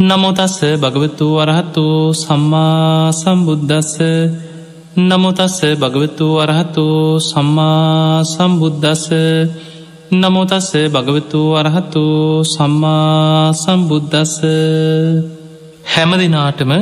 නමුතස්ස 0.00 0.60
භගවතු 0.74 1.26
වරහතු 1.36 1.86
සම්මා 2.14 3.12
සම්බුද්ධස්ස 3.12 3.96
නමුතස්ස 5.00 5.58
භගවතු 5.76 6.26
වරහතු 6.36 6.84
සම්මා 7.22 8.24
සම්බුද්ධස්ස 8.24 9.04
නමුතස්ස 10.12 10.70
භගවතු 10.88 11.40
වරහතු 11.54 12.04
සම්මා 12.46 13.52
සම්බුද්ධස්ස 13.54 14.34
හැමදිනාටම 15.86 16.72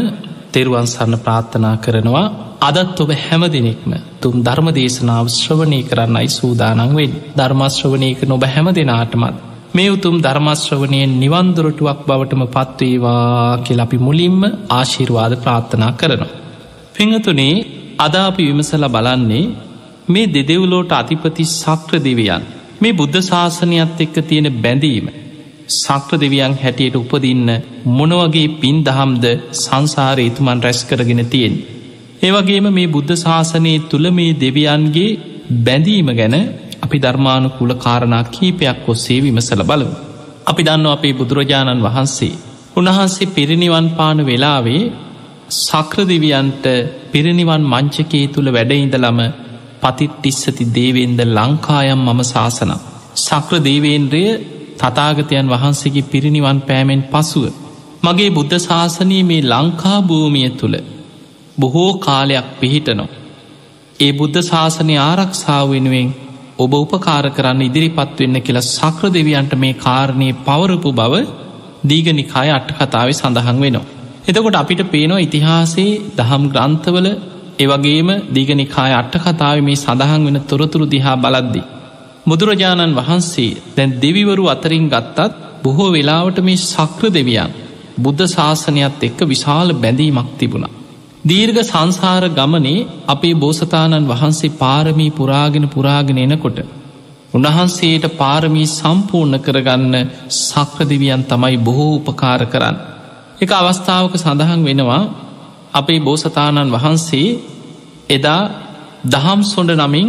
තෙරුවන් 0.52 0.86
සරණ 0.86 1.18
ප්‍රාර්ථනා 1.18 1.76
කරනවා. 1.78 2.26
අදත් 2.60 2.96
ඔබ 3.00 3.10
හැම 3.16 3.42
දෙනෙක්ම 3.48 3.92
තුම් 4.20 4.34
ධර්ම 4.42 4.68
දේශනාව 4.72 5.26
ශ්‍රවණය 5.32 5.80
කරන්නයි 5.82 6.28
සූදානංවෙන් 6.30 7.12
ධර්මශ්‍රවණයක 7.36 8.20
නොබ 8.24 8.42
හැම 8.46 8.66
දෙනාටමත් 8.72 9.47
මේ 9.68 9.88
උතුම් 9.88 10.14
ධර්මශ්‍රවනයෙන් 10.18 11.10
නිවන්දුරටුවක් 11.14 11.98
බවටම 12.06 12.42
පත්වේවා 12.46 13.58
කියල 13.58 13.80
අපි 13.80 13.98
මුලින්ම 13.98 14.38
ආශිර්වාද 14.70 15.32
ප්‍රාර්ථනා 15.36 15.92
කරනවා. 15.92 16.36
පිංහතුනේ 16.94 17.54
අදාපි 17.98 18.46
විමසල 18.48 18.84
බලන්නේ 18.88 19.44
මේ 20.08 20.26
දෙදෙව්ලෝට 20.28 20.92
අධිපති 20.92 21.44
සක්‍ර 21.52 21.94
දෙවියන් 22.00 22.44
මේ 22.80 22.92
බුද්ධ 22.92 23.18
ශාසනයත් 23.20 23.98
එක්ක 23.98 24.16
තියෙන 24.22 24.48
බැඳීම 24.56 25.06
සක්‍ර 25.74 26.14
දෙවියන් 26.16 26.54
හැටියට 26.54 26.96
උපදින්න 26.96 27.48
මොනවගේ 27.90 28.48
පින් 28.60 28.78
දහම්ද 28.82 29.24
සංසාර 29.54 30.18
ඒතුමන් 30.18 30.62
රැස් 30.62 30.80
කරගෙන 30.84 31.22
තියෙන්. 31.26 31.54
ඒවගේම 32.22 32.66
මේ 32.70 32.88
බුද්ධ 32.88 33.14
ශාසනයේ 33.16 33.84
තුළ 33.90 34.06
මේ 34.10 34.32
දෙවියන්ගේ 34.36 35.18
බැඳීම 35.60 36.10
ගැන 36.12 36.36
අපි 36.82 36.98
ධර්මානු 36.98 37.48
කුල 37.50 37.72
කාරණා 37.76 38.24
කීපයක් 38.26 38.88
ඔස්සේ 38.88 39.18
විමසල 39.20 39.62
බලමු. 39.62 39.96
අපි 40.46 40.62
දන්න 40.62 40.86
අපේ 40.88 41.12
බුදුරජාණන් 41.12 41.84
වහන්සේ. 41.84 42.34
උන්වහන්සේ 42.76 43.32
පිරිනිවන් 43.32 43.86
පාන 43.90 44.18
වෙලාවේ 44.26 44.82
සක්‍රදිවියන්ට 45.58 46.66
පිරිනිවන් 47.12 47.62
මංචකේ 47.64 48.26
තුළ 48.26 48.48
වැඩඉඳලම 48.52 49.20
පතිට්ටිස්සති 49.82 50.64
දේවෙන්ද 50.72 51.20
ලංකායම් 51.28 52.00
මම 52.06 52.20
ශාසන. 52.24 52.72
සක්‍ර 53.16 53.54
දේවේන්ද්‍රය 53.60 54.24
තතාගතයන් 54.78 55.46
වහන්සේගේ 55.48 56.08
පිරිනිවන් 56.12 56.58
පෑමෙන් 56.60 57.02
පසුව. 57.04 57.44
මගේ 58.04 58.30
බුද්ධ 58.30 58.56
ශාසනී 58.58 59.22
මේ 59.22 59.42
ලංකා 59.44 59.98
භූමිය 60.02 60.50
තුළ 60.50 60.76
බොහෝ 61.58 61.92
කාලයක් 61.98 62.48
පිහිටනො. 62.60 63.06
ඒ 64.00 64.12
බුද්ධ 64.12 64.40
ශාසනය 64.42 64.94
ආරක්ෂාව 65.00 65.64
වෙනුවෙන් 65.70 66.08
ඔබ 66.58 66.72
උපකාර 66.74 67.26
කරන්න 67.30 67.60
ඉදිරිපත් 67.62 68.18
වෙන්න 68.18 68.36
කියලා 68.40 68.68
සක්‍ර 68.68 69.10
දෙවියන්ට 69.10 69.52
මේ 69.56 69.76
කාරණය 69.76 70.28
පවරපු 70.40 70.90
බව 70.92 71.14
දීගනිකාය 71.84 72.48
අට්ට 72.50 72.72
කතාව 72.78 73.08
සඳහන් 73.12 73.58
වෙනවා. 73.58 73.86
එතකොට 74.28 74.56
අපිට 74.56 74.82
පේනවා 74.86 75.20
ඉතිහාසේ 75.20 75.90
දහම් 76.16 76.44
ග්‍රන්ථවල 76.48 77.06
ඒවගේම 77.58 78.10
දීගනිකාය 78.30 78.92
අට්ට 78.92 79.20
කතාව 79.20 79.58
මේ 79.60 79.76
සඳහන් 79.76 80.26
වෙන 80.26 80.38
තොරතුරු 80.44 80.86
දිහා 80.86 81.16
බලද්දි. 81.16 81.62
බුදුරජාණන් 82.26 82.96
වහන්සේ 82.96 83.56
දැන් 83.76 83.94
දෙවිවරු 83.96 84.44
අතරින් 84.46 84.86
ගත්තත් 84.88 85.38
බොහෝ 85.62 85.90
වෙලාවට 85.92 86.38
මේ 86.40 86.64
සක්‍ර 86.64 87.04
දෙවියන් 87.10 87.54
බුද්ධ 87.98 88.26
ශාසනයත් 88.28 89.02
එක්ක 89.02 89.20
විශාල 89.26 89.68
බැඳීමක් 89.76 90.30
තිබුණා. 90.38 90.77
දීර්ඝ 91.24 91.60
සංසාර 91.62 92.24
ගමනේ 92.30 92.86
අපේ 93.06 93.34
බෝසතාණන් 93.34 94.06
වහන්සේ 94.06 94.54
පාරමී 94.54 95.10
පුරාගෙන 95.10 95.66
පුරාගෙන 95.68 96.18
එනකොට. 96.18 96.58
උන්වහන්සේට 97.34 98.04
පාරමී 98.14 98.66
සම්පූර්ණ 98.68 99.40
කරගන්න 99.40 99.94
සක්‍රදිවියන් 100.30 101.24
තමයි 101.24 101.56
බොහෝ 101.58 101.94
උපකාර 101.96 102.42
කරන්න. 102.46 102.76
එක 103.40 103.50
අවස්ථාවක 103.52 104.14
සඳහන් 104.16 104.62
වෙනවා 104.64 105.02
අපේ 105.72 106.00
බෝසතාණන් 106.00 106.72
වහන්සේ 106.72 107.28
එදා 108.08 108.42
දහම් 109.06 109.40
සොඩ 109.44 109.70
නමින් 109.76 110.08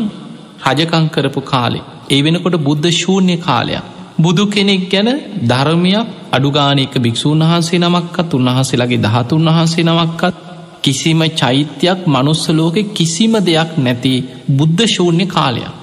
රජකංකරපු 0.68 1.42
කාලේ. 1.44 1.88
ඒ 2.10 2.22
වෙනකොට 2.24 2.58
බුද්ධ 2.60 2.90
ශූන්‍ය 2.92 3.38
කාලයක්. 3.40 3.84
බුදු 4.18 4.44
කෙනෙක් 4.48 4.84
ගැන 4.90 5.10
ධර්මයක් 5.44 6.08
අඩුගානක 6.32 6.94
භික්‍ෂූන් 6.98 7.42
වහන්සේ 7.44 7.80
නමක්කත් 7.80 8.30
උන්වහන්සේලාගේ 8.34 9.04
දහතුන් 9.06 9.50
වහන්සේ 9.50 9.86
නමක්කත් 9.86 10.49
කිසිම 10.84 11.22
චෛත්‍යයක් 11.34 12.00
මනුස්සලෝක 12.08 12.78
කිසිම 12.94 13.34
දෙයක් 13.42 13.72
නැති 13.78 14.14
බුද්ධ 14.52 14.84
ශූන්‍ය 14.88 15.26
කාලයක්. 15.28 15.76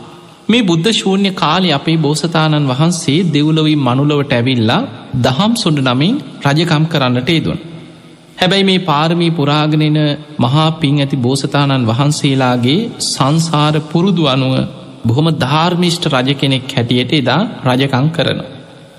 මේ 0.48 0.62
බුද්ධ 0.62 0.90
ශූන්‍ය 0.92 1.30
කාලය 1.34 1.68
අපේ 1.72 1.96
බෝසතාණන් 1.98 2.68
වහන්සේ 2.68 3.18
දෙව්ලොවී 3.28 3.78
මනුලවට 3.78 4.32
ඇවිල්ලා 4.32 4.82
දහම් 5.18 5.52
සොඩ 5.54 5.78
නමින් 5.80 6.14
රජකම් 6.44 6.84
කරන්නට 6.84 7.28
ඒදුවන්. 7.28 7.60
හැබැයි 8.38 8.64
මේ 8.64 8.80
පාරමී 8.80 9.30
පුරාගණෙන 9.30 9.98
මහා 10.38 10.68
පින් 10.72 10.96
ඇති 10.98 11.16
බෝසතාණන් 11.18 11.88
වහන්සේලාගේ 11.90 12.80
සංසාර 13.04 13.74
පුරුදු 13.90 14.24
අනුව 14.26 14.54
බොහොම 15.06 15.28
ධර්මිෂ්ට 15.36 16.04
රජ 16.06 16.30
කෙනෙක් 16.34 16.66
හැටියට 16.76 17.12
එදා 17.12 17.42
රජකං 17.66 18.08
කරන. 18.10 18.40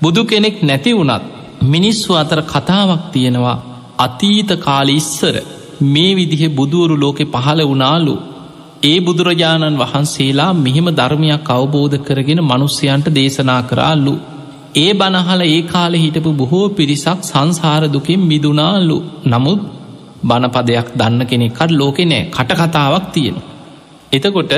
බුදු 0.02 0.22
කෙනෙක් 0.24 0.56
නැති 0.62 0.92
වුනත් 0.92 1.24
මිනිස්සු 1.64 2.10
අතර 2.14 2.40
කතාවක් 2.44 3.02
තියෙනවා 3.12 3.56
අතීත 3.98 4.50
කාලි 4.60 4.94
ඉස්සර 4.94 5.36
මේ 5.80 6.14
විදිහ 6.14 6.42
බුදුවරු 6.50 6.96
ලෝකෙ 6.96 7.24
පහළ 7.26 7.60
වනාලු 7.64 8.14
ඒ 8.82 8.98
බුදුරජාණන් 9.00 9.76
වහන්සේලා 9.76 10.56
මෙහෙම 10.56 10.88
ධර්මයක් 10.92 11.48
අවබෝධ 11.48 11.96
කරගෙන 11.98 12.40
මනුස්්‍යයන්ට 12.42 13.08
දේශනා 13.10 13.62
කරාල්ලු 13.62 14.14
ඒ 14.76 14.92
බනහල 14.92 15.42
ඒ 15.46 15.62
කාලෙ 15.64 15.98
හිටපු 15.98 16.30
බොහෝ 16.32 16.66
පිරිසක් 16.70 17.20
සංසාරදුකින් 17.22 18.20
මිදුනාල්ලු 18.22 18.98
නමුත් 19.24 19.60
බණපදයක් 20.22 20.88
දන්න 20.96 21.22
කෙනෙක්කට 21.24 21.70
ලෝකෙ 21.72 22.04
නෑ 22.04 22.22
කටකතාවක් 22.28 23.06
තියෙන. 23.12 23.36
එතකොට 24.12 24.52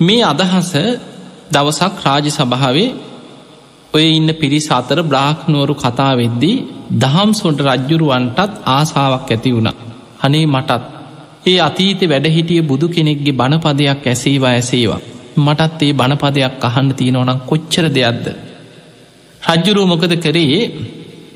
මේ 0.00 0.22
අදහස 0.24 0.72
දවසක් 1.52 1.94
රාජ 2.04 2.26
සභාවේ 2.30 2.90
ඔය 3.94 4.06
ඉන්න 4.10 4.30
පිරිස 4.34 4.66
අතර 4.70 4.98
බ්‍රාහ්නුවරු 5.04 5.74
කතාවෙද්දී 5.76 6.64
දහම් 6.94 7.30
සොන්ට 7.32 7.60
රජ්ජුරුවන්ටත් 7.62 8.52
ආසාාවක් 8.68 9.30
ඇති 9.30 9.50
වුණා. 9.50 9.95
අනේ 10.20 10.46
මටත්. 10.46 10.82
ඒ 11.46 11.58
අතීත 11.60 12.00
වැඩහිටිය 12.04 12.62
බුදු 12.62 12.86
කෙනෙක්ගේ 12.88 13.32
බණපදයක් 13.32 14.06
ඇසේවා 14.06 14.52
ඇසේවා. 14.52 15.00
මටත් 15.38 15.80
ඒ 15.82 15.92
බණපදයක් 15.92 16.64
අහන්න 16.64 16.90
තියෙනවනම් 16.94 17.40
කොච්චර 17.46 17.86
දෙයක්ද? 17.88 18.26
රජ්ජුරුව 19.42 19.86
මොකද 19.86 20.14
කරේ? 20.18 20.60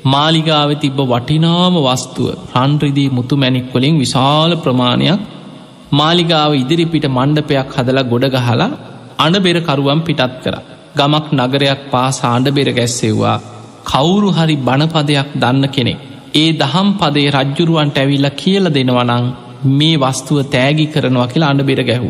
මාලිගාව 0.05 0.71
තිබ්බ 0.75 0.99
වටිනාම 1.03 1.75
වස්තුව 1.79 2.27
රන්රිදී 2.55 3.09
මුතු 3.09 3.35
මැනික්වලින් 3.35 3.95
විශාල 3.97 4.51
ප්‍රමාණයක් 4.55 5.21
මාලිගාව 5.91 6.51
ඉදිරිපිට 6.53 7.05
මණ්ඩපයක් 7.07 7.71
හදලා 7.75 8.03
ගොඩ 8.03 8.25
ගහලා 8.35 8.69
අනබෙරකරුවම් 9.19 10.01
පිටත් 10.01 10.35
කර. 10.43 10.55
ගමක් 10.95 11.25
නගරයක් 11.39 11.81
පාස 11.91 12.17
ආණ්ඩබෙර 12.23 12.69
ගැස්සෙව්වා. 12.71 13.37
කවුරු 13.85 14.29
හරි 14.29 14.55
බණපදයක් 14.59 15.29
දන්න 15.35 15.65
කෙනෙක් 15.67 15.99
ඒ 16.33 16.51
දහම් 16.53 16.89
පදේ 16.99 17.31
රජ්ජුරුවන්ට 17.31 17.97
ඇවිල්ල 17.97 18.27
කියල 18.33 18.65
දෙනවනං 18.69 19.25
මේ 19.71 19.95
වස්තුව 19.97 20.37
තෑගි 20.47 20.85
කරනවා 20.87 21.27
කියලා 21.27 21.49
අඩබෙර 21.49 21.81
ගැහු. 21.83 22.09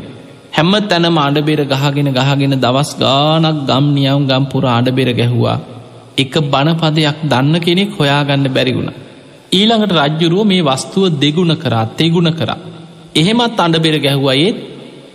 හැම්ම 0.54 0.74
තැනම 0.86 1.18
අඩබෙර 1.20 1.62
ගහගෙන 1.66 2.10
ගහගෙන 2.12 2.54
දවස් 2.60 2.92
ගානක් 2.96 3.62
ගම් 3.68 3.86
නියවම් 3.92 4.24
ගම්පුර 4.26 4.64
අඩබෙර 4.70 5.10
ගැහුවා. 5.14 5.58
එක 6.18 6.34
බණපදයක් 6.46 7.18
දන්න 7.26 7.56
කෙනෙක් 7.60 7.92
හොයාගන්න 7.94 8.48
බැරිවුණ. 8.50 8.92
ඊළඟට 9.52 9.98
රජ්ජුරුව 10.00 10.44
මේ 10.46 10.64
වස්තුව 10.64 11.06
දෙගුණ 11.18 11.56
කරා 11.58 11.86
තෙගුණ 11.94 12.32
කරා. 12.34 12.60
එහෙමත් 13.16 13.60
අඩබෙර 13.60 13.96
ගැහුවා 14.00 14.38
ඒත් 14.38 14.58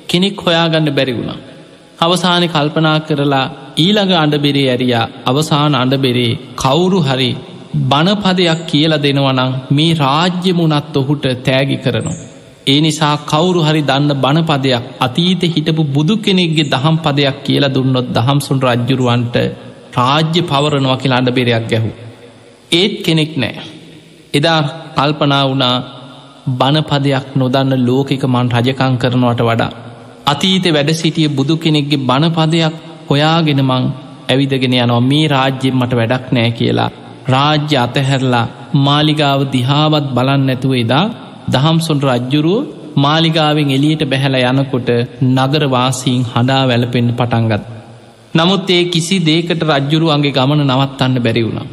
කෙනෙක් 0.08 0.36
හොයාගන්න 0.38 0.88
බැරිවුණා. 0.90 1.42
අවසානය 1.98 2.46
කල්පනා 2.48 2.98
කරලා 3.00 3.46
ඊළඟ 3.78 4.14
අඩබෙරේ 4.18 4.70
ඇරියා 4.70 5.10
අවසාන 5.26 5.74
අඩබෙරේ 5.76 6.32
කවුරු 6.56 7.00
හරි 7.02 7.30
බණපදයක් 7.82 8.60
කියල 8.66 8.92
දෙනවනං 8.98 9.52
මේ 9.70 9.94
රාජ්‍යමුණත් 9.96 10.96
ඔහුට 10.96 11.26
තෑගි 11.40 11.76
කරනවා. 11.76 12.16
ඒ 12.66 12.78
නිසා 12.80 13.16
කවුරු 13.24 13.60
හරි 13.62 13.82
දන්න 13.82 14.12
බණපදයක් 14.16 14.84
අතීත 15.00 15.42
හිටපු 15.46 15.82
බුදු 15.86 16.14
කෙනෙක්ගේ 16.18 16.70
දහම් 16.70 16.96
පදයක් 16.98 17.36
කියලා 17.44 17.74
දුන්නොත් 17.74 18.08
දහම්සුන් 18.10 18.58
රජ්ජුරුවන්ට 18.62 19.36
රාජ්‍ය 19.96 20.40
පවරනවා 20.42 20.96
කියලා 20.96 21.20
අඩබෙරයක් 21.22 21.66
ගැහු. 21.68 21.90
ඒත් 22.72 22.94
කෙනෙක් 23.04 23.32
නෑ. 23.36 23.54
එදා 24.34 24.60
කල්පනා 24.96 25.44
වුණා 25.44 25.74
බණපදයක් 26.50 27.26
නොදන්න 27.34 27.72
ලෝකෙක 27.86 28.24
මන් 28.24 28.48
රජකං 28.56 28.94
කරනවට 28.96 29.42
වඩා. 29.42 29.72
අතීත 30.26 30.66
වැඩ 30.68 30.90
සිටිය 30.94 31.28
බුදු 31.30 31.54
කෙනෙක්ගේ 31.56 32.04
බණපදයක් 32.04 32.74
හොයාගෙන 33.08 33.62
මං 33.62 33.84
ඇවිදගෙන 34.28 34.76
යනවා 34.76 35.02
මේ 35.02 35.26
රාජ්‍යෙන් 35.28 35.76
මට 35.76 35.92
වැඩක් 35.94 36.32
නෑ 36.32 36.52
කියලා 36.52 36.92
රාජ්‍ය 37.26 37.76
අතහැරලා 37.76 38.46
මාලිගාව 38.80 39.40
දිහාවත් 39.50 40.06
බලන්න 40.10 40.42
නැතුව 40.42 40.74
එදා 40.74 41.04
දහම්සොන් 41.48 41.98
රජ්ජුරුව 42.02 42.68
මාලිගාවෙන් 42.96 43.70
එලියට 43.70 44.02
බැහැල 44.04 44.36
යනකොට 44.42 44.88
නගරවාසීන් 45.30 46.22
හඬා 46.24 46.62
වැලපෙන්න්න 46.64 47.10
පටන්ගත්. 47.12 47.62
නමුත් 48.34 48.70
ඒ 48.70 48.84
කිසි 48.86 49.16
දේකට 49.20 49.60
රජ්ජුරුවන්ගේ 49.70 50.32
ගමන 50.32 50.62
නවත්තන්න 50.66 51.18
බැරි 51.18 51.42
වුණා. 51.42 51.66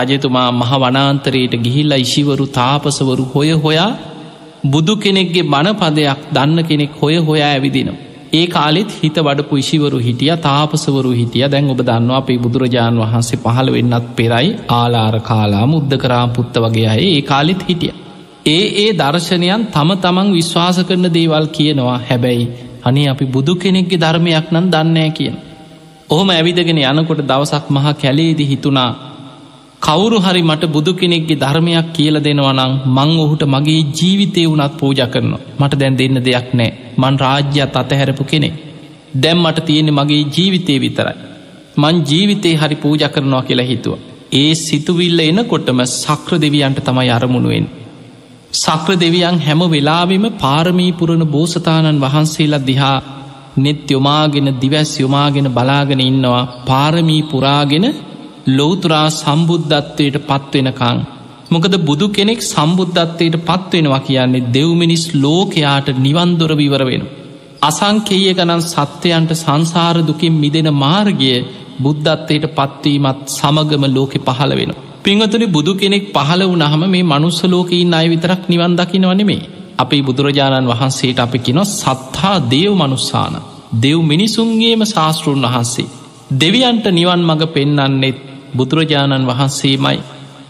රජතුමා 0.00 0.48
මහ 0.52 0.72
වනාන්තරයට 0.76 1.54
ගිහිල්ලා 1.56 1.96
ඉශිවරු 1.96 2.46
තාපසවරු 2.52 3.24
හොය 3.24 3.50
හොයා 3.58 3.92
බුදු 4.66 4.94
කෙනෙක්ගේ 4.96 5.44
බණපදයක් 5.44 6.20
දන්න 6.32 6.58
කෙනෙක් 6.62 6.92
හොය 7.00 7.16
හොයා 7.18 7.50
ඇවිදිනවා. 7.50 8.13
ඒ 8.34 8.46
කාලෙත් 8.46 8.90
හිත 9.00 9.16
වඩපු 9.18 9.54
ඉශිවරු 9.56 9.98
හිටිය 9.98 10.32
තාපසවරු 10.38 11.10
හිටිය 11.12 11.44
දැන් 11.46 11.68
ඔබ 11.68 11.80
දන්න 11.82 12.10
අපේ 12.12 12.38
බුදුරජාණන් 12.38 13.02
වහන්සේ 13.02 13.38
පහළ 13.38 13.68
වෙන්නත් 13.70 14.06
පෙරයි 14.16 14.48
ආලාර 14.70 15.16
කාලා 15.22 15.64
මුද්ද 15.66 15.92
කරා 15.96 16.26
පුත්ත 16.28 16.54
වගේ 16.58 16.88
අය 16.88 17.04
ඒ 17.08 17.22
කාලෙත් 17.24 17.62
හිටිය. 17.68 17.92
ඒ 18.46 18.64
ඒ 18.76 18.90
දර්ශනයන් 18.92 19.62
තම 19.68 19.90
තමන් 19.96 20.28
විශ්වාස 20.32 20.78
කරන 20.82 21.06
දේවල් 21.12 21.46
කියනවා 21.48 21.98
හැබැයි 22.02 22.46
අනේ 22.84 23.08
අපි 23.08 23.26
බුදු 23.28 23.54
කෙනෙක්ගේ 23.56 24.00
ධර්මයක් 24.00 24.46
නම් 24.52 24.66
දන්නෑ 24.68 25.10
කියන. 25.10 25.36
ඔහොම 26.10 26.28
ඇවිදගෙන 26.30 26.80
යනකොට 26.84 27.22
දවසක් 27.22 27.66
මහා 27.70 27.94
කැලේදි 27.94 28.44
හිතුනා 28.46 28.90
කවුරු 29.84 30.18
හරි 30.18 30.42
මට 30.42 30.64
බුදු 30.68 30.92
කෙනෙක්ගේ 30.92 31.36
ධර්මයක් 31.36 31.88
කියල 31.92 32.16
දෙනවනං 32.18 32.72
මං 32.90 33.10
ඔහුට 33.18 33.42
මගේ 33.46 33.82
ජීවිතය 33.92 34.42
වනත් 34.46 34.72
පූජ 34.74 35.00
කරනවා. 35.06 35.42
මට 35.60 35.78
දැන් 35.80 35.98
දෙන්න 35.98 36.18
දෙයක් 36.20 36.48
නෑ. 36.52 36.70
මන් 36.98 37.14
රාජ්‍යත් 37.18 37.74
අතහැරපු 37.74 38.24
කෙනෙ 38.24 38.50
දැම් 39.16 39.38
මට 39.40 39.66
තියෙන 39.66 39.90
මගේ 39.92 40.22
ජීවිතය 40.28 40.74
විතරයි. 40.78 41.16
මං 41.76 41.96
ජීවිතේ 42.02 42.54
හරි 42.54 42.76
පූජ 42.76 43.02
කරනවා 43.08 43.42
කියලා 43.42 43.66
හිතුව. 43.66 43.94
ඒ 44.32 44.52
සිතුවිල්ල 44.56 45.20
එනකොටම 45.22 45.80
සක්‍ර 45.92 46.32
දෙවියන්ට 46.38 46.80
තමයි 46.80 47.10
අරමුණුවෙන් 47.10 47.66
සක්‍ර 48.54 48.92
දෙවියන් 48.96 49.38
හැම 49.40 49.62
වෙලාවෙම 49.68 50.24
පාරමී 50.38 50.92
පුරණ 50.92 51.24
බෝසතාණන් 51.26 52.02
වහන්සේලා 52.02 52.62
දිහා 52.62 52.96
නෙත් 53.56 53.86
යොමාගෙන 53.88 54.48
දිවැස් 54.56 54.92
යොමාගෙන 54.98 55.48
බලාගෙන 55.50 56.02
ඉන්නවා. 56.02 56.44
පාරමී 56.66 57.22
පුරාගෙන 57.24 57.86
ලෝතුරා 58.48 59.08
සම්බුද්ධත්වයට 59.10 60.16
පත්වෙනකං. 60.22 60.98
මොකද 61.50 61.74
බුදු 61.80 62.06
කෙනෙක් 62.08 62.40
සම්බුද්ධත්වයට 62.44 63.36
පත්වෙනවා 63.42 64.00
කියන්නේ 64.00 64.46
දෙව්මිනිස් 64.50 65.04
ලෝකයාට 65.16 65.88
නිවන්දොර 65.98 66.52
විවර 66.54 66.82
වෙන. 66.84 67.04
අසංකේය 67.62 68.26
ගණන් 68.30 68.62
සත්‍යයන්ට 68.64 69.32
සංසාරදුකින් 69.34 70.34
මිදෙන 70.34 70.68
මාර්ගය 70.74 71.32
බුද්ධත්වයට 71.78 72.44
පත්වීමත් 72.50 73.24
සමගම 73.28 73.84
ලෝකෙ 73.88 74.18
පහළ 74.20 74.52
වෙන. 74.52 74.72
පිංහතුනි 75.02 75.46
බුදු 75.48 75.72
කෙනෙක් 75.74 76.04
පහළ 76.12 76.42
වනහම 76.44 76.82
මේ 76.86 77.02
මනුස්සලෝකයින් 77.04 77.94
අය 77.94 78.06
විතරක් 78.08 78.42
නිවන් 78.48 78.76
දකිනවනෙමේ. 78.76 79.42
අපි 79.78 79.98
බුදුරජාණන් 80.02 80.70
වහන්සේට 80.70 81.18
අපි 81.18 81.38
කිනො 81.38 81.64
සත්හා 81.70 82.36
දේව් 82.50 82.72
මනුස්සාන. 82.74 83.34
දෙව් 83.80 83.98
මිනිසුන්ගේම 84.02 84.82
ශාස්තෘන් 84.84 85.44
වහන්සේ. 85.44 85.92
දෙවියන්ට 86.32 86.86
නිවන් 86.90 87.20
මඟ 87.20 87.44
පෙන්නන්නෙත් 87.48 88.33
බුදුරජාණන් 88.56 89.26
වහන්සේමයි. 89.26 89.98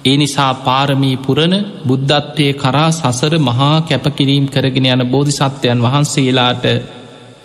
ඒ 0.04 0.16
නිසා 0.16 0.52
පාරමී 0.56 1.16
පුරණ 1.18 1.54
බුද්ධත්වය 1.86 2.46
කරා 2.54 2.90
සසර 2.92 3.34
මහා 3.40 3.76
කැපකිරීම් 3.82 4.46
කරගෙන 4.48 4.86
යන 4.88 5.02
බෝධිසත්වයන් 5.06 5.80
වහන්සේලාට 5.82 6.64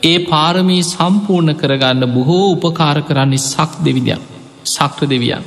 ඒ 0.03 0.17
පාරමී 0.21 0.83
සම්පූර්ණ 0.85 1.55
කරගන්න 1.55 2.03
බොහෝ 2.09 2.45
උපකාර 2.51 2.97
කරන්නේ 3.01 3.45
සක් 3.45 3.71
දෙවිදයක් 3.85 4.21
සක්‍ර 4.65 5.05
දෙවියන්. 5.05 5.43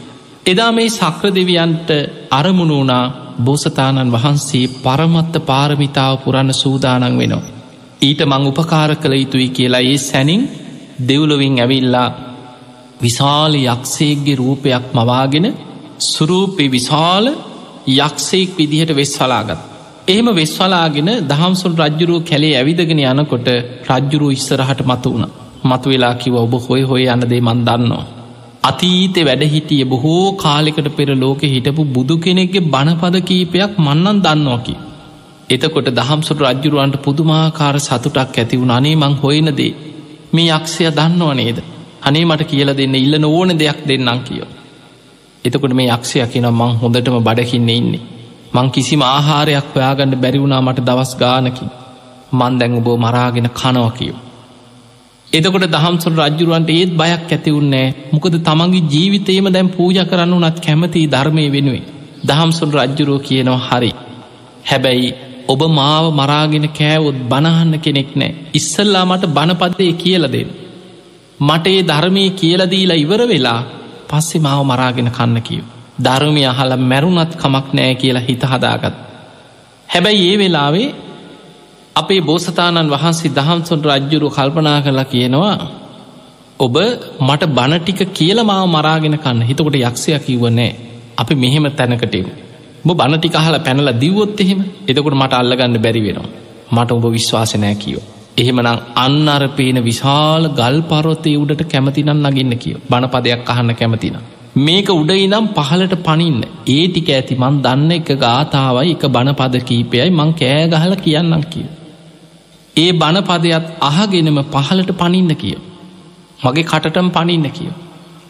එදා 0.47 0.73
මේ 0.73 0.91
සක්‍ර 0.91 1.27
දෙවියන්ට 1.31 1.91
අරමුණ 2.31 2.75
වනා 2.75 3.05
බෝසතාණන් 3.39 4.13
වහන්සේ 4.13 4.73
පරමත්ත 4.79 5.35
පාරමිතාව 5.43 6.15
පුරන්න 6.19 6.55
සූදානන් 6.55 7.19
වෙනවා. 7.19 7.51
ඊට 8.01 8.21
මං 8.23 8.49
උපකාර 8.49 8.91
කළ 8.97 9.15
යුතුයි 9.15 9.49
කියලා 9.51 9.83
ඒ 9.83 9.99
සැනින් 10.01 10.43
දෙව්ලොවින් 11.09 11.57
ඇවිල්ලා 11.59 12.09
විශාල 13.03 13.53
යක්ෂේගේ 13.57 14.37
රූපයක් 14.37 14.87
මවාගෙන 14.93 15.47
සුරූපය 16.05 16.65
විශාල 16.69 17.27
යක්ෂයෙක් 17.99 18.51
විදිහට 18.57 18.91
වෙස් 18.93 19.15
වලාගත්. 19.19 19.61
එහෙම 20.05 20.29
වෙස්වලාගෙන 20.33 21.11
දහම්සුන් 21.25 21.73
රජ්ජුරුව 21.79 22.25
කැලේ 22.25 22.55
ඇවිදගෙන 22.57 23.01
යනකොට 23.03 23.49
රජ්ජුරුව 23.89 24.31
ඉස්සරහට 24.31 24.81
මතු 24.85 25.11
වුණ 25.13 25.27
මතු 25.65 25.87
වෙලා 25.89 26.15
කිව 26.15 26.35
ඔබ 26.37 26.55
හොය 26.61 26.83
හොය 26.83 27.05
යනදේ 27.07 27.41
මන් 27.41 27.61
දන්නවා. 27.61 28.07
අතීතෙ 28.63 29.21
වැඩහිටිය 29.23 29.85
බොහෝ 29.85 30.25
කාලෙකට 30.35 30.89
පෙර 30.97 31.09
ලෝකෙ 31.17 31.47
හිටපු 31.47 31.83
බුදු 31.87 32.17
කෙනෙක්ගේ 32.19 32.67
බණපද 32.67 33.17
කීපයක් 33.23 33.73
මන්නන් 33.79 34.19
දන්නවාකි. 34.21 34.75
එතකොට 35.51 35.89
දහම්සුට 35.91 36.41
රජ්ජුරුවන්ට 36.43 36.97
පුදුමාකාර 36.99 37.77
සතුටක් 37.81 38.37
ඇති 38.37 38.61
වුණ 38.61 38.71
අනේ 38.71 38.97
මං 38.97 39.15
හොයනදේ 39.17 39.71
මේ 40.33 40.51
යක්ෂය 40.51 40.91
දන්නවා 40.91 41.35
නේද. 41.35 41.59
අනේ 42.03 42.25
මට 42.25 42.43
කියල 42.45 42.71
දෙන්න 42.73 42.95
ඉල්ල 42.97 43.25
ඕන 43.27 43.51
දෙයක් 43.57 43.79
දෙන්නම් 43.85 44.21
කියෝ. 44.21 44.51
එතකොට 45.45 45.73
මේ 45.73 45.89
යක්ෂය 45.89 46.27
කියන 46.27 46.49
මං 46.51 46.75
හොඳටම 46.77 47.17
බඩකින්න 47.21 47.71
ඉන්නේ. 47.71 48.03
මං 48.55 48.69
කිසිම 48.71 49.03
ආහාරයක් 49.05 49.77
ඔයාගන්න 49.77 50.15
බැරිවුණා 50.17 50.61
මට 50.61 50.85
දවස් 50.85 51.13
ගානකි. 51.17 51.67
මන් 52.33 52.55
දැඟ 52.59 52.79
බෝ 52.81 52.97
මරාගෙන 52.99 53.49
කනව 53.53 53.89
කියෝ. 53.93 54.21
එතකොට 55.33 55.67
දහම්සුල් 55.69 56.15
රජ්ජුරුවන්ට 56.21 56.71
ඒත් 56.71 56.91
බයක් 56.93 57.31
ඇතිවුන්නෑ 57.31 57.89
මොකද 58.13 58.35
තමන්ගේ 58.41 58.87
ජීවිතේම 58.87 59.47
දැම් 59.49 59.69
පූජ 59.71 59.99
කරන්න 60.05 60.35
වනත් 60.37 60.59
කැමති 60.61 61.05
ධර්මය 61.09 61.45
වෙනුවේ. 61.51 61.85
දහම්සුල් 62.25 62.73
රජ්ජුරුව 62.77 63.21
කියනවා 63.21 63.61
හරි. 63.67 63.91
හැබැයි 64.65 65.11
ඔබ 65.49 65.63
මාව 65.71 66.05
මරාගෙන 66.13 66.67
කෑවොත් 66.71 67.19
බණහන්න 67.31 67.75
කෙනෙක් 67.81 68.11
නෑ 68.15 68.33
ඉස්සල්ලා 68.55 69.05
මට 69.05 69.33
බණපදේ 69.33 69.93
කියලදෙන්. 69.95 70.51
මට 71.43 71.67
ඒ 71.69 71.83
ධර්මය 71.83 72.25
කියලදීලා 72.33 72.97
ඉවර 72.97 73.23
වෙලා 73.27 73.61
පස්සෙ 74.09 74.39
මාව 74.39 74.61
මරාගෙන 74.63 75.11
කන්න 75.11 75.39
කියව. 75.41 75.65
ධර්මය 75.99 76.43
අහල 76.47 76.73
මැරුණත් 76.83 77.33
කමක් 77.37 77.67
නෑ 77.73 77.95
කියලා 77.95 78.27
හිත 78.29 78.43
හදාගත්. 78.45 78.95
හැබැයි 79.89 80.29
ඒ 80.29 80.37
වෙලාවේ 80.39 80.89
අපේ 81.97 82.21
බෝසතාණන් 82.21 82.91
වහන්සේ 82.91 83.31
දහම්සොන් 83.31 83.83
රජ්ජුරු 83.87 84.29
කල්පනා 84.31 84.79
කරලා 84.81 85.07
කියනවා 85.07 85.57
ඔබ 86.61 86.77
මට 87.21 87.43
බණටික 87.49 88.01
කියල 88.11 88.39
මාව 88.43 88.65
මරාගෙන 88.69 89.19
කන්න. 89.19 89.43
හිතකොට 89.43 89.77
යක්ෂය 89.77 90.19
කිව්ව 90.21 90.45
නෑ. 90.51 90.73
අපි 91.19 91.35
මෙහෙම 91.35 91.67
තැනකටෙම 91.73 92.27
බ 92.85 92.89
බණටික 92.93 93.37
හල 93.37 93.57
පැනල 93.59 93.89
දිව්වොත් 93.97 94.41
එහෙම. 94.41 94.61
එතකොට 94.89 95.15
මට 95.15 95.33
අල්ලගන්න 95.35 95.79
බැරි 95.79 96.03
වෙනවා. 96.03 96.31
මට 96.73 96.91
ඔබ 96.93 97.05
විශ්වාසනෑ 97.11 97.77
කියෝ 97.77 98.22
එහෙමනම් 98.37 98.69
අන්න 98.97 99.29
අර 99.29 99.43
පේන 99.51 99.79
විශාල 99.83 100.45
ගල් 100.53 100.77
පරොත්තේ 100.83 101.37
උඩට 101.37 101.65
කැමතිනම් 101.67 102.13
නගන්න 102.15 102.55
කිය 102.59 102.77
බණපදයක් 102.89 103.43
අහන්න 103.47 103.75
කැමතින. 103.75 104.17
මේක 104.59 104.89
උඩයි 104.91 105.27
නම් 105.27 105.47
පහලට 105.51 105.95
පනින්න 106.01 106.41
ඒ 106.69 106.85
ටික 106.87 107.09
ඇති 107.11 107.35
මන් 107.35 107.59
දන්න 107.63 107.93
එක 107.93 108.11
ගාථාවයි 108.19 108.93
එක 108.93 109.05
බණපද 109.09 109.57
කීපයයි 109.63 110.11
මං 110.11 110.31
කෑගහල 110.35 110.95
කියන්නම් 110.99 111.45
කිය. 111.47 111.67
ඒ 112.77 112.91
බණපදයක් 112.95 113.67
අහගෙනම 113.83 114.39
පහලට 114.47 114.93
පනින්න 114.95 115.35
කිය. 115.35 115.59
මගේ 116.41 116.65
කටටම් 116.65 117.09
පනින්න 117.11 117.51
කිය. 117.51 117.73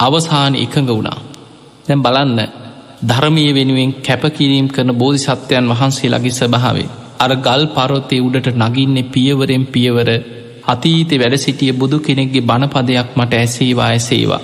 අවසාන 0.00 0.54
එකඟ 0.56 0.88
වුණා. 0.88 1.18
දැම් 1.87 2.02
බලන්න 2.02 2.40
ධර්මය 3.02 3.47
වෙනුවෙන් 3.52 3.92
කැපකිරීම් 4.00 4.66
කරන 4.68 4.90
බෝධි 4.94 5.21
සත්‍යයන් 5.21 5.71
වහන්සේලගේ 5.71 6.35
ස්භාවේ 6.35 6.90
අර 7.23 7.33
ගල් 7.38 7.64
පරොත්තේ 7.71 8.21
උඩට 8.21 8.57
නගින්නේ 8.62 9.11
පියවරෙන් 9.11 9.64
පියවර 9.67 10.11
අතීතෙ 10.67 11.14
වැඩ 11.17 11.37
සිටිය 11.38 11.73
බුදු 11.75 11.99
කෙනෙක්ගේ 12.00 12.43
බණපදයක් 12.43 13.09
මට 13.17 13.33
ඇසේවා 13.37 13.88
ඇසේවා. 13.88 14.43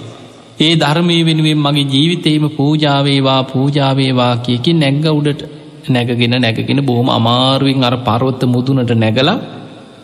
ඒ 0.59 0.73
ධර්මය 0.77 1.17
වෙනුවෙන් 1.25 1.61
මගේ 1.61 1.87
ජීවිතේම 1.87 2.45
පූජාවේවා 2.51 3.41
පූජාවේවා 3.45 4.35
කියකින් 4.39 4.79
නැග්ග 4.79 5.07
උඩට 5.13 5.43
නැගගෙන 5.89 6.35
නැගගෙන 6.39 6.81
බොහොම 6.83 7.09
අමාරුවෙන් 7.11 7.85
අර 7.85 7.97
පරොත්ත 8.01 8.43
මුදුනට 8.47 8.93
නැගලා 8.97 9.39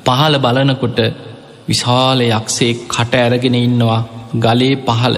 පහල 0.04 0.34
බලනකොට 0.38 0.98
විශාල 1.68 2.20
යක්සේ 2.22 2.72
කට 2.86 3.14
ඇරගෙන 3.16 3.56
ඉන්නවා 3.58 4.00
ගලේ 4.38 4.74
පහල. 4.78 5.16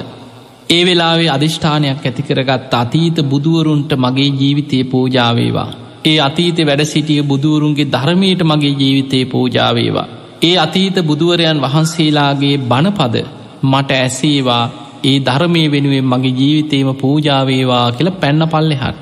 ඒ 0.68 0.82
වෙලාවේ 0.84 1.30
අධිෂ්ඨානයක් 1.30 2.00
ඇතිකරගත් 2.02 2.74
අතීත 2.74 3.18
බුදුවරුන්ට 3.24 3.92
මගේ 3.96 4.30
ජීවිතය 4.34 4.78
පූජාවේවා. 4.86 5.70
ඒ 6.06 6.18
අතීත 6.20 6.58
වැඩ 6.60 6.82
සිටිය 6.84 7.22
බුදුවරුන්ගේ 7.24 7.88
ධර්මයට 7.88 8.42
මගේ 8.42 8.74
ජීවිතයේ 8.74 9.24
පූජාවේවා. 9.26 10.08
ඒ 10.42 10.56
අතීත 10.56 10.96
බුදුවරයන් 11.02 11.62
වහන්සේලාගේ 11.62 12.56
බණපද 12.64 13.16
මට 13.64 13.90
ඇසේවා 13.94 14.64
ඒ 15.04 15.18
ධර්මය 15.20 15.62
වෙනුවෙන් 15.66 16.06
මගේ 16.06 16.34
ජීවිතේම 16.34 16.90
පූජාවේවා 16.96 17.86
කියල 17.92 18.10
පැන්න 18.14 18.42
පල්ලෙහත්. 18.48 18.96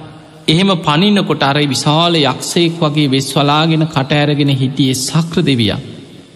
එහෙම 0.49 0.71
පනින්නකොට 0.79 1.43
අර 1.43 1.59
විශාල 1.67 2.15
යක්ෂයෙක් 2.23 2.75
වගේ 2.81 3.11
වෙස්වලාගෙන 3.11 3.85
කටඇරගෙන 3.87 4.53
හිටියේ 4.55 5.01
සක්‍ර 5.01 5.39
දෙවිය. 5.43 5.73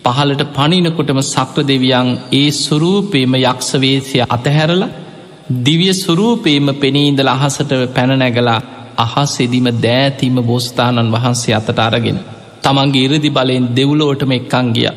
පහලට 0.05 0.43
පනිනකොටම 0.53 1.21
සක්‍ර 1.25 1.63
දෙවියන් 1.65 2.09
ඒ 2.33 2.49
සුරූපේම 2.57 3.33
යක්ෂවේශය 3.41 4.19
අතහැරල 4.29 4.83
දිවිය 5.61 5.93
සුරූපේම 5.97 6.67
පෙනීන්දල 6.77 7.29
අහසට 7.29 7.73
පැනනැගලා 7.95 8.61
අහස්සෙදිම 8.99 9.69
දෑතිීම 9.79 10.39
බෝස්ථානන් 10.43 11.09
වහන්සේ 11.09 11.55
අතට 11.55 11.81
අරගෙන. 11.81 12.19
තමන්ගේ 12.63 13.05
ඉරදි 13.07 13.31
බලයෙන් 13.31 13.67
දෙව්ලෝටම 13.73 14.33
එක්කං 14.33 14.69
ගිය. 14.73 14.89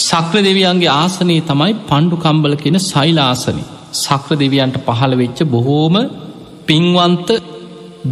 සක්‍ර 0.00 0.40
දෙවියන්ගේ 0.40 0.92
ආසනයේ 0.94 1.42
තමයි 1.42 1.72
පණ්ඩු 1.82 2.16
කම්බල 2.16 2.54
කියෙන 2.56 2.78
සයිලාසනි. 2.82 3.64
සක්‍ර 3.94 4.36
දෙවියන්ට 4.36 4.76
පහළ 4.80 5.14
වෙච්ච 5.14 5.38
බොහෝම 5.46 5.96
පින්වන්ත 6.66 7.28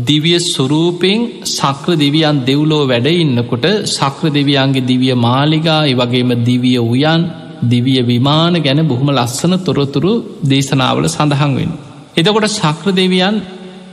දිවිය 0.01 0.39
සුරූපෙන් 0.47 1.21
සක්‍ර 1.49 1.95
දෙවියන් 1.97 2.37
දෙව්ලෝ 2.43 2.83
වැඩඉන්නකොට 2.85 3.67
සක්‍ර 3.89 4.27
දෙවියන්ගේ 4.31 4.85
දිවිය 4.85 5.15
මාලිගා 5.19 5.83
වගේම 5.95 6.31
දිවිය 6.45 6.79
උයන් 6.87 7.23
දිවිය 7.65 8.01
විමාන 8.05 8.55
ගැන 8.59 8.81
බොහොම 8.87 9.09
ලස්සන 9.11 9.55
තොරතුරු 9.61 10.13
දේශනාවල 10.45 11.07
සඳහන් 11.09 11.53
වෙන. 11.55 11.73
එතකොට 12.17 12.49
සක්‍ර 12.51 12.89
දෙවියන් 12.93 13.37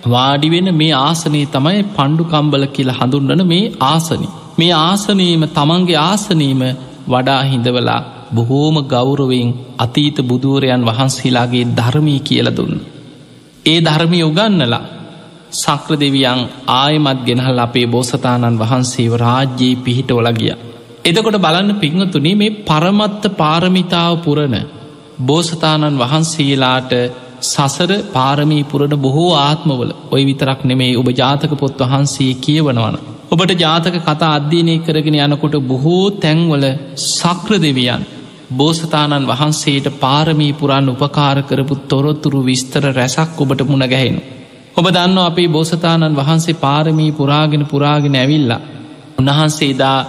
වාඩිවෙන 0.06 0.70
මේ 0.74 0.94
ආසනී 0.98 1.46
තමයි 1.46 1.80
පණ්ඩු 1.96 2.24
කම්බල 2.24 2.66
කියල 2.68 2.92
හඳුන්වන 2.92 3.42
මේ 3.46 3.72
ආසනි. 3.84 4.28
මේ 4.58 4.74
ආසනීම 4.82 5.44
තමන්ගේ 5.50 6.00
ආසනීම 6.02 6.62
වඩා 7.08 7.42
හිඳවලා 7.44 8.02
බොහෝම 8.32 8.78
ගෞරවෙන් 8.86 9.50
අතීත 9.78 10.18
බුදුවරයන් 10.24 10.86
වහන්සේලාගේ 10.86 11.66
ධර්මී 11.76 12.20
කියල 12.20 12.50
දුන්න. 12.52 12.76
ඒ 13.66 13.80
ධර්මය 13.82 14.20
උගන්නලා 14.24 14.86
සක්‍ර 15.54 15.94
දෙවියන් 15.96 16.42
ආයමත් 16.74 17.20
ගෙනහල් 17.26 17.60
අපේ 17.60 17.88
බෝසතාණන් 17.88 18.60
වහන්සේව 18.60 19.14
රාජ්‍යයේ 19.16 19.76
පිහිටවල 19.78 20.30
ගිය. 20.34 20.54
එදකොට 21.06 21.38
බලන්න 21.38 21.72
පිංහතුනේ 21.76 22.36
මේ 22.36 22.58
පරමත්ත 22.62 23.24
පාරමිතාව 23.38 24.14
පුරණ 24.18 24.56
බෝසතාණන් 25.22 26.00
වහන්සේලාට 26.00 26.92
සසර 27.44 27.92
පාරමී 28.14 28.64
පුරණ 28.64 28.96
බොහෝ 28.98 29.32
ආත්මවල 29.38 29.92
ඔය 30.12 30.22
විතරක් 30.26 30.62
නෙමේ 30.64 30.98
ඔබ 30.98 31.10
ජාතක 31.14 31.52
පොත් 31.56 31.80
වහන්සේ 31.82 32.34
කියවනවන. 32.38 32.96
ඔබට 33.30 33.52
ජාතක 33.58 33.98
කතා 34.02 34.34
අධ්‍යයනය 34.34 34.76
කරගෙන 34.80 35.18
යනකොට 35.20 35.56
බොහෝ 35.64 36.06
තැන්වල 36.18 36.66
සක්‍ර 37.08 37.54
දෙවියන් 37.58 38.06
බෝසතාණන් 38.52 39.28
වහන්සේට 39.28 39.88
පාරමී 40.00 40.54
පුරන් 40.54 40.90
උපකාර 40.90 41.38
කරපු 41.44 41.76
තොරොත්තුරු 41.86 42.42
විස්තර 42.44 42.84
රැසක් 42.92 43.42
ඔබට 43.42 43.62
මුණ 43.64 43.86
ගැහෙනු. 43.86 44.22
ඔබ 44.76 44.86
දන්න 44.88 45.18
අපේ 45.22 45.48
බෝසතාණන් 45.50 46.16
වහන්සේ 46.16 46.54
පාරමී 46.56 47.12
පුරාගෙන 47.14 47.66
පුරාගෙන 47.66 48.16
ඇවිල්ලා. 48.16 48.62
උන්වහන්සේ 49.20 49.70
එදා 49.70 50.00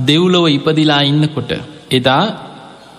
දෙව්ලොව 0.00 0.46
ඉපදිලා 0.48 1.02
ඉන්නකොට. 1.02 1.50
එදා 1.90 2.24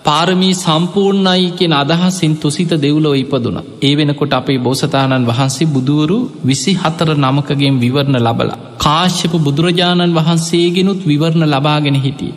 පාරමී 0.06 0.54
සම්පූර්ණයි 0.54 1.46
කියෙන 1.50 1.74
අදහසින් 1.74 2.34
තුසිත 2.36 2.72
දෙව්ලෝ 2.76 3.14
ඉපදුන. 3.14 3.56
ඒ 3.82 3.92
වෙනකොට 3.96 4.32
අපේ 4.32 4.58
බෝසතාණන් 4.58 5.26
වහන්සේ 5.26 5.66
බුදුවරු 5.66 6.18
විසි 6.44 6.72
හතර 6.74 7.08
නමකගෙන් 7.16 7.80
විවරණ 7.80 8.18
ලබල. 8.18 8.50
කාශ්‍යප 8.78 9.34
බුදුරජාණන් 9.38 10.16
වහන්සේගෙනුත් 10.18 11.00
විවරණ 11.04 11.44
ලබාගෙන 11.46 11.96
හිටිය. 11.96 12.34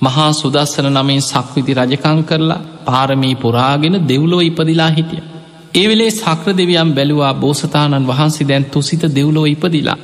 මහා 0.00 0.30
සුදස්සන 0.32 0.88
නමෙන් 0.90 1.22
සක්විති 1.22 1.72
රජකං 1.74 2.20
කරලා 2.24 2.62
පාරමී 2.86 3.34
පුරාගෙන 3.36 3.96
දෙව්ලෝ 4.08 4.42
ඉපදිලා 4.42 4.90
හිටිය. 4.90 5.22
ඒ 5.74 5.86
වෙලේ 5.88 6.10
සක්‍ර 6.12 6.52
දෙවියම් 6.52 6.90
බැලුවා 6.90 7.34
බෝසතාණන් 7.36 8.08
වහන්සේ 8.08 8.48
දැන් 8.48 8.64
තුසිත 8.66 9.04
දෙව්ලෝ 9.10 9.46
ඉපදිලා. 9.46 9.98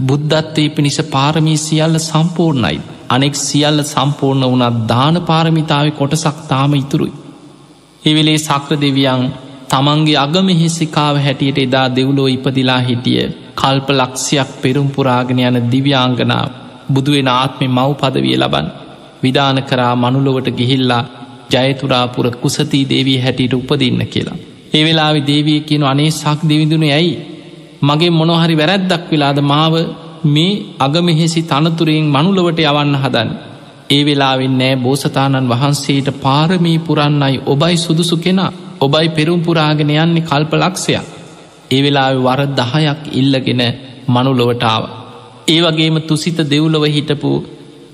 බුද්ධත්වයේ 0.00 0.68
පිණිස 0.68 0.98
පාරමී 1.06 1.58
සියල්ල 1.58 1.98
සම්පූර්ණයි. 2.00 2.78
අනෙක් 3.08 3.34
සියල්ල 3.38 3.80
සම්පූර්ණ 3.84 4.46
වනත් 4.46 4.86
දාන 4.88 5.16
පාරමිතාව 5.22 5.86
කොටසක් 5.92 6.38
තාම 6.48 6.72
ඉතුරුයි. 6.74 7.12
එවෙලේ 8.02 8.38
සක්‍ර 8.38 8.74
දෙවියන් 8.78 9.22
තමන්ගේ 9.68 10.16
අගමෙහෙසිකාව 10.16 11.14
හැටියට 11.18 11.58
එදා 11.58 11.86
දෙව්ලෝ 11.90 12.28
ඉපදිලා 12.28 12.80
හිටිය 12.80 13.22
කල්ප 13.56 13.88
ලක්ෂයක් 13.92 14.50
පෙරුම්පුරාගෙන 14.62 15.40
යන 15.40 15.56
දිව්‍යාංගනාව 15.70 16.50
බුදුවෙන 16.88 17.30
ආත්මෙ 17.30 17.66
මව් 17.68 17.88
පදවිය 18.00 18.36
ලබන් 18.36 18.68
විධාන 19.22 19.58
කරා 19.62 19.94
මනුලොවට 19.94 20.48
ගිහිල්ලා 20.50 21.08
ජයතුරාපුර 21.52 22.26
කුසතිී 22.36 22.88
දේවී 22.88 23.18
හැටියට 23.18 23.54
උපදින්න 23.54 24.02
කියලා. 24.06 24.38
ඒ 24.74 24.82
වෙලාවි 24.84 25.20
දේවිය 25.22 25.60
කියන 25.60 25.84
අනේ 25.84 26.10
සක් 26.12 26.38
දෙවිඳුන 26.42 26.84
ඇයි 26.90 27.14
මගේ 27.82 28.10
මොනොහරි 28.10 28.54
වැරැද්දක් 28.56 29.04
වෙලාද 29.12 29.38
මාව 29.42 29.74
මේ 30.26 30.62
අගමෙහෙසි 30.78 31.42
තනතුරයෙන් 31.44 32.06
මනුලවට 32.08 32.60
යවන්න 32.62 32.94
හදන්. 32.96 33.30
ඒ 33.90 34.02
වෙලාවෙන් 34.04 34.54
නෑ 34.58 34.76
බෝසතාණන් 34.78 35.50
වහන්සේට 35.50 36.08
පාරමී 36.18 36.78
පුරන්නයි 36.80 37.42
ඔබයි 37.46 37.76
සුදුසු 37.78 38.16
කෙනා 38.18 38.52
ඔබයි 38.80 39.08
පෙරුම්පුරාගෙන 39.10 39.92
යන්නේ 39.96 40.22
කල්ප 40.22 40.52
ලක්ෂයක්. 40.54 41.06
ඒ 41.70 41.80
වෙලාව 41.82 42.16
වර 42.18 42.42
දහයක් 42.54 43.00
ඉල්ලගෙන 43.12 43.62
මනුලොවටාව. 44.08 44.82
ඒ 45.48 45.60
වගේම 45.62 45.96
තුසිත 46.02 46.38
දෙව්ලොව 46.46 46.84
හිටපු 46.88 47.30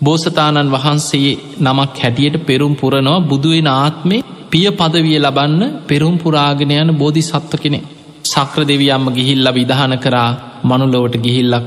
බෝසතාණන් 0.00 0.72
වහන්සේ 0.72 1.32
නමක් 1.60 1.96
හැටියට 1.98 2.36
පෙරුම් 2.42 2.74
පුරනවා 2.74 3.20
බුදුවෙන 3.22 3.68
ආත්මේ 3.72 4.24
පිය 4.50 4.68
පදවිය 4.72 5.18
ලබන්න 5.18 5.62
පෙරුම් 5.88 6.16
පුරාගෙන 6.18 6.72
යන 6.72 6.90
බෝධි 6.94 7.22
සත්ව 7.22 7.58
කෙනෙ 7.58 7.80
සක්‍ර 8.24 8.62
දෙවියම්ම 8.64 9.06
ගිහිල්ල 9.10 9.48
විධාන 9.52 9.94
කරා 9.98 10.30
මනුලොවට 10.64 11.16
ගිහිල්ලක් 11.18 11.64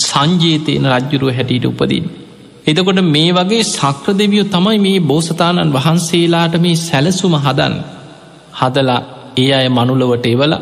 සංජීතයන 0.00 0.84
රජ්ජුරුව 0.86 1.30
හැටියට 1.30 1.66
උපදින්. 1.66 2.04
එතකොට 2.66 3.00
මේ 3.06 3.30
වගේ 3.32 3.62
සක්‍ර 3.66 4.12
දෙවියෝ 4.14 4.46
තමයි 4.46 4.78
මේ 4.78 4.98
බෝසතාණන් 5.02 5.72
වහන්සේලාට 5.72 6.54
මේ 6.58 6.76
සැලසුම 6.78 7.34
හදන් 7.36 7.74
හදලා 8.54 9.00
ඒ 9.36 9.50
අය 9.52 9.68
මනුලවට 9.68 10.26
එවල 10.26 10.54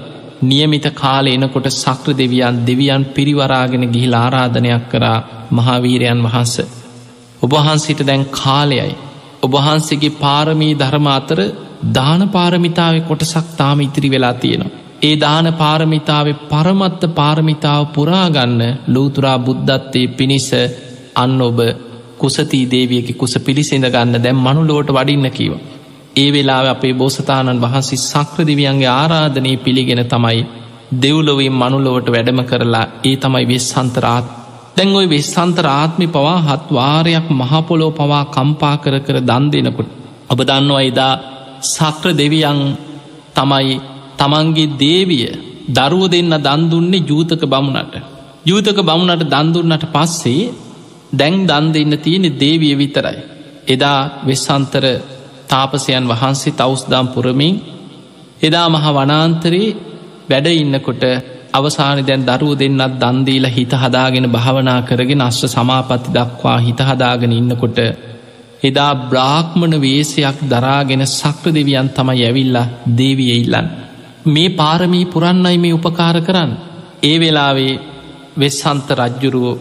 නියමිත 0.42 0.86
කාල 0.94 1.26
එනකොට 1.26 1.68
සක්‍ර 1.74 2.12
දෙවියන් 2.14 2.56
දෙවියන් 2.64 3.04
පිරිවරාගෙන 3.06 3.84
ගිහි 3.86 4.08
ආරාධනයක් 4.14 4.84
කරා 4.88 5.18
මහාවීරයන් 5.50 6.20
වහන්ස. 6.22 6.54
ඔබහන්සිට 7.42 8.00
දැන් 8.06 8.24
කාලයයි. 8.32 8.92
ඔබහන්සේගේ 9.42 10.16
පාරමී 10.16 10.74
ධර්ම 10.74 11.06
අතර 11.08 11.38
දාන 11.92 12.22
පාරමිතාව 12.28 12.94
කොටසක් 13.02 13.46
තාම 13.56 13.78
ඉතිරි 13.80 14.08
වෙලා 14.10 14.34
තියෙනවා. 14.34 14.77
ඒ 15.00 15.14
දාන 15.16 15.46
පාරමිතාව 15.54 16.28
පරමත්ත 16.50 17.02
පාරමිතාව 17.14 17.82
පුරාගන්න 17.94 18.62
ලූතුරා 18.88 19.38
බුද්ධත්තේ 19.38 20.06
පිණිස 20.10 20.48
අන්න 21.14 21.40
ඔබ 21.40 21.58
කුසතිී 22.18 22.64
දේවියකි 22.66 23.12
කුස 23.12 23.34
පිළිසිඳ 23.40 23.86
ගන්න 23.86 24.22
දැම් 24.22 24.38
මනුලෝට 24.38 24.90
වඩින්න 24.90 25.28
කීව. 25.30 25.52
ඒ 26.16 26.28
වෙලා 26.32 26.62
අපේ 26.68 26.94
බෝසතාණන් 26.94 27.60
වහන්සේ 27.60 28.04
සක්‍රදිවියන්ගේ 28.04 28.90
ආරාධනය 28.92 29.52
පිළිගෙන 29.58 30.02
තමයි 30.06 30.40
දෙව්ලොවින් 30.94 31.54
මනුලොවට 31.54 32.08
වැඩම 32.08 32.40
කරලා 32.44 32.86
ඒ 33.04 33.16
තමයි 33.16 33.44
වෙස්සන්තරාත් 33.46 34.26
දැන් 34.76 34.96
ඔයි 34.96 35.08
වෙස්සන්තර 35.08 35.66
ආත්මි 35.68 36.06
පවා 36.08 36.38
හත්වාරයක් 36.42 37.26
මහපොලෝ 37.32 37.90
පවා 37.90 38.24
කම්පා 38.26 38.76
කර 38.76 38.94
කර 39.00 39.16
දන් 39.20 39.44
දෙනකොට. 39.52 39.90
ඔබ 40.30 40.40
දන්නවා 40.40 40.82
එදා 40.82 41.12
සක්‍ර 41.66 42.08
දෙවියන් 42.14 42.60
තමයි 43.34 43.76
තමන්ගේ 44.18 44.74
දේවිය 44.76 45.26
දරුව 45.70 46.04
දෙන්න 46.08 46.32
දන්දුන්නේ 46.38 47.04
ජූතක 47.04 47.42
බමුණට. 47.46 47.94
ජූතක 48.44 48.78
බමුණට 48.80 49.24
දන්දුන්නට 49.26 49.84
පස්සේ 49.88 50.52
දැන් 51.12 51.34
දන් 51.44 51.66
දෙන්න 51.72 51.92
තියෙන 51.98 52.26
දේවිය 52.34 52.74
විතරයි. 52.74 53.18
එදා 53.66 54.00
වෙස්සන්තර 54.22 54.84
තාපසයන් 55.48 56.04
වහන්සේ 56.06 56.52
තවස්දාම් 56.54 57.06
පුරමින් 57.08 57.54
එදා 58.40 58.66
මහ 58.68 58.86
වනාන්තරයේ 58.90 59.76
වැඩ 60.28 60.46
ඉන්නකොට 60.54 61.02
අවසාන 61.52 61.98
දැන් 62.00 62.22
දරුව 62.24 62.52
දෙන්නත් 62.54 62.94
දන්දීලා 62.96 63.50
හිත 63.50 63.72
හදාගෙන 63.74 64.26
භාවනා 64.28 64.80
කරගෙන 64.82 65.22
අශ්ව 65.22 65.48
සමාපත්ති 65.48 66.14
දක්වා 66.14 66.58
හිත 66.58 66.80
හදාගෙන 66.82 67.32
ඉන්නකොට 67.32 67.78
එදා 68.60 68.92
බ්‍රාහ්මණ 69.02 69.74
වේසයක් 69.78 70.38
දරාගෙන 70.44 71.02
සක්‍ර 71.08 71.48
දෙවියන් 71.50 71.88
තමයි 71.90 72.22
ඇවිල්ලා 72.22 72.70
දේවිය 72.94 73.32
ඉල්ලන්න. 73.36 73.87
මේ 74.28 74.48
පාරමී 74.50 75.04
පුරන්නයි 75.06 75.58
මේ 75.58 75.72
උපකාර 75.72 76.16
කරන්න. 76.20 76.52
ඒ 77.02 77.16
වෙලාවේ 77.18 77.74
වෙස්සන්ත 78.38 78.88
රජ්ජුරුවෝ 78.92 79.60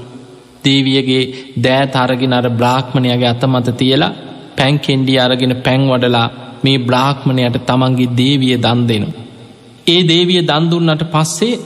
දේවියගේ 0.63 1.24
දෑත් 1.57 1.95
අරගෙන 1.95 2.33
අර 2.33 2.47
බ්‍රාහ්මණයගේ 2.51 3.29
අතමත 3.29 3.69
තියලා 3.75 4.15
පැන්කෙන්ඩි 4.57 5.15
අරගෙන 5.19 5.53
පැන් 5.57 5.81
වඩලා 5.83 6.27
මේ 6.63 6.77
බ්‍රාහ්මණයට 6.79 7.57
තමන්ගේ 7.62 8.13
දේවිය 8.13 8.55
දන් 8.57 8.81
දෙනු. 8.88 9.09
ඒ 9.88 10.01
දේවිය 10.03 10.41
දන්දුන්නට 10.43 11.03
පස්සේ 11.13 11.62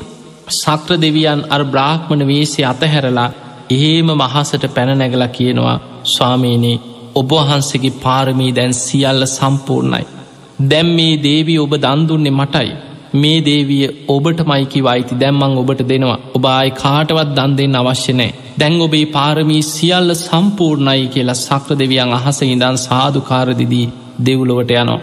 සක්‍ර 0.51 0.91
දෙවියන් 0.97 1.41
අර 1.49 1.63
බ්‍රාහ්මණ 1.65 2.27
වේසේ 2.27 2.65
අතහැරලා 2.65 3.29
එහෙම 3.69 4.09
මහසට 4.13 4.63
පැනනැගල 4.69 5.25
කියනවා 5.29 5.77
ස්වාමීනී 6.05 6.81
ඔබවහන්සේගේ 7.15 7.99
පාරමී 7.99 8.55
දැන් 8.55 8.73
සියල්ල 8.75 9.23
සම්පූර්ණයි. 9.27 10.05
දැම් 10.63 10.87
මේ 10.89 11.21
දේවී 11.23 11.59
ඔබ 11.59 11.73
දන්දුන්නේ 11.77 12.31
මටයි. 12.31 12.71
මේ 13.13 13.39
දේවිය 13.41 13.87
ඔබට 14.07 14.39
මයිකි 14.43 14.81
වයිති 14.81 15.19
දැම්මං 15.19 15.57
ඔබට 15.57 15.81
දෙනවා 15.85 16.19
ඔබයි 16.33 16.69
කාටවත් 16.75 17.31
දන් 17.35 17.57
දෙන්න 17.57 17.75
අවශ්‍ය 17.75 18.13
නෑ 18.13 18.31
දැන් 18.57 18.75
ඔබේ 18.81 19.05
පාරමී 19.07 19.63
සියල්ල 19.65 20.13
සම්පූර්ණයි 20.17 21.07
කියලා 21.07 21.37
සක්‍ර 21.37 21.77
දෙවියන් 21.77 22.13
අහස 22.13 22.39
ඉඳන් 22.43 22.77
සාධකාරදිදී 22.79 23.87
දෙව්ලොවට 24.19 24.71
යනවා. 24.73 24.99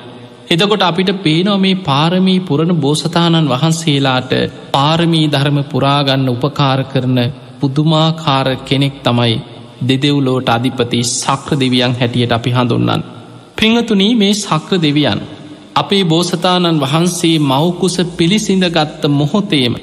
එතකොට 0.50 0.82
අපිට 0.82 1.10
පේනෝ 1.22 1.58
මේ 1.58 1.82
පාරමී 1.82 2.40
පුරණ 2.40 2.74
බෝසතාණන් 2.76 3.50
වහන්සේලාට 3.50 4.32
පාරමී 4.72 5.26
ධර්ම 5.26 5.58
පුරාගන්න 5.64 6.28
උපකාර 6.28 6.80
කරන 6.84 7.18
පුදුමාකාර 7.60 8.48
කෙනෙක් 8.62 8.96
තමයි 9.02 9.34
දෙදෙව්ලෝට 9.88 10.48
අධිපති 10.48 11.00
සක්‍ර 11.12 11.52
දෙවියන් 11.56 11.94
හැටියට 11.94 12.32
අපි 12.32 12.50
හඳුන්නන්. 12.50 13.02
පිංහතුනී 13.58 14.12
මේ 14.14 14.34
සක්‍ර 14.36 14.82
දෙවියන් 14.82 15.20
අපේ 15.78 16.04
බෝසතාණන් 16.04 16.80
වහන්සේ 16.80 17.36
මවකුස 17.42 17.96
පිළිසිඳගත්ත 18.16 19.02
මොහොතේම 19.10 19.74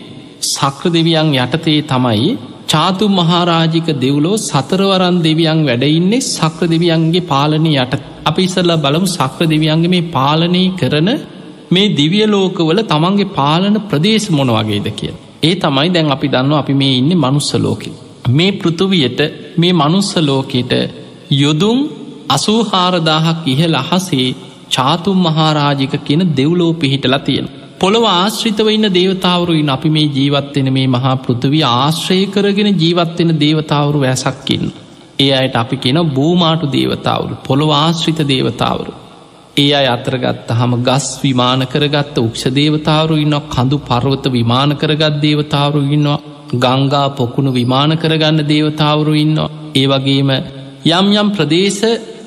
සක්‍ර 0.46 0.86
දෙවියන් 0.90 1.30
යටතේ 1.36 1.80
තමයි 1.84 2.32
චාතු 2.68 3.06
මහාරාජික 3.10 3.88
දෙව්ලෝ 3.98 4.38
සතරවරන් 4.40 5.18
දෙවියන් 5.24 5.60
වැඩඉන්නේ 5.64 6.26
සක්‍ර 6.28 6.66
දෙවියන්ගේ 6.68 7.22
පාලනය 7.24 7.72
යට 7.76 7.94
අපි 8.26 8.42
ඉසල්ලා 8.44 8.78
බලමු 8.78 9.08
සක්‍ර 9.10 9.46
දෙවියන්ගේ 9.46 9.94
මේ 9.94 10.10
පාලනය 10.10 10.64
කරන 10.74 11.10
මේ 11.72 11.94
දිවිය 11.94 12.26
ලෝකවල 12.28 12.80
තමන්ගේ 12.86 13.34
පාලන 13.34 13.76
ප්‍රදේශ 13.84 14.28
මොන 14.32 14.50
වගේද 14.50 14.88
කිය. 14.94 15.14
ඒ 15.44 15.56
තමයි 15.58 15.88
දැන් 15.90 16.12
අපි 16.12 16.28
දන්න 16.28 16.56
අපි 16.56 16.74
මේ 16.74 16.94
ඉන්න 16.94 17.12
මනුස්ස 17.18 17.52
ලෝකෙ. 17.58 17.90
මේ 18.30 18.52
පෘතුවියට 18.54 19.20
මේ 19.58 19.74
මනුස්ස 19.74 20.12
ලෝකෙට 20.22 20.74
යොදුම් 21.34 21.80
අසූහාරදාහක් 22.30 23.42
ඉහල 23.46 23.76
අහසේ 23.76 24.30
චාතුම් 24.72 25.20
මහාරාජික 25.20 25.94
කියන 26.04 26.24
දෙව්ලෝ 26.38 26.74
පිහිටලා 26.76 27.20
තියෙන. 27.20 27.48
පොළොව 27.80 28.06
ආශ්‍රිතව 28.06 28.68
ඉන්න 28.70 28.88
දේවතාවරුයින් 28.92 29.70
අපි 29.70 29.90
මේ 29.90 30.08
ජීවත්වෙන 30.10 30.70
මේ 30.74 30.88
මහා 30.88 31.16
පෘථවී 31.18 31.64
ආශ්‍රය 31.70 32.20
කරගෙන 32.28 32.70
ජීවත්වෙන 32.76 33.32
දේවතාවරු 33.40 34.00
වැසක්කින්. 34.00 34.64
ඒ 35.20 35.32
අයට 35.34 35.56
අපි 35.56 35.78
කියන 35.78 36.00
බූමාටු 36.12 36.72
දේවතාවරු 36.72 37.42
පොළොව 37.44 37.72
ආශ්‍රිත 37.76 38.22
දේවතාවරු. 38.28 38.94
ඒ 39.58 39.74
අයි 39.74 39.88
අතරගත්ත 39.88 40.50
හම 40.52 40.72
ගස් 40.82 41.06
විමාන 41.22 41.62
කරගත්ත 41.68 42.18
උක්ෂ 42.20 42.46
දේවතාවරු 42.54 43.16
ඉන්න 43.18 43.36
කඳු 43.50 43.78
පර්වත 43.82 44.26
විමාන 44.30 44.72
කරගත් 44.76 45.22
දේවතාවරු 45.22 45.82
ඉන්නවා 45.90 46.24
ගංගා 46.56 47.08
පොකුණු 47.12 47.52
විමාන 47.52 47.92
කරගන්න 47.98 48.42
දේවතාවරු 48.46 49.14
ඉන්න 49.16 49.38
ඒ 49.76 49.86
වගේම 49.88 50.30
යම් 50.90 51.08
යම් 51.14 51.30
ප්‍රදේශ 51.32 51.82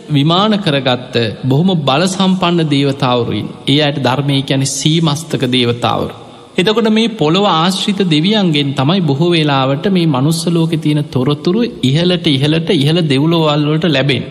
විමාන 0.09 0.55
කරගත්ත 0.59 1.17
බොහොම 1.45 1.71
බල 1.81 2.03
සම්පන්න 2.07 2.71
දේවතාවරුයින් 2.71 3.49
ඒ 3.67 3.79
අයට 3.81 4.01
ධර්මය 4.03 4.39
ැන 4.47 4.65
සීමස්තක 4.69 5.43
දේවතාවරු. 5.49 6.15
එතකොට 6.57 6.89
මේ 6.91 7.09
පොළොව 7.13 7.47
ආශ්‍රිත 7.49 8.01
දෙවියන්ගෙන් 8.07 8.71
තමයි 8.75 9.01
බොහෝ 9.03 9.31
වෙලාවට 9.31 9.87
මේ 9.89 10.07
මනුස්සලෝක 10.07 10.73
තියෙන 10.77 11.03
තොරතුරු 11.07 11.63
ඉහලට 11.83 12.27
ඉහලට 12.29 12.71
ඉහළ 12.77 13.01
දෙව්ලෝවල්ලට 13.05 13.87
ලැබෙන්. 13.89 14.25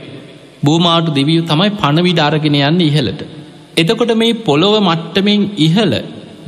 බූමාටු 0.63 1.11
දෙවියු 1.11 1.41
තමයි 1.43 1.69
පණවිඩ 1.73 2.19
අරගෙන 2.19 2.57
යන්න 2.61 2.81
ඉහලට. 2.81 3.21
එතකොට 3.77 4.13
මේ 4.15 4.39
පොළොව 4.41 4.75
මට්ටමෙන් 4.81 5.43
ඉහල 5.59 5.93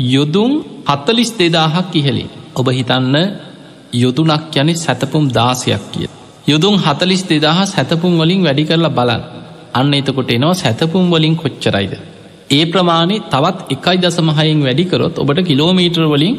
යොදුම් 0.08 0.52
හත්තලිස් 0.88 1.32
දෙදාහක් 1.34 1.92
ඉහලින්. 1.94 2.30
ඔබ 2.56 2.68
හිතන්න 2.70 3.16
යොදුනක් 3.94 4.56
යනෙ 4.56 4.74
සැතපුම් 4.76 5.26
දාසයක් 5.30 5.84
කිය. 5.92 6.10
යොදුම් 6.50 6.76
හතලිස් 6.78 7.22
දෙදහ 7.24 7.60
සැතපුම් 7.66 8.14
වලින් 8.20 8.42
වැඩි 8.44 8.64
කරලා 8.64 8.92
බලන් 8.92 9.22
අන්න 9.74 9.92
එතකොට 9.94 10.32
එනවා 10.32 10.56
සැතපුම් 10.56 11.06
වලින් 11.10 11.36
කොච්චරයිද. 11.36 11.94
ඒ 12.50 12.64
ප්‍රමාණය 12.66 13.16
තවත් 13.28 13.58
එකයි 13.70 13.98
දසමහයෙන් 13.98 14.62
වැඩිකරොත් 14.64 15.16
ඔබට 15.18 15.40
කිලෝමීටර් 15.42 16.04
වලින් 16.06 16.36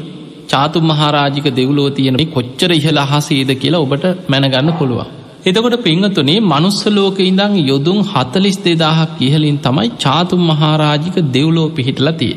චාතු 0.48 0.78
මහාරාජික 0.82 1.46
දෙව්ලෝ 1.52 1.88
තියෙන 1.90 2.16
කොච්චර 2.28 2.70
ඉහල 2.72 2.98
අහසේද 2.98 3.50
කියලා 3.54 3.84
ඔබට 3.86 4.04
මැනගන්න 4.28 4.70
පුළුවන්. 4.72 5.10
එතකොට 5.42 5.76
පිංහතුනේ 5.80 6.38
මනුස්සලෝක 6.44 7.18
ඉඳං 7.20 7.54
යොදුම් 7.62 7.98
හතලිස් 8.04 8.58
දෙදාහක් 8.58 9.20
ඉහලින් 9.20 9.58
තමයි 9.58 9.88
චාතුම් 9.98 10.42
මහාරාජික 10.44 11.16
දෙව්ලෝ 11.28 11.68
පිහිටලතිය. 11.70 12.34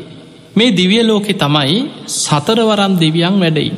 මේ 0.56 0.70
දිවිය 0.72 1.02
ලෝකෙ 1.02 1.32
තමයි 1.36 1.80
සතරවරම් 2.16 2.92
දෙවියන් 2.96 3.36
වැඩයි. 3.38 3.72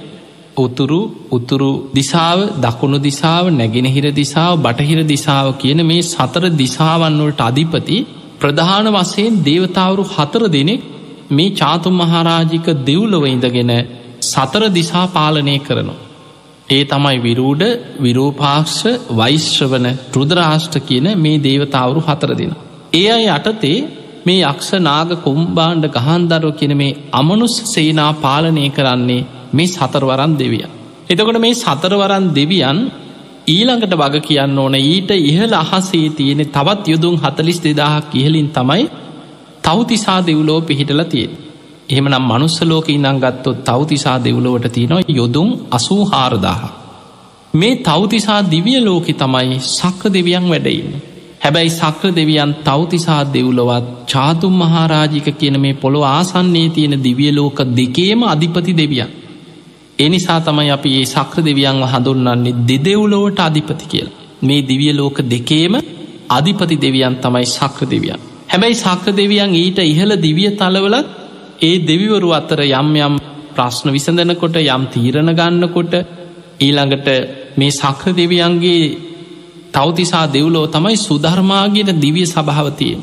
උතුරු 0.57 1.01
උතුරු 1.31 1.71
දිසාව 1.93 2.39
දකුණු 2.61 2.99
දිසාව 2.99 3.45
නැගෙනහිර 3.53 4.07
දිසාව 4.13 4.53
බටහිර 4.59 5.01
දිසාව 5.05 5.47
කියන 5.59 5.81
මේ 5.85 6.07
සතර 6.07 6.45
දිසාවන්වලට 6.55 7.41
අධිපති 7.41 7.99
ප්‍රධාන 8.41 8.89
වසයෙන් 8.95 9.39
දේවතාවරු 9.43 10.05
හතර 10.09 10.43
දෙනෙක් 10.49 10.83
මේ 11.31 11.53
චාතුම් 11.53 11.95
මහාරාජික 11.95 12.67
දෙව්ලොව 12.85 13.25
ඉඳගෙන 13.27 13.73
සතර 14.23 14.63
දිසා 14.71 15.07
පාලනය 15.09 15.57
කරනවා. 15.59 16.03
ඒ 16.69 16.85
තමයි 16.85 17.19
විරූඩ 17.19 17.63
විරූපාක්ෂ 18.01 18.81
වෛශ්‍රවන 19.13 19.87
රුදරාෂ්ට 20.15 20.75
කියන 20.81 21.07
මේ 21.17 21.39
දේවතාවරු 21.41 22.01
හතර 22.01 22.31
දෙෙන. 22.33 22.53
ඒ 22.93 23.07
අය 23.11 23.25
යටතේ 23.29 23.79
මේ 24.27 24.45
යක්ෂ 24.45 24.71
නාග 24.81 25.11
කුම්බාණ්ඩ 25.19 25.87
ගහන්දරෝ 25.97 26.53
කියන 26.53 26.75
මේ 26.75 26.97
අමනුස් 27.13 27.57
සේනා 27.67 28.13
පාලනය 28.17 28.65
කරන්නේ 28.71 29.27
මේ 29.53 29.67
සතරවරන් 29.69 30.33
දෙවිය. 30.37 30.65
එතකොට 31.11 31.39
මේ 31.39 31.55
සතරවරන් 31.55 32.27
දෙවියන් 32.35 32.79
ඊළඟට 33.47 33.95
වග 33.95 34.15
කියන්න 34.21 34.59
ඕන 34.59 34.75
ඊට 34.77 35.11
ඉහල 35.23 35.53
අහසේ 35.55 36.09
තියෙන 36.11 36.41
තවත් 36.49 36.85
යුදුම් 36.89 37.17
හතලිස් 37.17 37.59
දෙදාහක් 37.61 38.15
ඉහලින් 38.15 38.49
තමයි 38.51 38.85
තවතිසා 39.63 40.21
දෙව්ලෝ 40.23 40.61
පිහිටල 40.63 41.03
තියෙන්. 41.05 41.33
එහෙමනම් 41.89 42.25
මනුස්සලෝක 42.25 42.89
ඉනං 42.89 43.19
ගත්තොත් 43.19 43.59
තවතිසා 43.65 44.19
දෙව්ලෝවට 44.21 44.73
තියෙනවා 44.73 45.09
යොදුම් 45.11 45.49
අසූ 45.71 46.03
හාරදාහ. 46.05 46.63
මේ 47.55 47.75
තවතිසා 47.79 48.41
දිවිය 48.45 48.81
ලෝකෙ 48.81 49.13
තමයි 49.15 49.59
සක්‍ර 49.61 50.13
දෙවියන් 50.13 50.49
වැඩයින්න. 50.49 50.91
හැබැයි 51.41 51.71
සක්‍ර 51.73 52.11
දෙවියන් 52.15 52.53
තවතිසා 52.65 53.23
දෙව්ලොවත් 53.33 53.87
චාතුම් 54.07 54.55
මහාරාජික 54.55 55.29
කියන 55.35 55.57
මේ 55.61 55.75
පොළො 55.75 56.01
ආසන්නේ 56.07 56.69
තියෙන 56.69 56.97
දිවිය 57.05 57.31
ලෝක 57.33 57.59
දෙකේම 57.77 58.21
අධිපති 58.25 58.77
දෙවියන්. 58.77 59.11
එනිසා 59.99 60.41
තමයි 60.41 60.71
අපි 60.71 60.91
ඒ 60.93 61.05
සක්‍ර 61.07 61.39
දෙවියන්ව 61.41 61.85
හඳුන්න්නන්නේ 61.85 62.57
දෙදෙව්ලෝවට 62.69 63.41
අධිපති 63.41 63.87
කියල. 63.87 64.09
මේ 64.43 64.63
දිවිය 64.63 64.93
ලෝක 64.93 65.19
දෙකේම 65.25 65.75
අධිපති 66.31 66.77
දෙවියන් 66.77 67.17
තමයි 67.17 67.47
සක්‍ර 67.49 67.87
දෙවියන්. 67.87 68.21
හැබැයි 68.49 68.77
සක්‍ර 68.77 69.13
දෙවියන් 69.13 69.55
ඊට 69.55 69.79
ඉහළ 69.85 70.13
දිවිය 70.19 70.51
තලවලත් 70.53 71.07
ඒ 71.61 71.77
දෙවිවරු 71.81 72.31
අතර 72.33 72.61
යම් 72.63 72.91
යම් 72.99 73.15
ප්‍රශ්න 73.55 73.89
විසඳනකොට 73.91 74.57
යම් 74.67 74.83
තීරණ 74.93 75.31
ගන්නකොට 75.33 75.93
ඊළඟට 76.61 77.09
මේ 77.57 77.73
සක්‍ර 77.73 78.13
දෙවියන්ගේ 78.13 78.85
තවතිසා 79.73 80.27
දෙව්ලෝ 80.29 80.67
තමයි 80.69 80.97
සුධර්මාගෙන 80.99 81.91
දිවිය 81.97 82.27
සභාවතිය. 82.27 82.97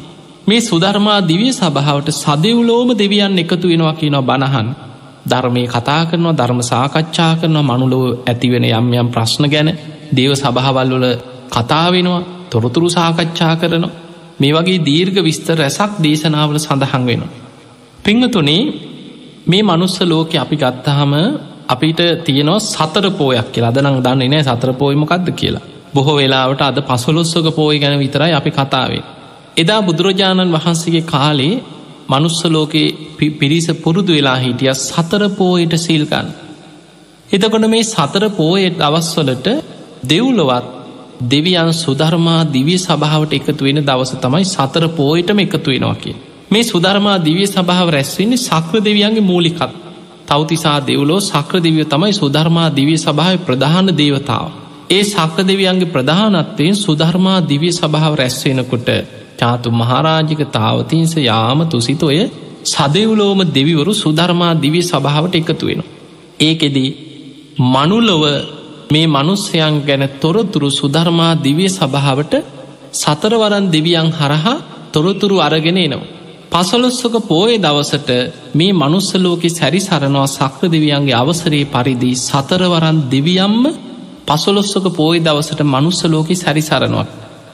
මේ 0.48 0.62
සුධර්මා 0.62 1.20
දිවිය 1.24 1.54
සභාවට 1.54 2.10
සදව්ලෝම 2.14 2.90
දෙවියන් 2.96 3.40
එකතු 3.40 3.66
වෙනවා 3.68 3.94
කියනවා 3.94 4.28
බණහන් 4.30 4.68
ධර්මය 5.26 5.64
කතා 5.68 6.02
කරනවා 6.06 6.34
ධර්ම 6.34 6.62
සාකච්ඡා 6.64 7.32
කරනවා 7.36 7.68
මනුලෝ 7.70 8.08
ඇතිවෙන 8.24 8.66
යම් 8.70 8.88
යම් 8.94 9.10
ප්‍රශ්න 9.10 9.46
ගැන 9.48 9.70
දේව 10.12 10.32
සභහවල්වල 10.36 11.06
කතා 11.52 11.88
වෙනවා 11.92 12.22
තොරතුරු 12.52 12.88
සාකච්ඡා 12.90 13.54
කරනවා 13.56 13.94
මේ 14.40 14.54
වගේ 14.54 14.80
දීර්ඝ 14.82 15.20
විස්තර 15.22 15.58
රැසක් 15.58 15.92
දේශනාවල 16.00 16.58
සඳහන් 16.58 17.04
වෙනවා. 17.04 17.32
පිංහතුනේ 18.00 18.64
මේ 19.46 19.64
මනුස්ස 19.64 19.98
ලෝක 20.04 20.32
අපි 20.36 20.56
ගත්තහම 20.58 21.14
අපිට 21.68 22.00
තියනවා 22.22 22.60
සතර 22.62 23.06
පෝයක් 23.12 23.48
කියලා 23.52 23.72
අදනං 23.72 24.00
දන්නේ 24.00 24.30
නෑ 24.30 24.44
සතර 24.46 24.72
පෝයමකක්ද 24.74 25.28
කියලා. 25.34 25.64
බොහෝ 25.94 26.16
වෙලාවට 26.16 26.62
අද 26.62 26.78
පසොලොස්සක 26.82 27.48
පෝය 27.52 27.76
ගැන 27.80 28.00
විතරයි 28.00 28.34
අපි 28.34 28.52
කතාවේ. 28.52 29.04
එදා 29.58 29.82
බුදුරජාණන් 29.82 30.54
වහන්සේගේ 30.54 31.04
කාලේ 31.04 31.54
මනුස්සලෝකේ 32.08 32.88
පිරිස 33.32 33.68
පුරුදු 33.84 34.14
වෙලා 34.14 34.38
හිටිය 34.38 34.74
සතර 34.78 35.24
පෝයට 35.32 35.74
සිල්කන්. 35.78 36.28
එතකොට 37.30 37.68
මේ 37.68 37.84
සතර 37.86 38.26
පෝයට 38.32 38.80
අවස්වලට 38.82 39.48
දෙව්ලොවත් 40.04 40.68
දෙවියන් 41.24 41.74
සුධර්මා 41.76 42.42
දිවිය 42.46 42.78
සභාවට 42.80 43.34
එකතු 43.34 43.64
වෙන 43.64 43.80
දවස 43.82 44.12
තමයි 44.18 44.46
සතර 44.46 44.86
පෝයටම 44.90 45.40
එකතු 45.40 45.70
වෙනවා 45.70 45.96
කිය. 45.96 46.16
මේ 46.52 46.64
සුධර්මා 46.64 47.18
දිවිය 47.20 47.48
සභාව 47.48 47.88
රැස්වෙන්නේ 47.90 48.38
සක්‍ර 48.40 48.78
දෙවියන්ගේ 48.82 49.22
මූලිකත්. 49.22 49.72
තවතිසා 50.28 50.80
දෙව්ලෝ 50.82 51.20
සක්‍ර 51.22 51.58
දෙවිය 51.60 51.86
තමයි 51.86 52.14
සුධර්මා 52.14 52.70
දිවිය 52.70 52.98
සභාව 52.98 53.38
ප්‍රධාන 53.38 53.88
දේවතාව. 53.98 54.52
ඒ 54.90 55.04
සක්‍ර 55.06 55.42
දෙවියන්ගේ 55.44 55.86
ප්‍රධානත්වයෙන් 55.86 56.76
සුධර්මා 56.76 57.40
දිවිය 57.42 57.72
සභාව 57.72 58.14
රැස්වෙනකොට 58.16 58.90
චාතු 59.40 59.70
මහාරාජික 59.72 60.42
තාවතින්ස 60.50 61.14
යාම 61.22 61.60
තුසිත 61.66 62.04
ඔය 62.04 62.20
සදවුලෝම 62.66 63.40
දෙවිවරු 63.50 63.94
සුධර්මා 63.96 64.54
දිවිය 64.56 64.84
සභාවට 64.84 65.36
එකතු 65.36 65.66
වෙන. 65.68 65.82
ඒකෙදී 66.40 66.92
මනුලොව 67.66 68.24
මේ 68.92 69.08
මනුස්්‍යයන් 69.10 69.76
ගැන 69.82 70.04
තොරතුරු 70.16 70.70
සුධර්මා 70.72 71.34
දිවිය 71.38 71.70
සභාවට 71.70 72.34
සතරවරන් 72.94 73.66
දෙවියන් 73.68 74.10
හරහා 74.12 74.56
තොරතුරු 74.92 75.38
අරගෙන 75.40 75.78
එනවා. 75.78 76.12
පසලොස්සක 76.52 77.16
පෝය 77.24 77.54
දවසට 77.58 78.10
මේ 78.54 78.74
මනුස්සලෝකෙ 78.74 79.50
සැරි 79.50 79.80
සරනවා 79.80 80.28
සක්‍ර 80.30 80.66
දෙවියන්ගේ 80.68 81.16
අවසරයේ 81.16 81.66
පරිදි 81.68 82.12
සතරවරන් 82.18 82.98
දෙවියම්ම 83.10 83.64
පසොලොස්සක 84.28 84.86
පෝය 84.92 85.18
දවසට 85.20 85.62
මනුස්සලෝකෙ 85.66 86.36
සැරිසරනවා. 86.36 87.06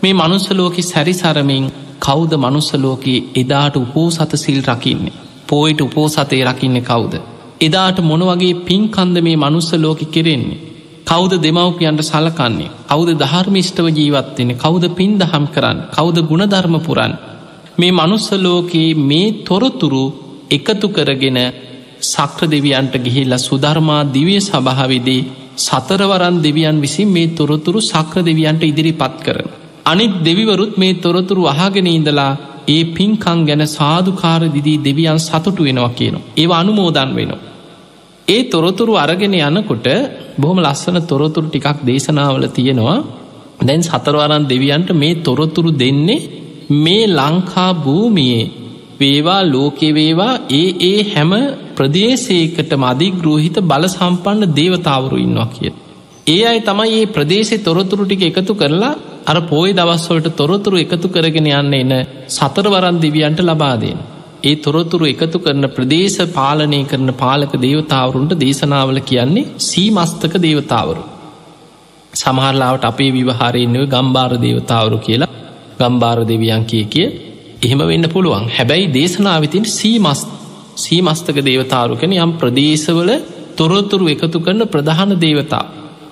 මේ 0.02 0.14
මනුස්සලෝකෙ 0.14 0.82
සැරිසරමින් 0.84 1.66
කෞද 2.00 2.32
මනුස්සලෝකයේ 2.38 3.26
එදාට 3.36 3.76
උපෝ 3.78 4.08
සත 4.12 4.32
සිල් 4.36 4.62
රකින්නේ. 4.64 5.18
පෝයිට 5.48 5.82
උපෝ 5.82 6.08
සතේ 6.10 6.44
රකින්න 6.46 6.78
කවුද. 6.84 7.14
එදාට 7.62 7.98
මොනවගේ 8.02 8.60
පින්කන්ද 8.62 9.16
මේ 9.20 9.38
මනුස්සලෝකෙ 9.38 10.06
කෙරෙන්නේ. 10.08 10.60
කෞද 11.06 11.32
දෙමවපියන්ට 11.38 12.02
සලකන්නේ 12.04 12.72
කෞද 12.88 13.10
ධර්මිෂ්ටව 13.16 13.88
ජීවත්වෙන 13.92 14.52
කෞද 14.58 14.84
පින් 14.92 15.14
දහම් 15.18 15.46
කරන්න 15.48 15.80
කෞද 15.92 16.18
ගුණධර්ම 16.24 16.76
පුරන් 16.80 17.14
මේ 17.78 17.92
මනුස්සලෝකයේ 17.94 18.98
මේ 19.04 19.36
තොරතුරු 19.44 20.04
එකතු 20.52 20.88
කරගෙන 20.90 21.40
සක්‍ර 22.06 22.44
දෙවියන්ට 22.48 22.94
ගිහිල්ල 23.06 23.34
සුධර්මා 23.40 24.02
දිවිය 24.10 24.42
සභාවිදී 24.42 25.22
සතරවරන් 25.58 26.38
දෙවියන් 26.40 26.78
විසින් 26.82 27.10
මේ 27.10 27.34
තොරතුරු 27.34 27.80
සක්‍ර 27.84 28.20
දෙවියන්ට 28.22 28.64
ඉදිරි 28.64 28.94
පත් 28.94 29.18
කරන. 29.26 29.50
අනිත් 29.90 30.14
දෙවිවරුත් 30.24 30.74
මේ 30.78 30.94
තොරතුරු 30.96 31.44
අහගෙන 31.48 31.88
ඉඳලා 31.90 32.32
ඒ 32.68 32.82
පින්කං 32.92 33.40
ගැන 33.46 33.64
සාධකාර 33.70 34.42
දිදී 34.48 34.80
දෙවියන් 34.80 35.20
සතුටු 35.20 35.62
වෙනවා 35.64 35.92
කියනවා. 35.92 36.28
ඒ 36.38 36.48
අනුමෝදන් 36.54 37.12
වෙනවා. 37.16 37.46
ඒ 38.28 38.42
තොරතුරු 38.46 38.94
අරගෙන 38.96 39.34
යනකොට 39.40 39.88
බොහොම 40.38 40.60
ලස්සන 40.60 40.98
තොරතුරු 41.04 41.48
ටිකක් 41.48 41.80
දේශනාවල 41.84 42.46
තියෙනවා 42.50 42.98
දැන් 43.62 43.82
සතරවරන් 43.82 44.44
දෙවියන්ට 44.46 44.90
මේ 44.94 45.20
තොරතුරු 45.22 45.72
දෙන්නේ 45.74 46.26
මේ 46.78 47.04
ලංකා 47.10 47.72
භූමියයේ 47.78 48.52
වේවා 49.00 49.42
ලෝකෙ 49.46 49.90
වේවා 49.94 50.34
ඒ 50.52 50.68
ඒ 50.84 50.98
හැම 51.06 51.32
ප්‍රදේශයකට 51.76 52.72
මධිග්‍රෝහිත 52.78 53.58
බල 53.64 53.86
සම්පන්න 53.88 54.56
දේවතාවරු 54.56 55.18
ඉන්නවා 55.18 55.48
කිය. 55.48 55.72
ඒ 56.28 56.42
අයි 56.46 56.62
තමයි 56.62 56.98
ඒ 56.98 57.06
ප්‍රදේශෙ 57.08 57.58
තොරතුරු 57.60 58.04
ටික 58.06 58.24
එකතු 58.30 58.54
කරලා 58.54 58.94
අර 59.30 59.38
පෝයි 59.42 59.74
දවස්වලට 59.74 60.30
තොරතුරු 60.36 60.78
එකතු 60.78 61.08
කරගෙන 61.08 61.50
යන්න 61.52 61.74
එන 61.76 61.92
සතරවරන් 62.30 62.98
දෙවියන්ට 62.98 63.42
ලබාදෙන. 63.42 64.00
ඒ 64.42 64.56
තොරතුරු 64.58 65.06
එකතු 65.06 65.40
කරන 65.40 65.66
ප්‍රදේශ 65.70 66.20
පාලනය 66.32 66.80
කරන 66.86 67.12
පාලක 67.14 67.54
දේවතාවරුන්ට 67.58 68.34
දේශනාවල 68.36 69.00
කියන්නේ 69.02 69.50
සීමස්තක 69.62 70.36
දේවතාවරු. 70.40 71.04
සමහරලාවට 72.14 72.84
අපේ 72.84 73.12
විවහාරයෙන්ව 73.12 73.84
ගම්බාර 73.88 74.34
දේවතාවරු 74.38 74.98
කියලා 75.00 75.34
ගම්බාර 75.80 76.20
දෙවියන් 76.24 76.64
කිය 76.66 76.86
කිය 76.86 77.08
එහෙම 77.62 77.82
වෙන්න 77.82 78.08
පුළුවන් 78.08 78.48
හැබැයි 78.50 78.88
දේශනාවතින් 78.92 79.66
සීමස් 79.72 80.22
සීමස්තක 80.78 81.38
දේවතාරුකෙන 81.42 82.16
යම් 82.18 82.32
ප්‍රදේශවල 82.34 83.12
තොරතුරු 83.58 84.08
එකතු 84.08 84.40
කරන 84.40 84.64
ප්‍රධාන 84.68 85.14
දේවතා. 85.18 85.64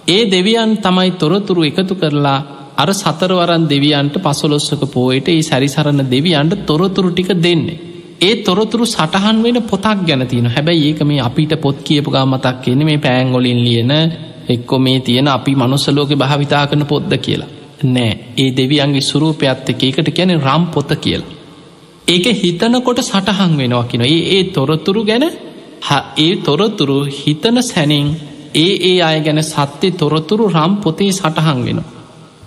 ඒ 0.07 0.21
දෙවියන් 0.27 0.71
තමයි 0.77 1.11
තොරතුරු 1.13 1.61
එකතු 1.63 1.95
කරලා 1.95 2.39
අර 2.77 2.89
සතරවරන් 2.93 3.63
දෙවියන්ට 3.65 4.15
පසොලොස්සක 4.19 4.83
පෝයට 4.87 5.27
ඒ 5.29 5.41
සැරිසරණ 5.41 6.01
දෙවියන්ට 6.07 6.53
තොරතුරු 6.65 7.09
ටික 7.11 7.31
දෙන්නේ. 7.37 7.77
ඒ 8.19 8.35
තොරතුරු 8.37 8.85
සටහන් 8.85 9.37
වෙන 9.43 9.57
පොතක් 9.63 9.99
ගැනතින 10.03 10.47
හැබැයි 10.47 10.87
ඒක 10.87 11.01
මේ 11.03 11.21
අපිට 11.21 11.53
පොත් 11.57 11.77
කියපු 11.81 12.09
ගා 12.11 12.25
මතක් 12.25 12.55
කියන්නේ 12.61 12.85
මේ 12.85 12.99
පෑංගොලින් 12.99 13.59
ලියන 13.59 13.93
එක්කො 14.47 14.75
මේ 14.79 14.99
තියෙන 15.01 15.27
අපි 15.29 15.55
මනුස්සලෝක 15.55 16.11
භාවිතා 16.15 16.63
කරන 16.67 16.85
පොද්ද 16.85 17.11
කියලා. 17.19 17.49
නෑ 17.85 18.13
ඒ 18.37 18.49
දෙවියන්ගේ 18.53 19.01
සුරූපයක්ත් 19.03 19.69
එක 19.69 19.83
එකට 19.83 20.09
කියන 20.11 20.31
රම් 20.37 20.63
පොත 20.67 20.91
කියලා. 20.97 21.33
ඒක 22.07 22.25
හිතනකොට 22.35 22.99
සටහන් 23.01 23.53
වෙනවා 23.55 23.83
කින 23.85 24.01
ඒ 24.03 24.21
ඒ 24.31 24.43
තොරතුරු 24.51 25.01
ගැන 25.03 25.25
ඒ 26.17 26.31
තොරතුරු 26.37 26.97
හිතන 27.15 27.57
සැනින් 27.63 28.07
ඒ 28.55 28.73
ඒ 28.83 28.97
අය 29.01 29.17
ගැන 29.21 29.43
සත්‍යය 29.45 29.91
තොරතුරු 29.93 30.45
රම් 30.49 30.73
පොතේ 30.77 31.11
සටහන් 31.13 31.59
වෙන. 31.65 31.79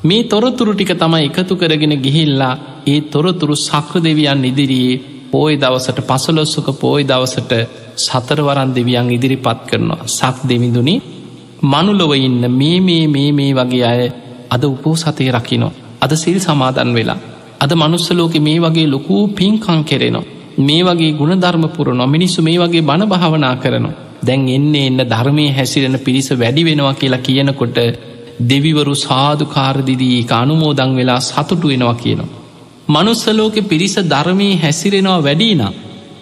මේ 0.02 0.24
තොරතුරු 0.24 0.74
ටික 0.74 0.92
තමයි 0.94 1.26
එකතු 1.26 1.56
කරගෙන 1.56 1.94
ගිහිල්ලා 1.98 2.54
ඒ 2.86 3.00
තොරතුරු 3.06 3.54
සක්‍ර 3.58 3.96
දෙවියන් 4.00 4.44
ඉදිරියේ 4.44 5.00
පෝය 5.30 5.52
දවසට 5.56 6.00
පසලොස්සක 6.02 6.68
පෝය 6.80 7.02
දවසට 7.04 7.52
සතරවරන් 7.98 8.70
දෙවියන් 8.74 9.10
ඉදිරිපත් 9.10 9.60
කරනවා 9.66 10.08
සක් 10.10 10.36
දෙවිඳුනි 10.44 10.94
මනුලොව 11.64 12.12
ඉන්න 12.18 12.42
මේ 12.52 12.78
මේ 12.80 13.04
මේ 13.08 13.30
මේ 13.32 13.52
වගේ 13.54 13.84
අය 13.84 14.02
අද 14.50 14.62
උපෝ 14.66 14.96
සතය 14.96 15.28
රකිනෝ 15.30 15.72
අද 16.00 16.12
සිල් 16.16 16.38
සමාදන් 16.40 16.92
වෙලා 16.94 17.20
අද 17.60 17.72
මනුස්සලෝක 17.74 18.34
මේ 18.38 18.58
වගේ 18.58 18.86
ලොකූ 18.86 19.22
පින්කං 19.30 19.80
කෙරෙනවා. 19.84 20.28
මේ 20.58 20.82
වගේ 20.82 21.12
ගුණධර්ම 21.12 21.64
පුරනවා 21.68 22.06
මිනිස්සු 22.06 22.42
මේ 22.42 22.58
වගේ 22.58 22.82
බණ 22.82 23.08
භාවනා 23.08 23.56
කරනවා. 23.56 23.98
දැන් 24.24 24.48
එන්නේ 24.48 24.86
එන්න 24.86 25.00
ධර්මය 25.04 25.44
හැසිරෙන 25.50 25.98
පිරිස 25.98 26.28
වැඩි 26.32 26.64
වෙනවා 26.64 26.94
කියලා 26.94 27.18
කියනකොට 27.18 27.78
දෙවිවරු 28.48 28.94
සාධකාරදිදී 28.94 30.26
අනුමෝදං 30.32 30.92
වෙලා 30.96 31.20
සතුටු 31.20 31.66
වෙනවා 31.68 31.94
කියනවා. 31.94 32.34
මනුස්සලෝක 32.88 33.56
පිරිස 33.68 33.94
ධර්මී 34.04 34.54
හැසිරෙනවා 34.56 35.20
වැඩීනම්. 35.22 35.74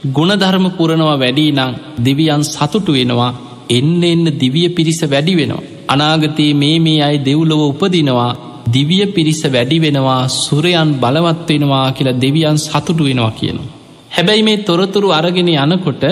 ගුණධර්ම 0.08 0.66
පුරනවා 0.70 1.18
වැඩීනං 1.18 1.76
දෙවියන් 2.04 2.42
සතුටු 2.44 2.92
වෙනවා 2.92 3.32
එන්න 3.70 4.02
එන්න 4.04 4.26
දිවිය 4.38 4.68
පිරිස 4.68 5.00
වැඩි 5.04 5.34
වෙනවා. 5.34 5.66
අනාගතයේ 5.88 6.54
මේ 6.54 6.78
මේ 6.78 7.00
අයි 7.02 7.18
දෙව්ලොව 7.18 7.60
උපදිනවා 7.62 8.36
දිවිය 8.66 9.06
පිරිස 9.06 9.42
වැඩි 9.46 9.78
වෙනවා 9.78 10.28
සුරයන් 10.28 10.90
බලවත් 10.94 11.48
වෙනවා 11.48 11.86
කියලා 11.92 12.20
දෙවියන් 12.20 12.58
සතුටු 12.58 13.02
වෙනවා 13.04 13.30
කියනවා. 13.30 13.70
හැබැයි 14.10 14.42
මේ 14.42 14.58
තොරතුරු 14.58 15.08
අරගෙන 15.10 15.48
යනකොට 15.56 16.04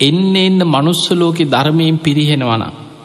එන්න 0.00 0.36
එන්න 0.36 0.60
මනුස්සලෝක 0.66 1.38
ධර්මයෙන් 1.46 1.98
පිරිහෙනවන. 1.98 2.64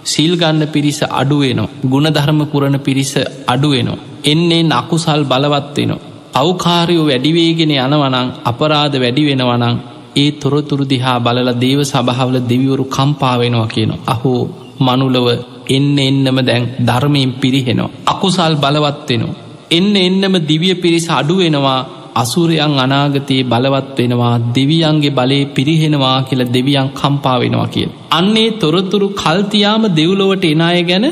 සිල්ගන්න 0.09 0.63
පිරිස 0.67 0.99
අඩුවෙනවා. 1.11 1.71
ගුණධර්ම 1.85 2.39
පුරණ 2.45 2.77
පිරිස 2.79 3.13
අඩුවෙනවා. 3.47 4.03
එන්නේ 4.25 4.63
නකුසල් 4.65 5.21
බලවත්වෙනවා. 5.23 6.05
අවකාරයෝ 6.35 7.05
වැඩිවේගෙන 7.05 7.71
යනවනං 7.77 8.27
අපරාධ 8.45 8.95
වැඩි 8.95 9.23
වෙනවනං 9.25 9.75
ඒ 10.15 10.31
තොරතුරු 10.33 10.83
දිහා 10.85 11.19
බලල 11.19 11.49
දේව 11.55 11.79
සභහවල 11.83 12.37
දෙවිවරු 12.43 12.85
කම්පාවෙනවා 12.87 13.67
කියන. 13.67 13.91
අහෝ 14.07 14.41
මනුලව 14.79 15.27
එන්න 15.69 15.97
එන්නම 15.99 16.39
දැන් 16.41 16.65
ධර්මයෙන් 16.81 17.31
පිරිහෙනවා. 17.33 17.93
අකුසල් 18.05 18.53
බලවත්වෙනවා. 18.55 19.37
එන්න 19.71 19.95
එන්නම 19.97 20.35
දිවිය 20.43 20.75
පිරිස 20.75 21.07
අඩුවෙනවා 21.11 21.79
අසුරයන් 22.19 22.75
අනාගතයේ 22.77 23.43
බලවත් 23.43 23.97
වෙනවා 23.99 24.35
දෙවියන්ගේ 24.55 25.11
බලය 25.11 25.39
පිරිහෙනවා 25.49 26.17
කියල 26.23 26.41
දෙවියන් 26.49 26.87
කම්පාවෙනවා 26.91 27.67
කියල්. 27.67 27.89
අන්නේ 28.11 28.55
තොරතුරු 28.57 29.07
කල්තියාම 29.15 29.83
දෙව්ලොවට 29.91 30.45
එනාය 30.45 30.81
ගැන 30.83 31.05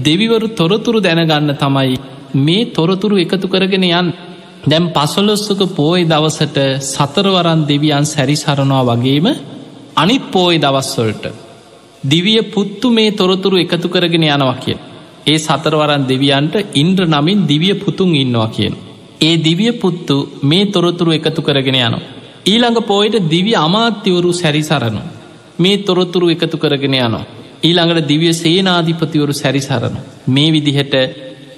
දෙවිවරු 0.00 0.48
තොරතුරු 0.52 0.98
දැනගන්න 1.00 1.52
තමයි 1.56 1.96
මේ 2.38 2.70
තොරතුරු 2.70 3.16
එකතු 3.16 3.46
කරගෙන 3.46 3.86
යන් 3.90 4.08
දැම් 4.64 4.86
පසොලොස්සක 4.90 5.60
පෝය 5.72 6.00
දවසට 6.04 6.58
සතරවරන් 6.84 7.60
දෙවියන් 7.64 8.06
සැරිසරනවා 8.06 8.84
වගේම 8.90 9.26
අනිත් 9.96 10.24
පෝය 10.30 10.56
දවස්වලට 10.58 11.26
දිවිය 12.04 12.40
පුත්තු 12.46 12.88
මේ 12.90 13.10
තොරතුරු 13.12 13.56
එකතු 13.56 13.88
කරගෙන 13.88 14.26
යනවා 14.26 14.56
කිය. 14.56 14.76
ඒ 15.26 15.38
සතරවරන් 15.38 16.02
දෙවියන්ට 16.04 16.54
ඉන්ද්‍ර 16.74 17.04
නමින් 17.08 17.46
දිවිය 17.46 17.74
පුතුන් 17.76 18.10
ඉන්නවා 18.14 18.48
කියන. 18.48 18.74
ඒ 19.20 19.36
දිවිය 19.38 19.72
පුත්තු 19.74 20.16
මේ 20.42 20.66
තොරතුරු 20.66 21.12
එකතු 21.12 21.42
කරගෙන 21.42 21.76
යනවා. 21.76 22.00
ඊළඟ 22.46 22.80
පෝයට 22.82 23.16
දිවි 23.30 23.54
අමාත්‍යවරු 23.56 24.32
සැරිසරනු. 24.32 25.00
මේ 25.58 25.76
තොරතුරු 25.78 26.26
එකතු 26.28 26.56
කරගෙන 26.56 26.94
යනවා. 26.96 27.24
ඊළඟට 27.62 28.08
දිවිය 28.08 28.32
සේනාධිපතිවරු 28.34 29.32
සැරිසරනු. 29.34 29.98
මේ 30.28 30.52
විදිහට 30.52 30.94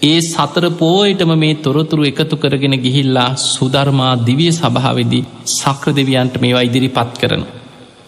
ඒ 0.02 0.20
සතර 0.22 0.64
පෝයටම 0.72 1.32
මේ 1.34 1.54
තොරතුරු 1.56 2.02
එකතු 2.04 2.36
කරගෙන 2.36 2.74
ගිහිල්ලා 2.76 3.30
සුධර්මා 3.46 4.14
දිවිය 4.26 4.52
සභාවෙදි 4.52 5.20
සක්‍ර 5.52 5.90
දෙවියන්ට 5.92 6.40
මේවා 6.40 6.62
ඉදිරි 6.62 6.88
පත් 6.88 7.14
කරන. 7.20 7.42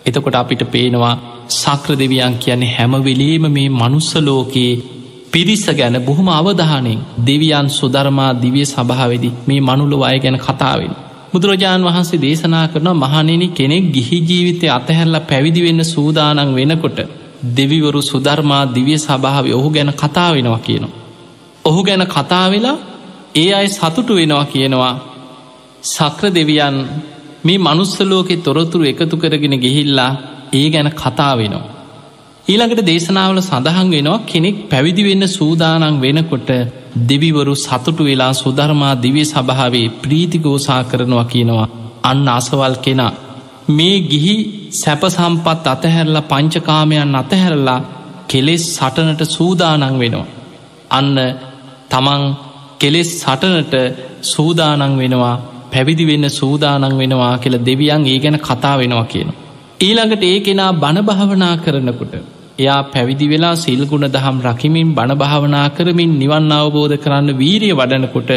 එතකොට 0.07 0.35
අපිට 0.35 0.63
පේනවා 0.71 1.15
සක්‍ර 1.57 1.99
දෙවියන් 1.99 2.39
කියන්නේ 2.39 2.75
හැමවෙලේම 2.77 3.45
මේ 3.49 3.69
මනුස්සලෝකයේ 3.71 5.00
පිරිස 5.33 5.65
ගැන 5.71 5.97
බොහොම 6.01 6.29
අවධානයෙන් 6.31 7.01
දෙවියන් 7.21 7.69
සුධර්මා 7.71 8.33
දිවිය 8.35 8.67
සභාවෙදි 8.67 9.31
මේ 9.47 9.61
මනුලො 9.61 9.99
අය 10.03 10.19
ගැන 10.19 10.39
කතාවෙන්. 10.39 10.93
බුදුරජාණන් 11.33 11.87
වහන්සේ 11.87 12.21
දේශනා 12.21 12.67
කරන 12.69 12.89
මහනෙන 12.95 13.43
කෙනෙක් 13.51 13.85
ගිහි 13.93 14.19
ජීවිතය 14.21 14.67
අතහැරලා 14.69 15.21
පැවිදිවෙන්න 15.21 15.83
සූදානන් 15.85 16.55
වෙනකොට 16.55 16.99
දෙවිවරු 17.57 18.01
සුධර්මා 18.03 18.65
දිවිය 18.67 18.99
සභාව 18.99 19.47
ඔහු 19.51 19.69
ගැන 19.71 19.91
කතා 19.93 20.31
වෙනවා 20.35 20.61
කියනවා. 20.61 20.97
ඔහු 21.65 21.81
ගැන 21.83 22.05
කතාවෙලා 22.07 22.77
ඒ 23.35 23.51
අය 23.53 23.69
සතුටු 23.69 24.13
වෙනවා 24.15 24.45
කියනවා 24.45 24.95
සක්‍ර 25.85 26.25
දෙවියන් 26.31 26.77
මේ 27.45 27.59
මනුස්සලෝකෙ 27.59 28.35
තොරතුරු 28.39 28.85
එකතු 28.85 29.17
කරගෙන 29.17 29.55
ගිහිල්ලා 29.57 30.13
ඒ 30.53 30.67
ගැන 30.71 30.91
කතා 30.93 31.35
වෙනවා. 31.39 31.80
ඊළඟට 32.51 32.83
දේශනාවල 32.83 33.41
සඳහන් 33.41 33.89
වෙනවා 33.89 34.21
කෙනෙක් 34.27 34.57
පැවිදි 34.71 35.03
වෙන්න 35.03 35.25
සූදානන් 35.31 35.97
වෙනකොට 36.01 36.51
දෙවිවරු 37.09 37.55
සතුටු 37.57 38.03
වෙලා 38.05 38.33
සුධර්මා 38.35 38.95
දිවිය 38.97 39.27
සභාවේ 39.27 39.89
ප්‍රීතිගෝසා 40.03 40.83
කරනවා 40.85 41.25
කියනවා 41.25 41.69
අන්න 42.05 42.29
අසවල් 42.31 42.75
කෙනා 42.79 43.13
මේ 43.71 43.97
ගිහි 44.03 44.35
සැප 44.73 45.03
සම්පත් 45.09 45.67
අතහැරලා 45.67 46.23
පංචකාමයන් 46.23 47.15
අතහැරලා 47.15 47.79
කෙලෙස් 48.29 48.65
සටනට 48.69 49.23
සූදානන් 49.27 49.99
වෙනවා. 49.99 50.27
අන්න 50.91 51.17
තමන් 51.91 52.23
කෙලෙස් 52.81 53.11
සටනට 53.17 53.75
සූදානන් 54.25 54.99
වෙනවා 54.99 55.37
පැවිදි 55.73 56.05
වෙන්න 56.07 56.27
සූදානන් 56.31 56.99
වෙනවා 56.99 57.35
කියල 57.39 57.57
දෙවියන් 57.61 58.03
ඒ 58.07 58.19
ගැන 58.19 58.39
කතා 58.41 58.75
වෙනවා 58.79 59.07
කියන. 59.07 59.31
ඊළඟට 59.81 60.23
ඒ 60.25 60.39
කෙනා 60.41 60.73
බණභාවනා 60.75 61.55
කරනකොට 61.57 62.15
එයා 62.61 62.81
පැවිදි 62.85 63.27
වෙලා 63.27 63.55
සිල්ගුණ 63.57 64.07
දහම් 64.09 64.37
රකිමින් 64.47 64.95
බණභාවනා 64.95 65.67
කරමින් 65.71 66.13
නිවන් 66.19 66.53
අවබෝධ 66.53 66.97
කරන්න 66.97 67.29
වීරිය 67.35 67.75
වඩනකොට 67.75 68.31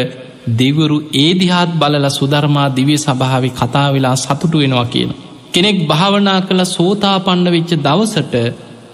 දෙවරු 0.54 0.98
ඒදිහාත් 1.16 1.72
බලල 1.76 2.08
සුධර්මා 2.12 2.68
දිවිය 2.72 2.98
සභාවි 2.98 3.50
කතා 3.52 3.88
වෙලා 3.90 4.16
සතුටු 4.16 4.58
වෙනවා 4.58 4.86
කියන. 4.86 5.12
කෙනෙක් 5.54 5.78
භාවනා 5.88 6.40
කළ 6.42 6.64
සෝතාපන්න 6.68 7.48
වෙච්ච 7.48 7.72
දවසට 7.78 8.36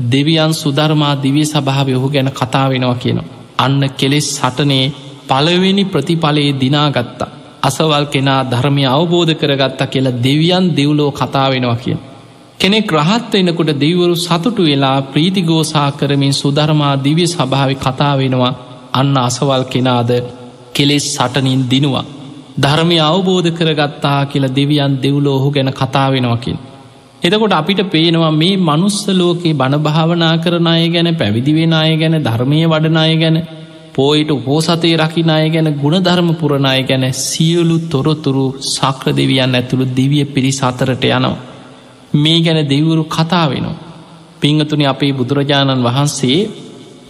දෙවියන් 0.05 0.53
සුධර්මා 0.53 1.15
දිවිය 1.17 1.45
සභාව 1.45 1.87
ඔහු 1.89 2.07
ගැන 2.09 2.29
කතා 2.31 2.65
වෙනවා 2.69 2.95
කියනවා. 2.95 3.29
අන්න 3.57 3.81
කෙලෙස් 3.91 4.27
සටනේ 4.35 4.85
පළවෙනි 5.27 5.83
ප්‍රතිඵලයේ 5.85 6.53
දිනාගත්තා. 6.53 7.33
අසවල් 7.61 8.05
කෙනා 8.05 8.41
ධර්මය 8.43 8.83
අවබෝධ 8.87 9.33
කරගත්තා 9.33 9.87
කියලා 9.87 10.19
දෙවියන් 10.19 10.65
දෙව්ලෝ 10.75 11.11
කතා 11.11 11.47
වෙනවා 11.49 11.75
කිය. 11.75 11.97
කෙනෙක් 12.59 12.89
රහත් 12.93 13.33
වෙනකොට 13.33 13.69
දෙවරු 13.75 14.15
සතුටු 14.17 14.63
වෙලා 14.63 14.97
ප්‍රීතිගෝසා 15.11 15.89
කරමින් 15.91 16.33
සුධර්මා 16.33 16.95
දිවිය 16.97 17.27
සභාව 17.27 17.69
කතා 17.77 18.13
වෙනවා 18.13 18.53
අන්න 18.93 19.17
අසවල් 19.19 19.63
කෙනාද 19.65 20.11
කෙලෙස් 20.75 21.05
සටනින් 21.09 21.61
දිනවා. 21.69 22.05
ධර්මය 22.57 22.97
අවබෝධ 23.01 23.49
කරගත්තා 23.51 24.19
කියලා 24.25 24.55
දෙවියන් 24.55 24.93
දෙව්ලෝ 24.97 25.35
ඔහු 25.35 25.49
ගැන 25.51 25.71
කතා 25.71 26.07
වෙනවාකින්. 26.11 26.57
එතකොට 27.23 27.53
අපිට 27.53 27.81
පේනවා 27.87 28.33
මේ 28.33 28.55
මනුස්සලෝකයේ 28.59 29.53
බණභාවනා 29.53 30.35
කරන 30.37 30.67
අය 30.67 30.85
ගැන 30.89 31.09
පැවිදිවෙන 31.15 31.75
අය 31.75 31.93
ගැන 31.97 32.17
ධර්මය 32.19 32.59
වඩනාය 32.65 33.13
ගැන 33.15 33.37
පෝයිට 33.95 34.31
උපෝසතය 34.31 34.91
රකිනාය 34.97 35.47
ගැන 35.49 35.69
ගුණධර්ම 35.75 36.31
පුරණය 36.35 36.79
ගැන 36.83 37.05
සියලු 37.21 37.77
තොරතුරු 37.87 38.47
සක්‍ර 38.69 39.07
දෙවියන් 39.13 39.55
ඇතුළු 39.55 39.87
දිවිය 39.95 40.25
පිරිස 40.27 40.59
අතරට 40.63 41.05
යනවා. 41.11 41.48
මේ 42.13 42.39
ගැන 42.39 42.59
දෙවුරු 42.65 43.03
කතා 43.05 43.45
වෙනවා. 43.45 43.77
පිංහතුනි 44.39 44.85
අපේ 44.85 45.13
බුදුරජාණන් 45.13 45.83
වහන්සේ 45.83 46.39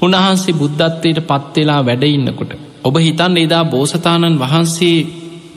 උන්වහන්සේ 0.01 0.53
බුද්ධත්වයට 0.53 1.19
පත්වෙලා 1.21 1.81
වැඩඉන්නකොට. 1.81 2.51
ඔබ 2.81 2.95
හිතන් 2.97 3.37
එදා 3.37 3.63
බෝසතාණන් 3.65 4.39
වහන්සේ 4.39 4.97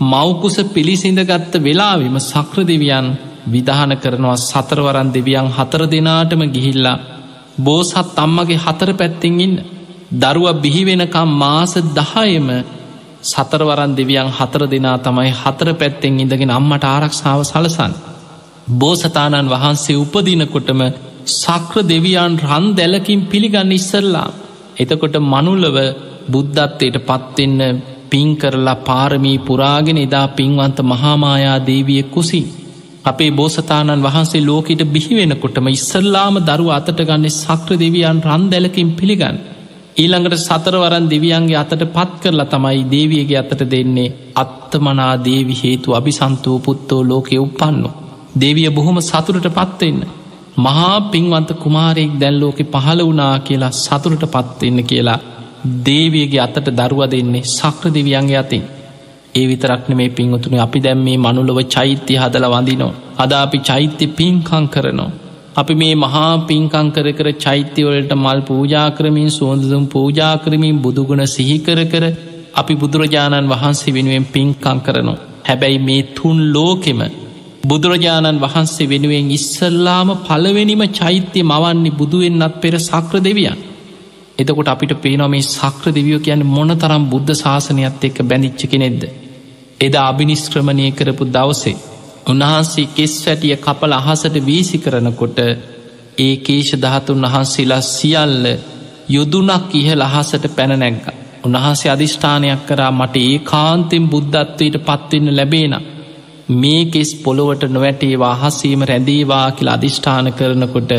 මවකුස 0.02 0.56
පිළිසිඳගත්ත 0.66 1.52
වෙලාවිම 1.58 2.16
සක්‍ර 2.20 2.58
දෙවියන් 2.64 3.06
විධාන 3.46 3.92
කරනවා 3.96 4.36
සතරවරන් 4.38 5.08
දෙවියන් 5.10 5.48
හතර 5.48 5.82
දෙනාටම 5.86 6.42
ගිහිල්ලා 6.48 7.02
බෝසත් 7.58 8.16
අම්මගේ 8.16 8.58
හතර 8.58 8.90
පැත්තිෙන් 8.94 9.40
ඉන්න 9.40 9.56
දරුව 10.14 10.46
බිහිවෙනකම් 10.56 11.30
මාස 11.34 11.74
දහයම 11.90 12.48
සතරවරන් 13.22 13.92
දෙවියන් 13.92 14.28
හතර 14.30 14.62
දෙනා 14.66 14.98
තමයි 14.98 15.32
හතර 15.32 15.68
පැත්තෙන් 15.74 16.20
ඉඳගෙන 16.20 16.50
අම්මට 16.50 16.84
ආරක්ෂාව 16.86 17.40
සලසන්. 17.44 17.92
බෝසතාණන් 18.72 19.48
වහන්සේ 19.48 19.96
උපදිනකොටම 19.96 20.82
සක්‍ර 21.32 21.82
දෙවියන් 21.84 22.34
රන් 22.40 22.66
දැලකින් 22.76 23.22
පිළිගන්න 23.22 23.72
ඉස්සරලා. 23.72 24.30
එතකොට 24.76 25.16
මනුලව 25.22 25.76
බුද්ධත්වයට 26.28 26.96
පත්වෙන්න 27.00 27.82
පින් 28.10 28.36
කරලා 28.36 28.74
පාරමී 28.80 29.38
පුරාගෙන 29.40 29.98
එදා 29.98 30.26
පින්වන්ත 30.30 30.78
මහාමායා 30.82 31.64
දේවිය 31.66 32.02
කුසි. 32.04 32.42
අපේ 33.04 33.30
බෝසතාණන් 33.30 34.02
වහන්සේ 34.02 34.42
ලෝකට 34.42 34.82
බිහිවෙනකොටම 34.86 35.66
ඉස්සල්ලාම 35.68 36.36
දරු 36.40 36.68
අතට 36.70 37.00
ගන්නේ 37.00 37.30
සක්‍ර 37.32 37.72
දෙවියන් 37.76 38.20
රන් 38.22 38.44
දැලකින් 38.50 38.92
පිළිගන්න. 38.92 39.38
ඊළඟට 39.94 40.38
සතරවරන් 40.38 41.06
දෙවියන්ගේ 41.06 41.56
අතට 41.56 41.82
පත් 41.88 42.12
කරලා 42.22 42.46
තමයි 42.46 42.84
දේවියගේ 42.86 43.38
අතට 43.38 43.64
දෙන්නේ 43.66 44.14
අත්තමනා 44.34 45.14
දේවි 45.20 45.56
හේතු 45.62 45.88
අභිසන්තූ 45.92 46.58
පුත්තෝ 46.58 47.02
ලෝකෙ 47.02 47.38
උපන්නු. 47.38 47.90
දෙවිය 48.34 48.68
බොහොම 48.70 48.98
සතුරට 49.00 49.48
පත්වෙන්න. 49.50 50.00
මහා 50.58 51.10
පින්වන්ත 51.12 51.50
කුමාරයෙක් 51.58 52.12
දැල්ලෝකෙ 52.18 52.64
පහළ 52.64 53.00
වනා 53.02 53.34
කියලා 53.38 53.72
සතුරට 53.76 54.24
පත්වෙන්න 54.26 54.78
කියලා 54.84 55.18
දේවියගේ 55.86 56.40
අතට 56.40 56.68
දරුව 56.70 57.02
දෙන්නේ 57.10 57.48
සක්‍ර 57.48 57.90
දෙවියන්ගේ 57.90 58.36
අතින්. 58.36 58.62
ඒ 59.34 59.44
විතරක්න 59.46 59.92
මේ 59.96 60.08
පින්වතුනි 60.10 60.58
අපි 60.58 60.80
දැම් 60.80 60.98
මේ 60.98 61.16
මනුලොව 61.16 61.58
චෛත්‍ය 61.66 62.14
හදල 62.16 62.46
වඳිනෝ. 62.46 62.92
අද 63.18 63.32
අපි 63.32 63.58
චෛත්‍ය 63.60 64.06
පින්කං 64.10 64.66
කරනවා. 64.68 65.10
අපි 65.56 65.74
මේ 65.74 65.94
මහා 65.94 66.32
පින්කං 66.48 66.88
කර 66.90 67.08
කර 67.12 67.28
චෛත්‍යවලට 67.38 68.12
මල් 68.14 68.40
පූජා 68.40 68.88
කරමින් 68.90 69.30
සුවඳදුම් 69.30 69.84
පූජා 69.86 70.34
කරමින් 70.38 70.76
බුදුගුණ 70.78 71.24
සිහිකර 71.26 71.80
කර 71.84 72.04
අපි 72.54 72.74
බුදුරජාණන් 72.74 73.50
වහන්සේ 73.50 73.94
වෙනුවෙන් 73.94 74.24
පින්කං 74.26 74.78
කරනවා. 74.80 75.18
හැබැයි 75.48 75.78
මේ 75.78 76.02
තුන් 76.16 76.38
ලෝකෙම 76.52 77.02
බුදුරජාණන් 77.62 78.40
වහන්සේ 78.40 78.88
වෙනුවෙන් 78.88 79.28
ඉස්සල්ලාම 79.30 80.08
පළවෙනිම 80.20 80.82
චෛත්‍ය 80.90 81.40
මවන්නේ 81.44 81.92
බුදුවෙන්නත් 81.92 82.54
පෙර 82.56 82.74
සක්‍ර 82.80 83.16
දෙවියන්. 83.20 83.58
එතකොට 84.38 84.68
අපිට 84.68 84.92
පේනවා 84.96 85.28
මේ 85.28 85.48
සක්‍ර 85.48 85.86
දෙවියෝ 85.90 86.20
කියන්න 86.20 86.42
මොන 86.46 86.70
තරම් 86.76 87.04
බුද්ධ 87.06 87.32
ශාසනයත් 87.34 88.02
එක්ක 88.02 88.18
බැඳිච්ච 88.22 88.62
කෙනෙක්ද. 88.66 89.02
එදා 89.80 90.06
අභිනිස්ක්‍රමණය 90.08 90.86
කරපු 90.92 91.24
දවසේ 91.26 91.76
උන්වහන්සේ 92.26 92.90
කෙස් 92.90 93.14
වැටිය 93.20 93.56
කපල 93.58 93.92
අහසට 93.92 94.36
වීසි 94.40 94.76
කරනකොට 94.78 95.38
ඒ 96.18 96.34
කේෂ 96.38 96.70
දහතුන් 96.76 97.24
වහන්සේලා 97.24 97.82
සියල්ල 97.88 98.44
යොදුනක් 99.08 99.70
ඉහ 99.72 99.88
ලහසට 99.94 100.44
පැනනැග්ග. 100.50 101.04
උන්වහන්සේ 101.44 101.90
අධිෂ්ඨානයක් 101.90 102.62
කරා 102.64 102.92
මට 102.92 103.16
ඒ 103.22 103.38
කාන්තෙන් 103.44 104.04
බුද්ධත්වයට 104.06 104.76
පත්වෙන්න 104.80 105.28
ලැබේන. 105.32 105.74
මේ 106.54 106.84
කෙස් 106.86 107.10
පොළොවට 107.16 107.64
නොවැටේවා 107.68 108.32
අහසීම 108.38 108.80
රැඳීවා 108.82 109.46
කියලා 109.50 109.74
අධිෂ්ඨාන 109.74 110.28
කරනකොට 110.32 110.92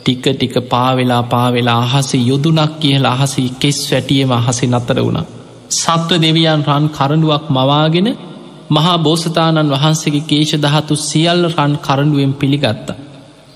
ටික 0.00 0.24
ටික 0.28 0.54
පාවෙලා 0.66 1.22
පාවෙලා 1.24 1.80
අහස 1.88 2.10
යොදුනක් 2.20 2.72
කියලා 2.80 3.16
අහසි 3.16 3.42
කෙස් 3.58 3.78
වැටියම 3.90 4.30
අහසි 4.32 4.66
නතර 4.68 4.98
වුණ. 4.98 5.18
සත්ව 5.72 6.10
දෙවියන් 6.18 6.62
රන් 6.64 6.86
කරඩුවක් 6.90 7.44
මවාගෙන 7.50 8.08
මහා 8.70 8.96
බෝසතාණන් 8.98 9.70
වහන්සේගේ 9.70 10.24
කේෂ 10.24 10.52
දහතු 10.58 10.94
සියල්ල 11.00 11.42
රන් 11.50 11.74
කරඩුවෙන් 11.78 12.32
පිළිගත්තා. 12.34 12.98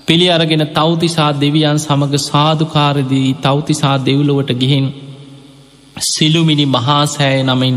පිළි 0.07 0.27
අරගෙන 0.29 0.63
තවතිසා 0.69 1.31
දෙවියන් 1.35 1.79
සමඟ 1.79 2.15
සාධකාරදී 2.21 3.29
තවතිසා 3.37 3.97
දෙව්ලොවට 4.01 4.51
ගිහින් 4.55 4.85
සිලුමිනි 5.95 6.65
මහාසෑය 6.67 7.43
නමින් 7.43 7.75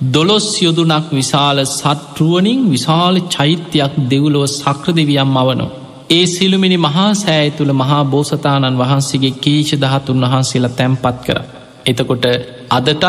දොළොස් 0.00 0.46
යොදුනක් 0.58 1.08
විශාල 1.10 1.58
සටරුවනින් 1.66 2.60
විශාල 2.68 3.16
චෛත්‍යයක් 3.28 3.94
දෙව්ලොව 4.08 4.44
සක්‍ර 4.48 4.92
දෙවියම් 4.92 5.28
මවනෝ. 5.28 5.70
ඒ 6.10 6.24
සිළුමිනි 6.26 6.78
මහා 6.78 7.10
සෑය 7.14 7.50
තුළ 7.50 7.72
මහා 7.72 8.04
බෝසතාණන් 8.04 8.78
වහන්සේගේ 8.78 9.38
කීෂ 9.38 9.72
දහතුන් 9.74 10.24
වහන්සේලා 10.24 10.72
තැම්පත් 10.72 11.16
කර. 11.26 11.38
එතකොට 11.86 12.24
අදටත් 12.70 13.04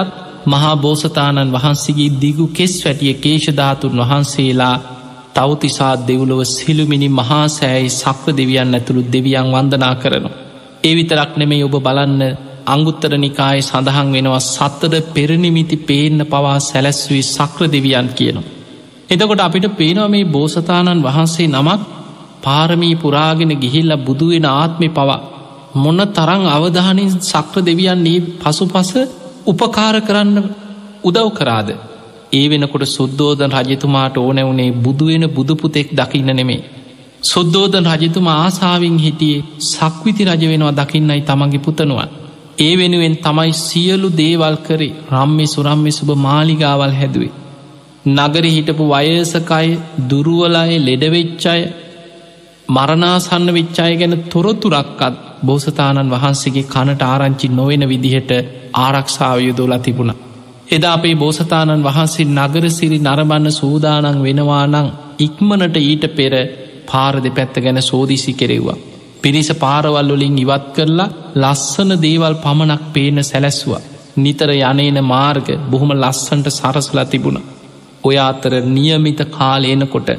මහා 0.45 0.75
බෝසතාණන් 0.77 1.53
වහන්සේගේ 1.53 2.09
දිගු 2.21 2.45
කෙස් 2.49 2.73
වැටිය 2.85 3.13
කේෂධාතුන් 3.15 3.97
වහන්සේලා 4.01 4.75
තවතිසා 5.33 5.95
දෙව්ලොව 6.07 6.41
සිළුමිනි 6.45 7.09
මහා 7.11 7.45
සෑයි 7.49 7.89
සක්‍ර 7.91 8.31
දෙවියන් 8.37 8.73
ඇතුළු 8.73 9.01
දෙවියන් 9.13 9.47
වන්දනා 9.49 9.95
කරනවා. 9.95 10.39
ඒ 10.83 10.93
විතරක් 10.95 11.31
නෙමේ 11.37 11.63
ඔබ 11.63 11.75
බලන්න 11.79 12.21
අංගුත්තර 12.65 13.13
නිකාය 13.17 13.59
සඳහන් 13.61 14.09
වෙනවා 14.11 14.41
සත්තද 14.45 14.95
පෙරනිමිති 15.13 15.77
පේන්න 15.83 16.19
පවා 16.25 16.57
සැලැස්වී 16.61 17.23
සක්‍ර 17.25 17.61
දෙවියන් 17.67 18.09
කියනවා. 18.11 18.49
එතකොට 19.09 19.39
අපිට 19.39 19.67
පේනවා 19.77 20.07
මේ 20.07 20.25
බෝසතාණන් 20.27 21.03
වහන්සේ 21.03 21.47
නමක් 21.49 21.81
පාරමී 22.43 22.95
පුරාගෙන 22.95 23.53
ගිහිල්ල 23.57 23.93
බුදුවෙන 23.99 24.47
ආත්මි 24.51 24.89
පවා 24.89 25.19
මොන්න 25.75 26.01
තරං 26.09 26.43
අවධානින් 26.47 27.11
සක්‍ර 27.21 27.57
දෙවියන්නේ 27.61 28.19
පසු 28.39 28.65
පස 28.67 28.91
උපකාර 29.45 29.95
කරන්න 30.01 30.37
උදව් 31.03 31.27
කරාද. 31.31 31.69
ඒ 32.31 32.45
වෙනකොට 32.49 32.85
සුද්දෝදන් 32.87 33.53
රජතුමාට 33.59 34.15
ඕනැවුණේ 34.17 34.75
බුදුවෙන 34.77 35.25
බුදුපුතෙක් 35.29 35.87
දකින්න 35.91 36.31
නෙමේ. 36.31 36.61
සුද්දෝදන් 37.23 37.87
රජතුමා 37.93 38.37
ආසාාවෙන් 38.37 38.97
හිටියේ 38.97 39.45
සක්විති 39.65 40.23
රජ 40.25 40.43
වෙනවා 40.45 40.77
දකින්නයි 40.79 41.21
තමන්ගේ 41.23 41.59
පුතනුවන්. 41.59 42.20
ඒ 42.59 42.73
වෙනුවෙන් 42.77 43.15
තමයි 43.17 43.53
සියලු 43.59 44.09
දේවල් 44.17 44.55
කරේ 44.57 44.95
රම්මි 45.11 45.45
සුරම්මි 45.47 45.91
සුභ 45.91 46.15
මාලිගාවල් 46.17 46.93
හැදුවේ. 46.93 47.31
නගර 48.09 48.45
හිටපු 48.47 48.83
වයසකයි 48.89 49.69
දුරුවලය 50.09 50.77
ලෙඩවෙච්චාය 50.79 51.61
මරණාසන්න 52.69 53.47
විච්චාය 53.53 53.93
ගැන 53.95 54.15
තොරතුරක්කත් 54.29 55.15
බෝසතාණන් 55.43 56.09
වහන්සේගේ 56.09 56.65
කනට 56.65 57.01
ආරංචි 57.03 57.47
නොවෙන 57.49 57.83
විදිහට 57.87 58.31
ආරක්ෂාව 58.75 59.37
යුදෝලා 59.39 59.79
තිබුණ. 59.79 60.11
එදා 60.71 60.93
අපේ 60.93 61.15
බෝසතාණන් 61.15 61.83
වහන්සේ 61.83 62.25
නගරසිරි 62.27 62.99
නරබන්න 62.99 63.51
සූදානන් 63.51 64.23
වෙනවානං 64.23 64.77
ඉක්මනට 65.19 65.75
ඊට 65.79 66.05
පෙර 66.11 66.33
පාර 66.85 67.15
දෙපැත්ත 67.19 67.55
ගැන 67.57 67.81
සෝදිසි 67.81 68.33
කෙරෙව්වා. 68.33 68.90
පිරිස 69.23 69.49
පාරවල්ලොලින් 69.55 70.37
ඉවත් 70.37 70.65
කරලා 70.75 71.13
ලස්සන 71.35 71.91
දේවල් 71.99 72.35
පමණක් 72.37 72.83
පේන 72.93 73.17
සැලැස්වා. 73.21 73.81
නිතර 74.17 74.49
යනේන 74.51 74.99
මාර්ග 75.05 75.47
බොහොම 75.69 75.91
ලස්සන්ට 75.93 76.47
සරසලා 76.51 77.05
තිබුණ. 77.05 77.39
ඔය 78.03 78.15
අතර 78.19 78.53
නියමිත 78.67 79.19
කාලේනකොට 79.29 80.09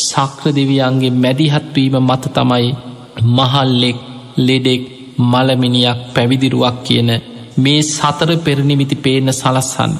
සක්‍ර 0.00 0.46
දෙවියන්ගේ 0.50 1.16
මැදිහත්වීම 1.16 1.96
මත 2.00 2.24
තමයි 2.30 2.68
මහල්ලෙක් 3.28 3.98
ලෙඩෙක් 4.38 4.82
මළමිනියක් 5.22 5.98
පැවිදිරුවක් 6.14 6.76
කියන 6.84 7.10
මේ 7.56 7.82
සතර 7.84 8.30
පෙරනිමිති 8.38 8.96
පේන 8.96 9.28
සලස්සන්න. 9.32 9.92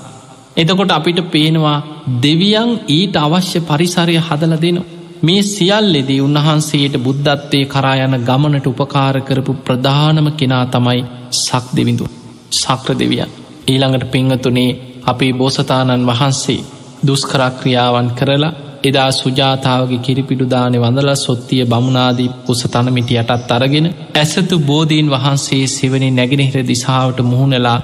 එතකොට 0.57 0.91
අපිට 0.91 1.21
පේනවා 1.29 1.79
දෙවියන් 2.19 2.71
ඊට 2.89 3.15
අවශ්‍ය 3.19 3.59
පරිසරය 3.63 4.17
හදල 4.21 4.55
දෙනවා. 4.59 5.00
මේ 5.23 5.43
සියල්ලෙදී 5.45 6.21
උන්වහන්සේට 6.21 6.95
බුද්ධත්වය 6.99 7.59
කරා 7.67 7.97
යන 7.99 8.15
ගමනට 8.23 8.67
උපකාර 8.69 9.17
කරපු 9.21 9.53
ප්‍රධානම 9.61 10.29
කෙනා 10.35 10.65
තමයි 10.69 11.03
සක් 11.37 11.65
දෙවිඳු 11.77 12.07
සක්‍ර 12.53 12.95
දෙවියන් 12.95 13.35
ඊළඟට 13.67 14.07
පිංහතුනේ 14.09 14.71
අපේ 15.05 15.33
බෝසතාණන් 15.33 16.07
වහන්සේ 16.07 16.59
දුස්කරක්‍රියාවන් 17.07 18.09
කරලා 18.13 18.57
එදා 18.85 19.11
සුජාතාවගේ 19.13 19.99
කිරිපිඩුදානය 19.99 20.79
වඳල 20.79 21.13
සොත්තිය 21.17 21.63
බමුණනාදී 21.67 22.31
උස 22.49 22.63
තනමිටි 22.67 23.15
යටත් 23.17 23.53
අරගෙන 23.53 23.87
ඇසතු 24.15 24.57
බෝධීන් 24.63 25.09
වහන්සේ 25.09 25.65
සිවනි 25.69 26.11
නැගෙනහිර 26.13 26.67
දිසාාවට 26.67 27.21
මුහුණලා 27.25 27.79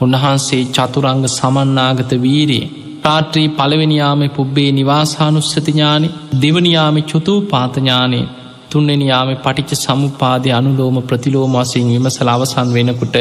උන්වහන්සේ 0.00 0.62
චතුරංග 0.70 1.24
සමන්නාගත 1.30 2.12
වීරයේ 2.22 2.70
රාත්‍රී 3.02 3.48
පළවෙනියාම 3.50 4.22
පුබ්බේ 4.30 4.70
නිවාසානුස්සතිඥානෙ 4.72 6.08
දෙවනියාම 6.42 6.96
චුතු 7.04 7.34
පාතඥානයේ 7.44 8.26
තුන්නෙනයාම 8.70 9.30
පටිච 9.36 9.70
සමුපාදය 9.76 10.50
අනුලෝම 10.50 10.98
ප්‍රතිලෝම 11.02 11.54
වසින් 11.54 11.88
විමසල 11.88 12.28
අවසන් 12.28 12.68
වෙනකුට 12.72 13.16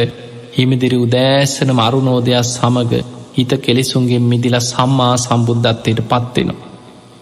හිමිදිරි 0.54 0.98
උදෑසන 0.98 1.72
මරුණෝදයක් 1.74 2.44
සමඟ 2.46 2.94
හිත 3.36 3.52
කෙලෙසුන්ගේ 3.60 4.22
මිදිල 4.24 4.58
සම්මා 4.62 5.16
සම්බුද්ධත්වයට 5.18 6.02
පත්වෙනවා. 6.04 6.70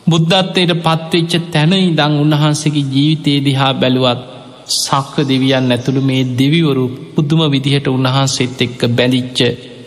බුද්ධත්වයට 0.08 0.74
පත්වෙච්ච 0.80 1.34
තැන 1.48 1.74
ඉදං 1.80 2.14
උන්වහන්සේගේ 2.18 2.86
ජීවිතයේ 2.88 3.40
දිහා 3.42 3.74
බැලුවත් 3.76 4.22
සක්‍ර 4.76 5.24
දෙවියන් 5.24 5.72
ඇතුළු 5.72 6.02
මේ 6.02 6.24
දෙවිවරු 6.34 6.86
පුද්දුම 7.14 7.42
විදිහට 7.48 7.88
උන්වහන්සේත් 7.90 8.62
එක්ක 8.62 8.82
බැලිච්ච 8.92 9.40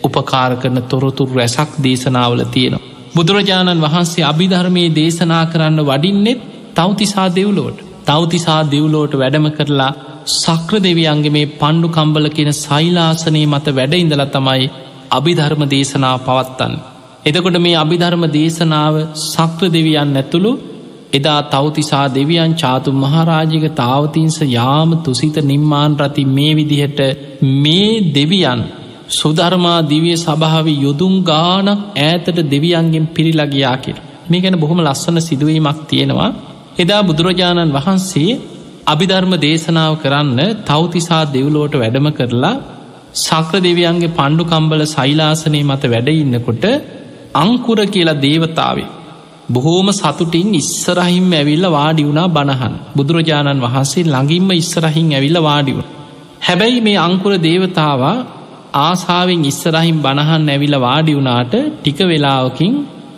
උපකාර 0.03 0.51
කරන 0.55 0.79
තොරතුරු 0.85 1.33
රැසක් 1.33 1.71
දේශනාවල 1.83 2.43
තියෙනවා. 2.47 2.85
බුදුරජාණන් 3.15 3.83
වහන්සේ 3.83 4.23
අභිධර්මයේ 4.23 4.93
දේශනා 4.93 5.43
කරන්න 5.45 5.79
වඩින්නෙත් 5.81 6.39
තවතිසා 6.73 7.27
දෙව්ලෝට 7.31 7.77
තවතිසා 8.05 8.61
දෙව්ලෝට 8.65 9.13
වැඩම 9.13 9.47
කරලා 9.49 9.91
සක්‍ර 10.33 10.75
දෙවියන්ගේ 10.79 11.31
මේ 11.31 11.51
පණ්ඩු 11.53 11.89
කම්බල 11.89 12.27
කියෙන 12.29 12.53
සයිලාසනයේ 12.55 13.45
මත 13.45 13.67
වැඩ 13.71 13.93
ඉඳල 13.95 14.25
තමයි 14.27 14.65
අභිධර්ම 15.11 15.63
දේශනා 15.67 16.17
පවත්තන්න. 16.19 16.75
එදකොට 17.25 17.57
මේ 17.59 17.75
අභිධර්ම 17.75 18.23
දේශනාව 18.31 18.95
සක්‍ර 19.23 19.65
දෙවියන් 19.69 20.15
ඇතුළු 20.15 20.51
එදා 21.13 21.41
තවතිසා 21.45 22.05
දෙවියන් 22.09 22.53
චාතු 22.53 22.91
මහරාජික 22.93 23.65
තාවතින්ස 23.73 24.37
යාම 24.49 24.91
තුසිත 24.99 25.37
නිම්මාන් 25.43 25.99
රති 25.99 26.23
මේ 26.27 26.53
විදිහට 26.55 27.01
මේ 27.57 27.91
දෙවියන් 28.15 28.61
සුධර්මා 29.13 29.79
දිවිය 29.83 30.15
සභාව 30.17 30.67
යොදුම් 30.77 31.13
ගානක් 31.23 31.69
ඈතට 31.99 32.37
දෙවියන්ගෙන් 32.45 33.05
පිරිලගයා 33.09 33.75
කිර 33.77 33.97
මේ 34.29 34.41
ගැන 34.41 34.57
බොහොම 34.57 34.79
ලස්සන 34.79 35.17
සිදුවීමක් 35.21 35.79
තියෙනවා. 35.87 36.31
එදා 36.77 37.01
බුදුරජාණන් 37.01 37.73
වහන්සේ 37.73 38.39
අභිධර්ම 38.85 39.33
දේශනාව 39.37 39.93
කරන්න 39.95 40.39
තවතිසා 40.63 41.23
දෙව්ලෝට 41.27 41.75
වැඩම 41.75 42.07
කරලා 42.11 42.55
සක්‍ර 43.19 43.59
දෙවියන්ගේ 43.59 44.11
පණ්ඩු 44.11 44.43
කම්බල 44.45 44.83
සයිලාසනය 44.87 45.61
මත 45.61 45.83
වැඩඉන්නකොට 45.85 46.65
අංකුර 47.35 47.79
කියලා 47.87 48.21
දේවතාවේ 48.21 48.91
බොහෝම 49.47 49.87
සතුටින් 49.91 50.53
ඉස්සරහිම් 50.53 51.27
ඇවිල්ල 51.31 51.65
වාඩි 51.69 52.03
වුණා 52.03 52.29
බණහන්. 52.29 52.75
බුදුරජාණන් 52.95 53.63
වහන්සේ 53.65 54.05
ළඟින්ම 54.05 54.49
ඉස්සරහින් 54.53 55.09
ඇවිල්ල 55.11 55.39
වාඩිව. 55.41 55.77
හැබැයි 56.41 56.79
මේ 56.81 56.97
අංකුර 56.99 57.33
දේවතාවා 57.39 58.17
ආසාාවෙන් 58.73 59.45
ඉස්සරහිම් 59.45 59.97
බණහන් 60.01 60.49
ඇවිල 60.49 60.75
වාඩි 60.77 61.13
වුණාට 61.13 61.53
ටික 61.75 61.99
වෙලාවකින් 62.03 62.73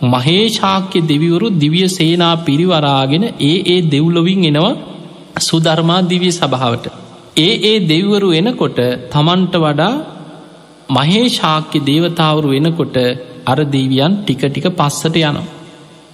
මහේශාක්‍ය 0.06 1.00
දෙවිවරු 1.02 1.48
දිවිය 1.54 1.88
සේනා 1.90 2.34
පිරිවරාගෙන 2.38 3.24
ඒ 3.42 3.56
ඒ 3.66 3.78
දෙව්ලොවින් 3.86 4.44
එනවා 4.44 4.74
සුධර්මා 5.40 6.00
දිවිය 6.04 6.32
සභාවට. 6.32 6.86
ඒ 7.38 7.52
ඒ 7.64 7.76
දෙව්වරු 7.84 8.28
එනකොට 8.32 8.78
තමන්ට 9.10 9.56
වඩා 9.56 9.94
මහේශාක්‍ය 10.90 11.78
දේවතාවරු 11.82 12.48
වෙනකොට 12.50 12.96
අර 13.46 13.58
දෙවියන් 13.68 14.12
ටික 14.18 14.42
ටික 14.44 14.68
පස්සට 14.72 15.16
යනවා. 15.22 15.46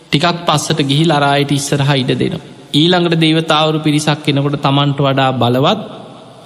ටිකක් 0.07 0.39
පස්සට 0.47 0.81
ගිහි 0.85 1.05
ලරායට 1.05 1.53
ඉස්සරහ 1.53 1.93
ඉඩ 1.95 2.13
දෙනවා. 2.15 2.49
ඊළඟට 2.73 3.21
දේවතාවරු 3.21 3.79
පිරිසක් 3.81 4.29
එනකොට 4.29 4.59
තමන්ට 4.61 4.99
වඩා 5.01 5.31
බලවත් 5.35 5.81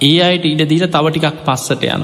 ඒ 0.01 0.17
අයට 0.21 0.45
ඉඩදීල 0.45 0.87
තව 0.87 1.05
ටිකක් 1.09 1.37
පස්සට 1.45 1.83
යන. 1.89 2.03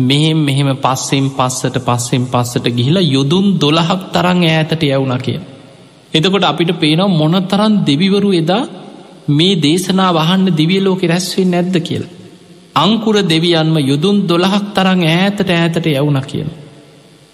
මෙහෙම 0.00 0.38
මෙහෙම 0.40 0.68
පස්සෙන් 0.78 1.26
පස්සට 1.30 1.76
පස්සෙන් 1.80 2.22
පස්සට 2.26 2.66
ගිහිලා 2.70 3.08
යොදුන් 3.08 3.46
දොළහක් 3.58 4.02
තරං 4.12 4.40
ඈතට 4.46 4.82
යවුණ 4.84 5.18
කිය. 5.18 5.40
එතකොට 6.12 6.44
අපිට 6.44 6.72
පේනවා 6.76 7.08
මොන 7.10 7.34
තරන් 7.44 7.74
දෙවිවරු 7.84 8.30
එදා 8.34 8.62
මේ 9.30 9.58
දේශනා 9.58 10.10
වහන්න 10.12 10.56
දිවියලෝක 10.56 11.02
රැස්වෙන් 11.04 11.50
නැද්ද 11.50 11.76
කියලා. 11.80 12.10
අංකුර 12.76 13.16
දෙවියන්ම 13.24 13.76
යුදුන් 13.82 14.16
දොළහක් 14.24 14.64
තරං 14.74 15.00
ඈතට 15.06 15.50
ඈතට 15.50 15.86
යවුණ 15.92 16.20
කියන. 16.22 16.50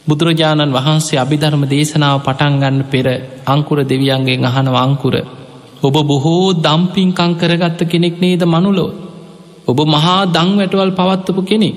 බුදුරජාණන් 0.07 0.72
වහන්සේ 0.72 1.18
අභිධර්ම 1.18 1.62
දේශනාව 1.66 2.16
පටන්ගන්න 2.20 2.79
පෙර 2.85 3.07
අංකුර 3.46 3.79
දෙවියන්ගේ 3.85 4.44
අහනව 4.44 4.76
අංකුර. 4.76 5.14
ඔබ 5.83 5.96
බොහෝ 6.05 6.55
දම්පින්කං 6.57 7.33
කරගත්ත 7.35 7.81
කෙනෙක් 7.85 8.16
නේද 8.20 8.42
මනුලෝ. 8.44 8.90
ඔබ 9.66 9.79
මහා 9.87 10.20
දං 10.26 10.50
වැටවල් 10.57 10.92
පවත්වපු 10.92 11.42
කෙනෙක්. 11.44 11.76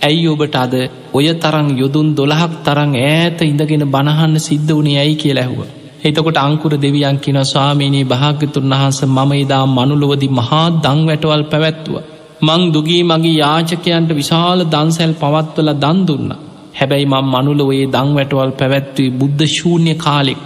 ඇයි 0.00 0.28
ඔබට 0.28 0.54
අද 0.56 0.74
ඔය 1.12 1.26
තරං 1.36 1.68
යොදුන් 1.76 2.08
දොළහක් 2.14 2.52
තරං 2.64 2.92
ඈත 2.98 3.40
ඉඳගෙන 3.42 3.84
බණහන්න 3.86 4.36
සිද්ධ 4.38 4.70
වුණේ 4.70 4.98
ඇයි 4.98 5.16
කිය 5.16 5.34
ලැහුව. 5.34 5.60
එතකොට 6.02 6.38
අංකුර 6.38 6.72
දෙවියන් 6.76 7.18
කින 7.18 7.38
ස්වාමීනී 7.44 8.04
භාගතුන් 8.04 8.72
වහන්ස 8.72 9.00
මම 9.06 9.32
එදා 9.34 9.64
මනුලොවදි 9.68 10.28
මහා 10.30 10.66
දං 10.78 11.00
වැටවල් 11.06 11.44
පැවැත්තුව. 11.44 11.96
මං 12.42 12.62
දුගී 12.72 13.02
මගේ 13.02 13.34
යාචකයන්ට 13.34 14.10
විශාල 14.10 14.60
දන්සැල් 14.66 15.12
පවත්වල 15.14 15.70
දන් 15.74 15.98
දුන්න. 16.06 16.30
හැබැයි 16.74 17.06
මං 17.06 17.26
මනුලොවේ 17.26 17.84
දං 17.86 18.10
වැටවල් 18.14 18.52
පැවැත්වී 18.52 19.10
බුද්ධ 19.12 19.44
ශූන්‍ය 19.48 19.94
කාලෙක්. 19.96 20.40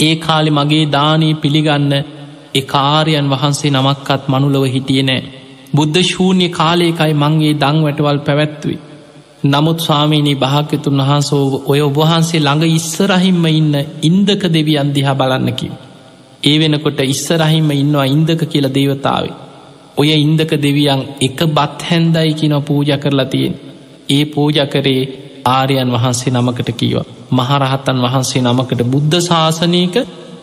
ඒ 0.00 0.14
කාලෙ 0.16 0.50
මගේ 0.50 0.84
දානී 0.88 1.34
පිළිගන්න 1.34 1.92
එකාරයන් 2.54 3.26
වහන්සේ 3.28 3.70
නමක්කත් 3.70 4.22
මනුලොව 4.28 4.64
හිටිය 4.66 5.02
නෑ. 5.02 5.22
බුද්ධ 5.74 5.98
ශූන්‍ය 6.02 6.46
කාලයකයි 6.50 7.12
මංගේ 7.14 7.54
දං 7.54 7.76
වැටවල් 7.82 8.20
පැවැත්වී. 8.20 8.78
නමුත් 9.42 9.80
ස්වාමීනී 9.80 10.34
භාග්‍යතුන් 10.36 11.00
වහන්සෝ 11.00 11.62
ඔය 11.66 11.80
ඔබහන්සේ 11.80 12.40
ළඟ 12.40 12.64
ඉස්සරහිම්ම 12.70 13.44
ඉන්න 13.50 13.74
ඉන්දක 14.02 14.42
දෙවියන් 14.46 14.90
දිහා 14.94 15.14
බලන්නකි. 15.14 15.68
ඒ 16.42 16.56
වෙනකොට 16.58 17.00
ඉස්සරහිම්ම 17.06 17.70
ඉන්නවා 17.72 18.04
ඉන්දක 18.06 18.42
කියල 18.46 18.68
දේවතාවේ. 18.70 19.32
ඔය 19.96 20.10
ඉන්දක 20.16 20.52
දෙවියන් 20.58 21.02
එක 21.20 21.40
බත් 21.48 21.78
හැන්දයි 21.82 22.34
කියන 22.34 22.56
පූජ 22.62 22.92
කරලා 22.98 23.24
තියෙන්. 23.26 23.54
ඒ 24.08 24.24
පූජ 24.26 24.58
කරේ 24.66 25.02
ආරයන් 25.46 25.90
වහන්සේ 25.90 26.32
නමකට 26.32 26.70
කීවා. 26.74 27.08
මහරහත්තන් 27.32 27.98
වහන්සේ 27.98 28.42
නමකට 28.42 28.82
බුද්ධ 28.84 29.20
ශාසනයක 29.22 29.96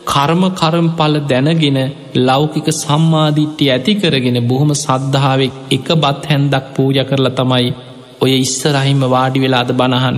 කර්ම 0.06 0.44
කරම්පල 0.52 1.16
දැනගෙන 1.24 1.80
ලෞකික 2.24 2.68
සම්මාධිට්ටි 2.74 3.72
ඇති 3.72 3.94
කරගෙන 3.96 4.40
බොහොම 4.48 4.72
සද්ධාවෙක් 4.76 5.54
එක 5.72 5.88
බත් 5.98 6.24
හැන්දක් 6.26 6.66
පූජ 6.76 6.98
කරලා 7.04 7.38
තමයි 7.38 7.70
ඔය 8.22 8.34
ඉස්සරහිම 8.38 9.02
වාඩි 9.08 9.40
වෙලාද 9.40 9.72
බණහන්. 9.74 10.18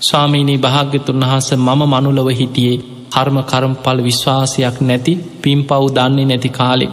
ස්වාමීනී 0.00 0.58
භාග්‍යතුන් 0.58 1.22
වහස 1.22 1.48
මම 1.58 1.82
මනුලව 1.86 2.28
හිටියේ 2.32 2.82
හර්ම 3.14 3.36
කරම්පල් 3.42 3.98
විශ්වාසයක් 4.02 4.78
නැති 4.80 5.12
පින් 5.42 5.60
පව් 5.64 5.82
දන්නේ 5.96 6.24
නැති 6.24 6.50
කාලෙක්. 6.50 6.92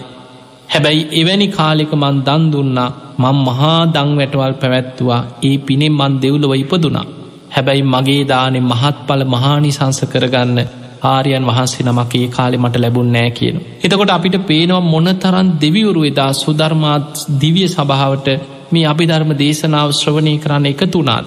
හැබැයි 0.70 1.08
එවැනි 1.14 1.48
කාලෙක 1.50 1.92
මන් 1.94 2.18
දන් 2.22 2.44
දුන්නා 2.52 2.90
මං 3.20 3.38
මහා 3.40 3.80
දං 3.88 4.12
වැටවල් 4.18 4.54
පැවැත්තුවා 4.54 5.22
ඒ 5.42 5.58
පිනෙම් 5.60 5.94
මන් 5.94 6.14
දෙව්ලව 6.22 6.54
ඉපදුනා. 6.56 7.08
හැබැයි 7.56 7.84
මගේ 7.86 8.22
දානෙ 8.24 8.60
මහත්ඵල 8.62 9.24
මහානිසංස 9.26 10.00
කරගන්න 10.14 10.60
ආරයන් 11.06 11.46
වහන්සේ 11.46 11.86
නමක් 11.86 12.14
ඒ 12.16 12.28
කාලෙ 12.28 12.58
මට 12.58 12.76
ලැබුන් 12.78 13.12
නෑ 13.12 13.32
කියන. 13.32 13.58
එතකොට 13.84 14.12
අපිට 14.12 14.38
පේනවා 14.46 14.82
මොන 14.86 15.10
තරන් 15.16 15.48
දෙවිවරු 15.62 16.02
එදා 16.04 16.32
සුධර්මාත් 16.36 17.10
දිවිය 17.42 17.68
සභාවට 17.68 18.28
මේ 18.72 18.86
අභිධර්ම 18.86 19.32
දේශනාව 19.36 19.90
ශ්‍රවණය 19.92 20.34
කරන්න 20.38 20.66
එකතුනාද. 20.66 21.26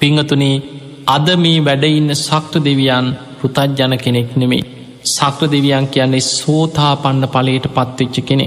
පිංහතුනේ 0.00 0.62
අද 1.08 1.28
මේ 1.36 1.58
වැඩඉන්න 1.60 2.10
සක්‍ර 2.16 2.60
දෙවියන් 2.60 3.06
පෘතජ්ජන 3.38 3.92
කෙනෙක් 3.96 4.30
නෙමේ. 4.34 4.66
සක්‍ර 5.06 5.46
දෙවියන් 5.46 5.86
කියන්නේ 5.86 6.28
සෝතා 6.30 6.94
පන්න 6.96 7.24
පලට 7.28 7.66
පත්වෙච්ච 7.70 8.16
කෙනෙ. 8.22 8.46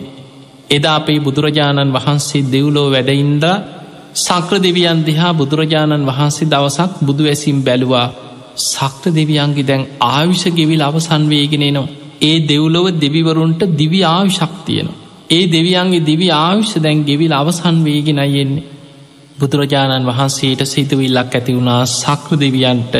එදා 0.69 0.95
අපේ 0.95 1.19
බුදුරජාණන් 1.19 1.93
වහන්සේ 1.93 2.47
දෙව්ලෝ 2.47 2.87
වැඩඉන්ද 2.89 3.45
සක්‍ර 4.17 4.55
දෙවියන් 4.59 4.99
දිහා 5.01 5.33
බුදුරජාණන් 5.33 6.07
වහන්සේ 6.07 6.49
දවසක් 6.49 6.91
බුදු 7.01 7.23
ඇසිම් 7.25 7.57
බැලුවා 7.61 8.07
සක්‍ර 8.65 9.11
දෙවියන්ගේ 9.11 9.67
දැන් 9.67 9.83
ආවිෂ 10.09 10.43
ගෙවිල් 10.51 10.81
අවසන්වේගෙනනවා. 10.81 11.91
ඒ 12.21 12.37
දෙව්ලොව 12.47 12.85
දෙවිවරුන්ට 12.95 13.61
දිවි 13.77 13.99
ආවිශක්තියනවා. 14.05 14.98
ඒ 15.29 15.45
දෙවියන්ගේ 15.47 16.05
දිවි 16.05 16.27
ආවිශ්‍ය 16.33 16.79
දැන් 16.79 16.99
ගෙවිල් 17.03 17.33
අවසන් 17.33 17.77
වේගෙන 17.83 18.19
යෙන්නේ. 18.27 18.67
බුදුරජාණන් 19.39 20.07
වහන්සේට 20.07 20.61
සිතුවිල්ලක් 20.65 21.35
ඇති 21.35 21.55
වුණා 21.55 21.81
සක්‍ර 21.93 22.33
දෙවියන්ට 22.37 22.95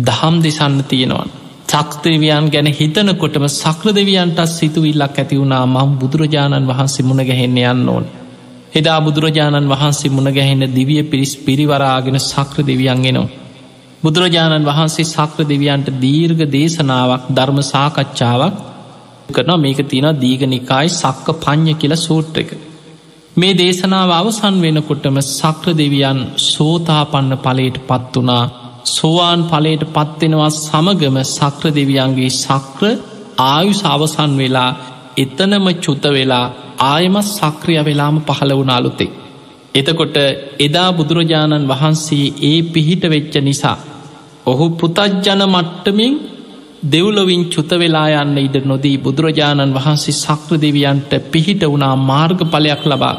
දහම් 0.00 0.36
දෙසන්න 0.42 0.78
තියෙනවා. 0.84 1.26
චක්තේවයන් 1.68 2.46
ගැන 2.48 2.68
හිතනකොටම 2.70 3.46
සක්‍ර 3.50 3.88
දෙවියන්ටත් 3.92 4.40
සිතුවිල්ලක් 4.50 5.14
ඇති 5.14 5.38
වුණා 5.38 5.64
මං 5.66 5.94
බුදුරජාණන් 6.00 6.68
වහන්සේ 6.70 7.04
මුණ 7.04 7.22
ගැහෙන්න 7.22 7.62
යන්න 7.64 7.88
ඕන්. 7.88 8.04
එදා 8.74 8.98
බුදුරජාණන් 9.00 9.70
වහන්සේ 9.70 10.10
මුණ 10.10 10.30
ගැහෙන්න 10.32 10.68
දිවිය 10.70 11.02
පිරිස් 11.04 11.32
පිරිවරාගෙන 11.38 12.18
සක්‍ර 12.22 12.58
දෙවියන්ගෙනවා. 12.64 13.32
බුදුරජාණන් 14.02 14.66
වහන්සේ 14.66 15.06
සක්‍ර 15.06 15.48
දෙවියන්ට 15.48 15.88
දීර්ඝ 16.00 16.44
දේශනාවක් 16.50 17.24
ධර්ම 17.30 17.58
සාකච්ඡාවක් 17.64 18.56
කරන 19.28 19.52
මේක 19.58 19.80
තියෙන 19.84 20.08
දීගනිකායි 20.16 20.88
සක්ක 20.92 21.26
පං්ඥ 21.38 21.74
කියල 21.76 21.94
සූට්‍ර 21.98 22.40
එක. 22.40 22.50
මේ 23.36 23.54
දේශනාව 23.54 24.10
අවසන් 24.12 24.56
වෙනකොටම 24.60 25.16
සක්‍ර 25.30 25.68
දෙවියන් 25.74 26.20
සෝතාපන්න 26.44 27.32
පලයට 27.38 27.78
පත් 27.88 28.14
වනා 28.16 28.44
සෝවාන් 28.86 29.40
පලයට 29.44 29.82
පත්වෙනවා 29.88 30.50
සමගම 30.52 31.16
සක්‍ර 31.28 31.70
දෙවියන්ගේ 31.70 32.30
සක්‍ර 32.36 32.84
ආයුස 33.44 33.80
අවසන් 33.84 34.32
වෙලා 34.36 34.70
එතනම 35.16 35.66
චුත 35.76 36.04
වෙලා 36.10 36.46
ආයමත් 36.84 37.28
සක්‍රිය 37.28 37.80
වෙලාම 37.84 38.16
පහළ 38.20 38.52
වුණාලුතේ. 38.52 39.10
එතකොට 39.74 40.16
එදා 40.58 40.90
බුදුරජාණන් 40.92 41.68
වහන්සේ 41.68 42.34
ඒ 42.42 42.58
පිහිට 42.64 43.04
වෙච්ච 43.06 43.34
නිසා. 43.40 43.78
ඔහු 44.46 44.66
පෘතජ්ජන 44.72 45.42
මට්ටමින් 45.46 46.14
දෙව්ලොවින් 46.84 47.44
චුත 47.46 47.70
වෙලා 47.72 48.08
යන්න 48.14 48.38
ඉඩ 48.38 48.56
නොදී 48.62 48.96
බුදුරජාණන් 48.98 49.74
වහන්සේ 49.74 50.14
සක්‍ර 50.14 50.58
දෙවියන්ට 50.58 51.12
පිහිට 51.32 51.62
වුණා 51.64 51.94
මාර්ග 52.02 52.40
පලයක් 52.46 52.82
ලබා. 52.84 53.16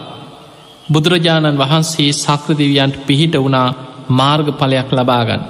බුදුරජාණන් 0.89 1.57
වහන්සේ 1.57 2.13
සක්‍ර 2.15 2.53
දෙවියන්ට 2.53 2.99
පිහිට 3.07 3.35
වුණා 3.35 3.67
මාර්ග 4.11 4.47
පලයක් 4.53 4.89
ලබාගන්න. 4.91 5.43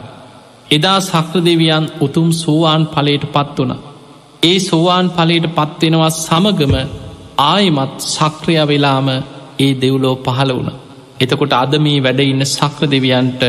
එදා 0.71 0.99
සක්‍ර 1.01 1.41
දෙවියන් 1.41 1.85
උතුම් 1.99 2.29
සෝවාන් 2.33 2.83
පලයට 2.87 3.25
පත් 3.33 3.57
වන. 3.59 3.73
ඒ 4.43 4.57
සෝවාන් 4.61 5.07
පලයට 5.09 5.45
පත්වෙනවා 5.49 6.09
සමගම 6.17 6.73
ආයමත් 7.43 7.97
සක්‍රිය 8.09 8.61
වෙලාම 8.63 9.07
ඒ 9.59 9.71
දෙව්ලෝ 9.75 10.15
පහළ 10.17 10.51
වුණ. 10.53 10.71
එතකොට 11.19 11.53
අද 11.53 11.73
මේ 11.79 12.03
වැඩ 12.03 12.19
ඉන්න 12.23 12.45
සක්‍ර 12.47 12.87
දෙවියන්ට 12.87 13.41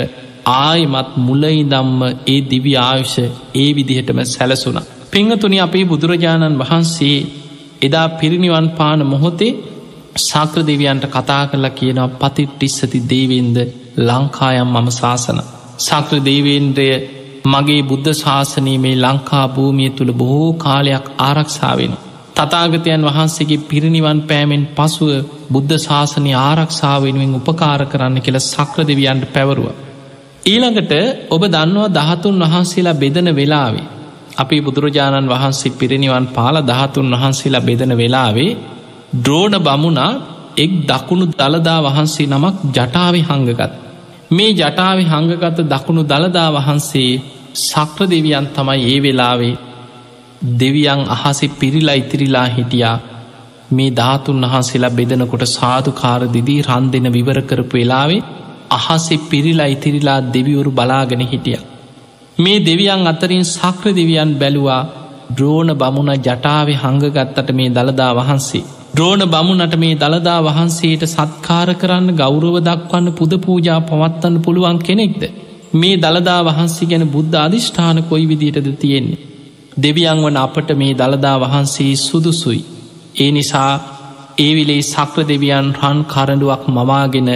ආයමත් 0.46 1.10
මුලයිදම්ම 1.18 2.00
ඒ 2.26 2.40
දිවි 2.42 2.72
ආයුෂ 2.78 3.16
ඒ 3.54 3.70
විදිහටම 3.72 4.18
සැලසුන. 4.26 4.78
පිංහතුනි 5.12 5.58
අපේ 5.60 5.84
බුදුරජාණන් 5.84 6.60
වහන්සේ 6.60 7.18
එදා 7.82 8.08
පිරිනිවන් 8.10 8.68
පාන 8.70 9.00
මොහොතේ 9.04 9.52
සාක්‍ර 10.20 10.60
දෙවියන්ට 10.62 11.04
කතා 11.08 11.42
කරලා 11.46 11.70
කියනවා 11.72 12.14
පතිට්ටිස්සති 12.14 12.98
දේවෙන්ද 13.04 13.56
ලංකායම් 13.98 14.68
මම 14.74 14.88
ශාසන. 14.92 15.38
සක්‍ර 15.78 16.18
දේවේන්ද්‍රය 16.20 16.88
මගේ 17.46 17.82
බුද්ධ 17.82 18.10
ශාසනී 18.14 18.78
මේ 18.78 18.96
ලංකා 18.96 19.46
භූමිය 19.50 19.90
තුළ 19.90 20.12
බොහෝ 20.12 20.52
කාලයක් 20.56 21.06
ආරක්ෂාවෙන. 21.20 21.94
තතාගතයන් 22.36 23.02
වහන්සේගේ 23.04 23.64
පිරිනිවන් 23.64 24.20
පෑමෙන් 24.22 24.64
පසුව 24.74 25.10
බුද්ධ 25.52 25.74
ශාසනය 25.78 26.32
ආරක්ෂාවෙනුවෙන් 26.38 27.36
උපකාර 27.40 27.82
කරන්න 27.86 28.16
කියල 28.20 28.38
සක්‍ර 28.42 28.80
දෙවියන්ට 28.84 29.26
පැවරුව. 29.32 29.85
ඊළඟට 30.46 30.92
ඔබ 31.28 31.42
දන්නවා 31.46 31.88
දහතුන් 31.90 32.42
වහන්සේලා 32.42 32.96
බෙදන 32.96 33.28
වෙලාවේ. 33.32 33.86
අපි 34.36 34.56
බුදුරජාණන් 34.60 35.28
වහන්සේ 35.28 35.74
පිරිනිවන් 35.74 36.26
පාල 36.28 36.56
දහතුන් 36.62 37.08
වහන්සේලා 37.14 37.62
බෙදන 37.62 37.92
වෙලාවේ 37.94 38.56
ද්‍රෝණ 39.16 39.56
බමුණා 39.60 40.12
එක් 40.56 40.72
දකුණු 40.84 41.26
දළදා 41.32 41.80
වහන්සේ 41.82 42.26
නමක් 42.28 42.56
ජටාවි 42.68 43.20
හංගගත්. 43.22 43.72
මේ 44.30 44.52
ජටාව 44.52 44.98
හංගගත 45.04 45.58
දකුණු 45.64 46.02
දළදා 46.04 46.48
වහන්සේ 46.52 47.10
සක්‍ර 47.62 48.00
දෙවියන් 48.06 48.46
තමයි 48.50 48.80
ඒ 48.86 48.98
වෙලාවේ 49.00 49.54
දෙවියන් 50.52 51.02
අහසේ 51.08 51.54
පිරිලා 51.54 51.94
ඉතිරිලා 51.94 52.48
හිටියා 52.48 52.96
මේ 53.70 53.90
ධාතුන් 53.92 54.44
වහන්සේලා 54.44 54.90
බෙදනකොට 54.92 55.44
සාධකාර 55.50 56.20
දිදී 56.28 56.60
රන් 56.62 56.84
දෙන 56.92 57.06
විවර 57.12 57.38
කරපු 57.42 57.76
වෙලාවේ 57.76 58.24
අහසේ 58.70 59.24
පිරිලා 59.24 59.66
ඉතිරිලා 59.66 60.20
දෙවිවරු 60.32 60.70
බලාගෙන 60.72 61.22
හිටිය. 61.22 61.58
මේ 62.38 62.58
දෙවියන් 62.60 63.06
අතරින් 63.06 63.44
සක්‍ර 63.46 63.86
දෙවියන් 63.92 64.32
බැලුවා 64.34 64.82
ද්‍රෝණ 65.30 65.70
බමුණ 65.74 66.12
ජටාව 66.18 66.68
හංගගත්තට 66.74 67.48
මේ 67.52 67.70
දළදා 67.70 68.12
වහන්සේ. 68.14 68.64
ද්‍රෝණ 68.94 69.22
බමුණට 69.26 69.74
මේ 69.76 69.94
දළදා 69.94 70.38
වහන්සේට 70.42 71.02
සත්කාර 71.06 71.68
කරන්න 71.74 72.08
ගෞරව 72.14 72.54
දක්වන්න 72.60 73.08
පුද 73.12 73.32
පූජා 73.38 73.80
පවත්වන්න 73.82 74.36
පුළුවන් 74.42 74.78
කෙනෙක්ද. 74.80 75.22
මේ 75.74 75.96
දළදා 75.96 76.40
වහන්සේ 76.44 76.88
ගැන 76.88 77.04
බුද්ධ 77.08 77.36
අධිෂ්ඨාන 77.38 77.98
කොයි 78.02 78.28
විදිටද 78.28 78.68
තියෙන්නේ. 78.76 79.22
දෙවියන් 79.76 80.22
වන 80.22 80.36
අපට 80.36 80.70
මේ 80.74 80.94
දළදා 80.94 81.36
වහන්සේ 81.40 81.92
සුදුසුයි. 81.98 82.62
ඒ 83.16 83.30
නිසා 83.30 83.72
ඒවිලේ 84.38 84.82
සක්‍ර 84.84 85.22
දෙවියන් 85.24 85.68
රන් 85.74 85.98
කරඩුවක් 86.04 86.64
මවාගෙන 86.68 87.30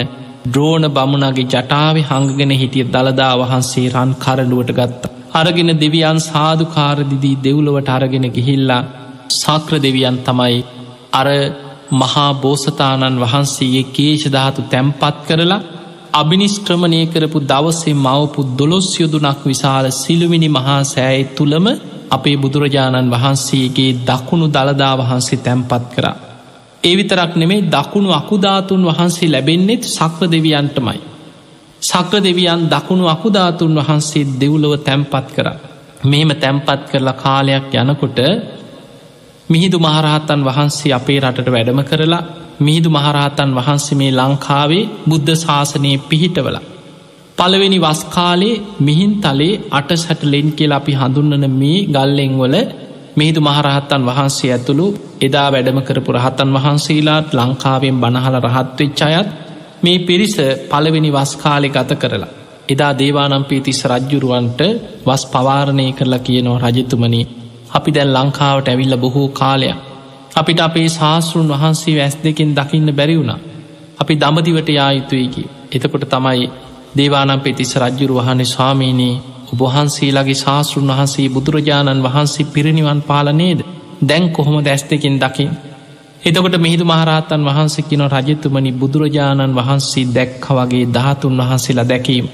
ද්‍රෝණ 0.46 0.86
බමුණගේ 0.90 1.46
ජටාව 1.46 1.96
හංගගෙන 2.02 2.52
හිටිය 2.54 2.84
දළදා 2.86 3.32
වහන්සේ 3.38 3.88
රන් 3.90 4.12
කරඩුවට 4.16 4.70
ගත්ත. 4.72 5.02
අරගෙන 5.34 5.72
දෙවියන් 5.76 6.20
සාධකාරදිදී 6.22 7.36
දෙව්ලොවට 7.38 7.88
අරගෙන 7.88 8.26
ගිහිල්ලා 8.28 8.82
සක්‍ර 9.32 9.74
දෙවියන් 9.78 10.16
තමයි 10.20 10.56
අර 11.12 11.28
මහා 11.92 12.30
බෝසතාණන් 12.36 13.20
වහන්සේගේ 13.20 13.90
කේශධාතු 13.90 14.62
තැම්පත් 14.64 15.20
කරලා 15.26 15.60
අභිනිස්ක්‍රමණය 16.12 17.00
කරපු 17.06 17.38
දවසේ 17.42 17.96
මවපු 17.96 18.40
දොළොස් 18.58 18.88
යුදුනක් 19.00 19.40
විශාල 19.44 19.86
සිළුමිනි 19.92 20.48
මහා 20.48 20.80
සෑයි 20.84 21.30
තුළම 21.36 21.66
අපේ 22.10 22.36
බුදුරජාණන් 22.36 23.12
වහන්සේගේ 23.12 23.92
දකුණු 24.00 24.46
දළදා 24.48 24.94
වහන්සේ 24.98 25.38
තැම්පත් 25.38 25.84
කරා. 25.94 26.16
ඒ 26.82 26.94
විතරක් 26.96 27.32
නෙමේ 27.36 27.66
දකුණු 27.68 28.10
අකුධාතුන් 28.12 28.82
වහන්සේ 28.82 29.28
ලැබෙන්නෙත් 29.28 29.82
සක්‍ර 29.86 30.24
දෙවියන්ටමයි. 30.26 31.00
සක්‍ර 31.82 32.18
දෙවියන් 32.20 32.62
දකුණු 32.68 33.04
අකුධාතුන් 33.06 33.72
වහන්සේ 33.78 34.30
දෙව්ලොව 34.40 34.72
තැම්පත් 34.78 35.26
කර. 35.30 35.46
මෙහෙම 36.02 36.30
තැම්පත් 36.34 36.80
කරලා 36.90 37.16
කාලයක් 37.16 37.72
යනකොට 37.74 38.18
මිහිදු 39.48 39.78
මහරහතන් 39.78 40.40
වහන්සේ 40.42 40.92
අපේ 40.92 41.20
රටට 41.20 41.48
වැඩම 41.48 41.80
කරලා 41.82 42.26
මිහිදු 42.60 42.88
මහරහතන් 42.90 43.50
වහන්සේ 43.54 43.96
මේ 43.96 44.12
ලංකාවේ 44.12 44.90
බුද්ධ 45.08 45.32
ශාසනය 45.36 45.92
පිහිටවල. 46.00 46.56
පළවෙනි 47.38 47.78
වස්කාලේ 47.78 48.60
මිහින් 48.80 49.12
තලේ 49.18 49.60
අට 49.70 49.90
සැටලෙන් 49.96 50.48
කියල 50.52 50.72
අපි 50.72 50.92
හඳුන්නන 50.94 51.44
මේ 51.52 51.86
ගල්ලෙංවල 51.86 52.54
මිහිදු 53.16 53.40
මහරහත්තන් 53.40 54.02
වහන්සේ 54.04 54.52
ඇතුළු 54.52 54.86
එදා 55.20 55.48
වැඩම 55.48 55.78
කරපු 55.82 56.10
රහතන් 56.12 56.50
වහන්සේලාත් 56.52 57.28
ලංකාවෙන් 57.32 57.96
බණහල 57.96 58.36
රහත්වෙච්ච 58.46 59.00
අයත් 59.02 59.28
මේ 59.82 59.98
පිරිස 60.00 60.36
පළවෙනි 60.70 61.10
වස්කාලෙ 61.10 61.68
ගත 61.68 61.90
කරලා. 61.96 62.30
එදා 62.68 62.92
දේවානම්පී 62.94 63.60
තිස්ස 63.60 63.82
රජ්ජුරුවන්ට 63.84 64.60
වස් 65.06 65.22
පවාරණය 65.26 65.86
කරලා 65.92 66.20
කියනවා 66.20 66.62
රජතුමනී 66.66 67.26
අපි 67.70 67.90
දැල් 67.90 68.10
ලංකාවට 68.16 68.66
ඇවිල්ල 68.68 68.96
බොහෝ 68.96 69.28
කාලයක්. 69.30 69.78
අපිට 70.34 70.60
අපේ 70.60 70.88
ශාස්තෘන් 70.90 71.48
වහන්සේ 71.50 71.96
වැස් 71.96 72.14
දෙකින් 72.18 72.50
දකින්න 72.54 72.88
බැරිවුණ. 72.92 73.32
අපි 74.00 74.14
දමදිවට 74.16 74.68
යායුතුයකි. 74.70 75.42
එතකොට 75.72 76.04
තමයි 76.06 76.50
දේවානම් 76.92 77.40
පෙතිස් 77.40 77.72
රජ්ජුරු 77.76 78.14
වහනේ 78.16 78.44
ස්වාමීනී 78.46 79.14
ඔබහන්සේලාගේ 79.52 80.36
ශාස්තෘන් 80.36 80.90
වහන්සේ 80.90 81.28
බුදුරජාණන් 81.28 82.02
වහන්සේ 82.02 82.46
පිරිනිවන් 82.46 83.00
පාලනේද 83.02 83.60
දැන් 84.02 84.24
කොහොම 84.30 84.56
දැස් 84.60 84.82
දෙකින් 84.84 85.16
දකිින්. 85.18 85.50
එතකොට 86.22 86.56
මිහිදු 86.56 86.84
මහරහතන් 86.84 87.42
වහන්සේ 87.44 87.84
කින 87.84 88.02
රජතුමනි 88.08 88.70
බුදුරජාණන් 88.74 89.56
වහන්සේ 89.56 90.04
දැක්ක 90.08 90.44
වගේ 90.50 90.84
ධාතුන් 90.88 91.34
වහන්සේලා 91.38 91.86
දැකීම. 91.86 92.26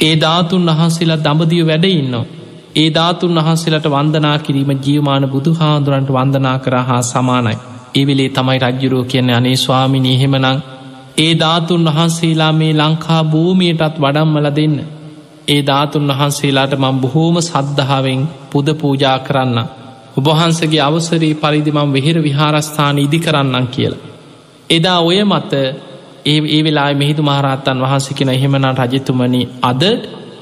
ඒ 0.00 0.14
ධාතුන් 0.16 0.66
වහන්සේලා 0.68 1.18
දඹදිය 1.18 1.64
වැඩඉන්නවා. 1.64 2.24
ඒ 2.76 2.88
ධාතුන් 2.90 3.36
වහන්සේලට 3.36 3.86
වන්දනා 3.86 4.38
කිරීම 4.38 4.70
ජීවමාන 4.78 5.24
බුදු 5.28 5.50
හාදුරන්ට 5.54 6.10
වන්දනා 6.10 6.58
කර 6.58 6.74
හා 6.82 7.02
සමානයි. 7.04 7.56
එවෙලේ 7.94 8.30
තමයි 8.30 8.58
රජ්ජුරුව 8.60 9.04
කියන්න 9.06 9.30
අනේ 9.30 9.56
ස්වාමිනි 9.56 10.10
එහෙමනං 10.14 10.46
ඒ 11.18 11.32
ධාතුන් 11.34 11.84
වහන්සේලා 11.86 12.52
මේ 12.52 12.72
ලංකා 12.74 13.22
භූමියටත් 13.24 13.96
වඩම්මල 13.98 14.48
දෙන්න. 14.52 14.76
ඒ 15.48 15.62
ධාතුන් 15.62 16.08
වහන්සේලාට 16.10 16.72
මං 16.74 17.00
බොහෝම 17.00 17.36
සද්ධාවෙන් 17.40 18.22
පුද 18.50 18.68
පූජා 18.74 19.18
කරන්න. 19.20 19.58
ඔබහන්සගේ 20.16 20.80
අවසරී 20.80 21.34
පරිදි 21.36 21.72
මං 21.72 21.92
වෙහෙර 21.92 22.18
විහාරස්ථාන 22.22 22.98
ඉදි 22.98 23.18
කරන්නම් 23.18 23.66
කියලා. 23.68 24.04
එදා 24.70 25.00
ඔය 25.00 25.18
මත 25.24 25.52
ඒ 26.24 26.38
ඒ 26.48 26.62
වෙලා 26.64 26.90
මෙහිදු 26.94 27.22
මහරත්තන් 27.22 27.82
වහන්සකින 27.82 28.28
එහෙමනා 28.28 28.74
රජතුමනි 28.82 29.42
අද 29.62 29.82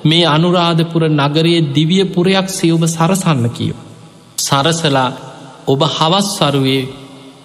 මේ 0.04 0.24
අනුරාධපුර 0.26 1.02
නගරයේ 1.10 1.66
දිවියපුරයක් 1.74 2.48
සියඔබ 2.50 2.82
සරසන්න 2.86 3.46
කියෝ. 3.50 3.80
සරසලා 4.38 5.10
ඔබ 5.66 5.80
හවස්වරුවේ 5.90 6.82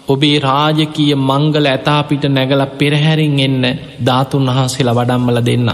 ඔබේ 0.07 0.38
රාජකීය 0.41 1.14
මංගල 1.22 1.66
ඇතාපිට 1.68 2.24
නැගල 2.28 2.64
පෙරහැරින් 2.78 3.38
එන්න 3.39 3.64
ධාතුන් 4.05 4.49
වහන්සේලා 4.49 4.97
වඩම්මල 4.97 5.39
දෙන්න. 5.45 5.70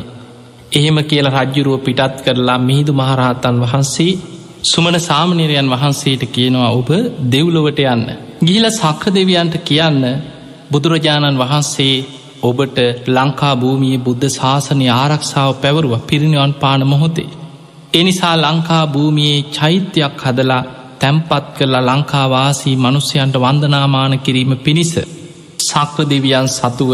එහෙම 0.76 0.98
කියල 1.04 1.28
රජ්ජුරුව 1.30 1.76
පිටත් 1.82 2.16
කරලා 2.20 2.60
මිහිදු 2.60 2.94
මහරහතන් 2.94 3.58
වහන්සේ 3.64 4.14
සුමන 4.64 4.96
සාමනිරයන් 5.02 5.68
වහන්සේට 5.70 6.24
කියනවා 6.28 6.72
ඔබ 6.72 6.90
දෙව්ලොවට 7.30 7.80
යන්න. 7.86 8.04
ගිහිල 8.42 8.66
සක්‍ර 8.72 9.10
දෙවියන්ට 9.12 9.56
කියන්න 9.62 10.04
බුදුරජාණන් 10.72 11.40
වහන්සේ 11.40 11.96
ඔබට 12.44 12.78
ලංකා 13.10 13.54
භූමියයේ 13.56 14.04
බුද්ධ 14.04 14.28
ශාසනය 14.32 14.88
ආරක්ෂාව 14.94 15.52
පැවරුව 15.58 15.94
පිරිනිවන් 16.04 16.54
පාන 16.56 16.82
මොහොතේ. 16.86 17.36
එනිසා 17.94 18.36
ලංකා 18.38 18.84
භූමියයේ 18.88 19.48
චෛත්‍යයක් 19.52 20.22
හදලා 20.24 20.64
තැම්පත් 21.00 21.46
කරලා 21.56 21.88
ලංකාවාසී 21.90 22.76
මනුස්්‍යයන්ට 22.78 23.36
වන්දනාමාන 23.38 24.14
කිරීම 24.20 24.52
පිණිස 24.60 24.94
සක්‍ර 25.62 26.04
දෙවියන් 26.06 26.48
සතුව 26.50 26.92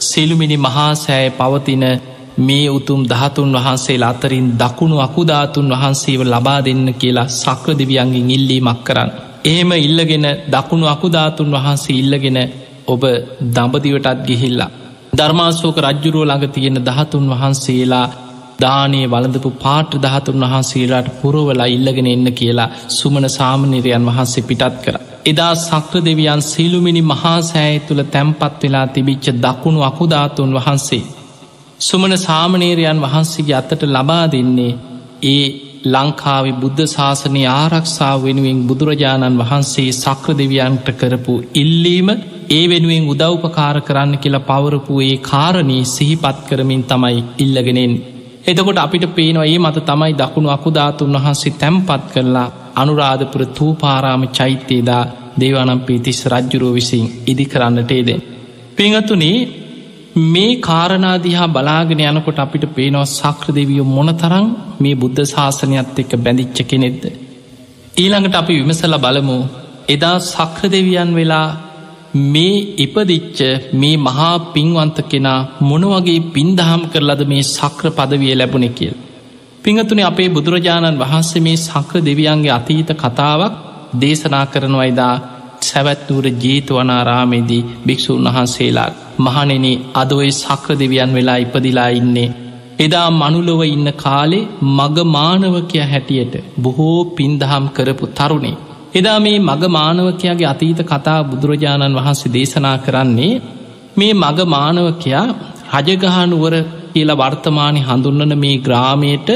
සෙළුමිනි 0.00 0.56
මහාසෑය 0.58 1.28
පවතින 1.32 1.84
මේ 2.38 2.70
උතුම් 2.70 3.00
දහතුන් 3.04 3.52
වහන්සේලා 3.52 4.10
අතරින් 4.10 4.46
දකුණු 4.58 4.96
අකුධාතුන් 4.98 5.68
වහන්සේව 5.70 6.20
ලබා 6.24 6.60
දෙන්න 6.64 6.86
කියලා 6.94 7.28
සක්‍ර 7.34 7.70
දෙවියන්ගෙන් 7.78 8.30
ඉල්ලීමක් 8.30 8.80
කරන්න. 8.84 9.10
එහෙම 9.44 9.70
ඉල්ලගෙන 9.78 10.26
දකුණු 10.48 10.86
අකුධාතුන් 10.86 11.50
වහන්සේ 11.50 11.96
ඉල්ලගෙන 11.96 12.38
ඔබ 12.86 13.02
දඹදිවටත් 13.48 14.26
ගිහිල්ලා. 14.26 14.70
ධර්මාශෝක 15.12 15.76
රජ්ජුරුව 15.78 16.24
ළඟ 16.24 16.48
තියෙන 16.48 16.76
දහතුන් 16.80 17.24
වහන්සේලා 17.30 18.06
දානේ 18.60 19.06
වලඳපු 19.06 19.50
පාට්‍ර 19.58 19.96
දහතුන් 19.98 20.42
වහන්සේලාට 20.44 21.08
පුරවලා 21.20 21.68
ඉල්ලගෙන 21.68 22.06
එන්න 22.06 22.26
කියලා 22.32 22.72
සුමන 22.88 23.26
සාමනිරයන් 23.28 24.04
වහන්සේ 24.06 24.42
පිටත් 24.42 24.76
කර. 24.84 24.96
එදා 25.26 25.54
සක්‍ර 25.56 26.04
දෙවියන් 26.04 26.42
සීලුමිනි 26.42 27.02
මහාසෑය 27.04 27.78
තුළ 27.80 28.02
තැම්පත් 28.06 28.62
වෙලා 28.62 28.86
තිබිච්ච 28.86 29.26
දකුණු 29.36 29.80
අකුධාතුන් 29.82 30.54
වහන්සේ. 30.54 31.02
සුමන 31.80 32.14
සාමනේරයන් 32.18 32.98
වහන්සේගේ 33.00 33.56
අතට 33.56 33.82
ලබා 33.88 34.24
දෙන්නේ 34.28 34.72
ඒ 35.26 35.44
ලංකාවේ 35.86 36.54
බුද්ධ 36.54 36.82
ශාසනය 36.86 37.42
ආරක්ෂාව 37.50 38.18
වෙනුවෙන් 38.20 38.58
බුදුරජාණන් 38.64 39.38
වහන්සේ 39.40 39.92
සක්‍ර 39.94 40.34
දෙවියන්ට 40.34 40.88
කරපු 40.94 41.34
ඉල්ලීම 41.54 42.08
ඒ 42.50 42.64
වෙනුවෙන් 42.66 43.06
උදව්පකාර 43.06 43.76
කරන්න 43.80 44.12
කියලා 44.16 44.42
පවරපු 44.42 45.00
ඒ 45.00 45.16
කාරණී 45.22 45.84
සිහිපත් 45.86 46.38
කරමින් 46.48 46.82
තමයි 46.84 47.22
ඉල්ලගෙනෙන්. 47.38 47.94
එතකොට 48.46 48.78
අපිට 48.78 49.06
පේනවා 49.10 49.46
ඒ 49.46 49.58
මත 49.58 49.78
තමයි 49.84 50.12
දකුණු 50.14 50.50
අකුධාතුන් 50.50 51.16
වහන්සේ 51.16 51.54
තැම්පත් 51.54 52.04
කරලා 52.12 52.48
අනුරාධපුර 52.76 53.42
තූපාරාම 53.52 54.22
චෛත්‍යයේදා 54.30 55.02
දේවානම් 55.40 55.80
පිතිස් 55.82 56.20
රජ්ජුරුව 56.26 56.74
විසින් 56.74 57.06
ඉදි 57.26 57.44
කරන්නට 57.46 57.90
ඒදෙන්. 57.90 58.20
පිංහතුනේ 58.76 59.38
මේ 60.16 60.56
කාරණාදිහා 60.58 61.48
බලාගෙන 61.48 62.00
යනකොට 62.02 62.38
අපිට 62.38 62.64
පේනවා 62.68 63.04
සක්‍ර 63.06 63.54
දෙවියෝ 63.54 63.84
මොන 63.86 64.10
තරං 64.14 64.46
මේ 64.80 64.94
බුද්ධ 64.94 65.22
ශාසනයත් 65.24 65.98
එක්ක 65.98 66.12
බැඳිච්ච 66.16 66.58
කෙනෙක්ද. 66.64 67.04
ඊළඟට 67.96 68.34
අපි 68.34 68.54
විමසල 68.54 68.96
බලමු 68.96 69.38
එදා 69.88 70.16
සක්‍ර 70.20 70.64
දෙවියන් 70.68 71.14
වෙලා 71.14 71.48
මේ 72.26 72.74
ඉපදිච්ච 72.76 73.38
මේ 73.74 73.96
මහා 73.98 74.32
පින්වන්ත 74.52 74.98
කෙනා 75.08 75.46
මොනවගේ 75.60 76.20
පින්දහම් 76.32 76.82
කරලද 76.86 77.22
මේ 77.26 77.42
සක්‍ර 77.44 77.86
පදවිය 77.90 78.34
ලැබුණ 78.34 78.68
කියල්. 78.70 78.96
පිංහතුනේ 79.64 80.04
අපේ 80.04 80.28
බුදුරජාණන් 80.28 80.98
වහන්සේ 80.98 81.40
මේ 81.40 81.56
සක්‍ර 81.58 81.96
දෙවියන්ගේ 82.00 82.50
අතීත 82.50 82.90
කතාවක් 82.94 83.54
දේශනා 83.94 84.46
කරනවයිදා 84.46 85.14
සැවැත්නූර 85.70 86.26
ජීතවනාරාමේදී 86.36 87.66
භික්‍ෂූන් 87.86 88.28
වහන්සේලාත් 88.28 88.94
මහනෙන 89.18 89.66
අදඔයි 89.94 90.32
සක්‍ර 90.34 90.78
දෙවියන් 90.78 91.12
වෙලා 91.14 91.38
ඉපදිලා 91.38 91.90
ඉන්නේ. 91.94 92.28
එදා 92.78 93.08
මනුලොව 93.12 93.60
ඉන්න 93.66 93.88
කාලේ 93.94 94.48
මග 94.68 94.96
මානවකය 95.08 95.78
හැටියට 95.84 96.34
බොහෝ 96.58 96.98
පින්දහම් 97.12 97.64
කරපු 97.68 98.06
තරුණේ. 98.12 98.60
එදා 98.94 99.18
මේ 99.20 99.38
මග 99.40 99.62
මානවකයාගේ 99.70 100.48
අතීත 100.48 100.80
කතා 100.84 101.20
බුදුරජාණන් 101.24 101.98
වහන්සේ 101.98 102.32
දේශනා 102.32 102.76
කරන්නේ 102.78 103.34
මේ 103.96 104.12
මග 104.14 104.38
මානවකයා 104.48 105.26
රජගහනුවර 105.76 106.54
කියලා 106.92 107.20
වර්තමානි 107.20 107.80
හඳුන්නන 107.80 108.34
මේ 108.36 108.56
ග්‍රාමයට 108.58 109.28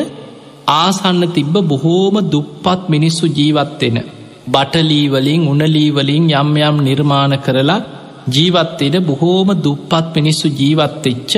ආසන්න 0.75 1.23
තිබ්බ 1.29 1.55
බොහෝම 1.65 2.17
දුප්පත් 2.27 2.83
මිනිස්සු 2.89 3.27
ජීවත්වෙන. 3.29 3.99
බටලීවලින් 4.47 5.43
උනලීවලින් 5.49 6.25
යම් 6.33 6.51
යම් 6.61 6.77
නිර්මාණ 6.81 7.35
කරලා 7.39 7.85
ජීවත්තෙන 8.29 8.97
බොහෝම 9.03 9.49
දුප්පත් 9.59 10.07
මිනිස්සු 10.17 10.47
ජීවත්තෙච්ච 10.51 11.33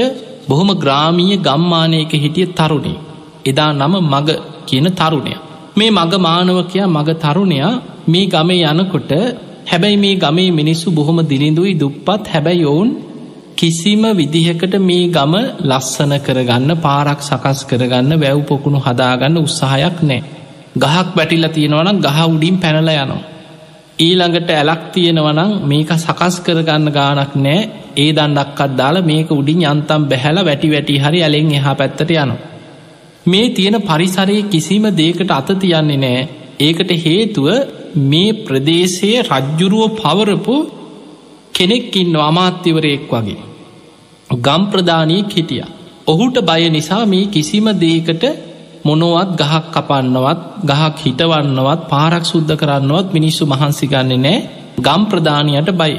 බොහොම 0.48 0.70
ග්‍රාමීය 0.76 1.38
ගම්මානයක 1.38 2.12
හිටිය 2.14 2.52
තරුණේ. 2.52 2.98
එදා 3.44 3.70
නම 3.72 3.94
මග 4.04 4.28
කියන 4.66 4.88
තරුණය. 4.92 5.34
මේ 5.76 5.90
මග 5.92 6.12
මානවකයා 6.18 6.86
මග 6.88 7.08
තරුණයා 7.16 7.72
මේ 8.06 8.26
ගමේ 8.26 8.62
යනකොට 8.72 9.12
හැබැයි 9.66 9.96
මේ 9.96 10.14
ගමේ 10.16 10.50
මිනිස්සු 10.52 10.86
බොහොම 10.90 11.18
දිලිඳුයි 11.24 11.74
දුප්පත් 11.74 12.24
හැබැයි 12.26 12.64
ඔවුන් 12.64 12.90
කිසිම 13.56 14.02
විදිහකට 14.12 14.74
මේ 14.80 15.04
ගම 15.08 15.34
ලස්සන 15.62 16.12
කරගන්න 16.18 16.72
පාරක් 16.78 17.20
සකස් 17.22 17.60
කරගන්න 17.64 18.12
වැව් 18.20 18.40
පොකුණු 18.42 18.78
හදාගන්න 18.78 19.38
උත්සාහයක් 19.38 19.98
නෑ. 20.02 20.22
ගහක් 20.76 21.08
වැටිල්ල 21.14 21.48
තියෙනවනම් 21.50 21.98
ගහ 22.00 22.18
උඩින් 22.26 22.56
පැනල 22.58 22.88
යනවා. 22.94 23.22
ඊළඟට 23.98 24.50
ඇලක් 24.52 24.82
තියෙනවනම් 24.92 25.52
මේක 25.64 25.90
සකස් 25.96 26.34
කරගන්න 26.40 26.88
ගානක් 26.90 27.32
නෑ 27.38 27.60
ඒ 27.96 28.10
දන්නක්කත් 28.12 28.72
දාලා 28.74 29.04
මේක 29.04 29.30
උඩින් 29.32 29.62
යන්තම් 29.64 30.02
බැහැල 30.04 30.38
වැටි 30.42 30.68
වැටි 30.68 30.96
හරි 30.98 31.20
ඇලෙන් 31.22 31.52
එහා 31.52 31.74
පැත්තට 31.74 32.10
යනවා. 32.12 32.42
මේ 33.26 33.46
තියෙන 33.50 33.76
පරිසරයේ 33.82 34.48
කිසිම 34.48 34.84
දේකට 34.94 35.30
අත 35.32 35.48
තියන්නේ 35.56 35.98
නෑ 35.98 36.20
ඒකට 36.60 36.90
හේතුව 37.04 37.46
මේ 38.04 38.36
ප්‍රදේශයේ 38.40 39.24
රජ්ජුරුව 39.24 39.96
පවරපු 39.96 40.56
කෙනෙක්කින්න 41.54 42.16
අමාත්‍යවරයෙක් 42.22 43.06
වගේ. 43.12 43.40
ගම් 44.38 44.62
ප්‍රධානී 44.66 45.22
හිටිය. 45.26 45.64
ඔහුට 46.06 46.36
බය 46.42 46.62
නිසා 46.70 47.04
මේ 47.06 47.26
කිසිම 47.28 47.66
දේකට 47.78 48.24
මොනොවත් 48.86 49.30
ගහක් 49.40 49.64
කපන්නවත් 49.74 50.40
ගහක් 50.64 50.96
හිටවන්නවත් 51.02 51.80
පාරක් 51.88 52.24
සුද්ධ 52.24 52.54
කරන්නවත් 52.54 53.08
මිනිස්සු 53.12 53.44
මහන්සිගන්නේ 53.46 54.18
නෑ 54.18 54.36
ගම් 54.78 55.02
ප්‍රධානයට 55.04 55.70
බයි. 55.72 55.96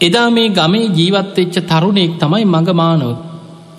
එදා 0.00 0.28
මේ 0.30 0.48
ගමේ 0.50 0.90
ජීවත්වෙච්ච 0.90 1.56
තරුණෙක් 1.64 2.12
තමයි 2.20 2.44
මඟමානව. 2.46 3.10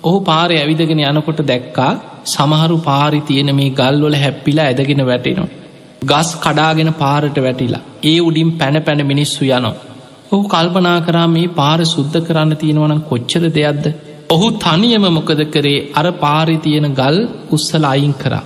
ඔහු 0.04 0.18
පාරය 0.20 0.56
ඇවිදගෙන 0.56 1.02
යනකොට 1.04 1.40
දැක්කා 1.42 1.92
සමහරු 2.26 2.76
පාරි 2.80 3.20
තියෙන 3.20 3.50
මේ 3.54 3.70
ගල්වල 3.72 4.16
හැප්පිලා 4.16 4.66
ඇදගෙන 4.66 5.02
වැටෙනවා. 5.06 5.52
ගස් 6.04 6.30
කඩාගෙන 6.36 6.90
පාරට 6.94 7.38
වැටිලා 7.38 7.84
ඒ 8.02 8.18
උඩින් 8.20 8.50
පැන 8.52 8.76
පැන 8.82 9.00
මිනිස්සු 9.06 9.42
යනවා. 9.46 9.76
ඔහු 10.32 10.42
කල්පනා 10.48 10.98
කරා 11.00 11.28
මේ 11.28 11.48
පාර 11.52 11.78
සුද්ධ 11.86 12.18
කරන්න 12.26 12.52
තියෙනවනම් 12.56 13.00
කොච්චර 13.02 13.42
දෙයක්ද 13.50 13.86
ඔහු 14.30 14.46
තනියම 14.62 15.04
මොකද 15.08 15.40
කරේ 15.54 15.80
අර 15.94 16.06
පාරි 16.22 16.56
තියෙන 16.58 16.86
ගල් 16.94 17.16
උස්සල 17.50 17.84
අයින් 17.84 18.14
කරා. 18.14 18.42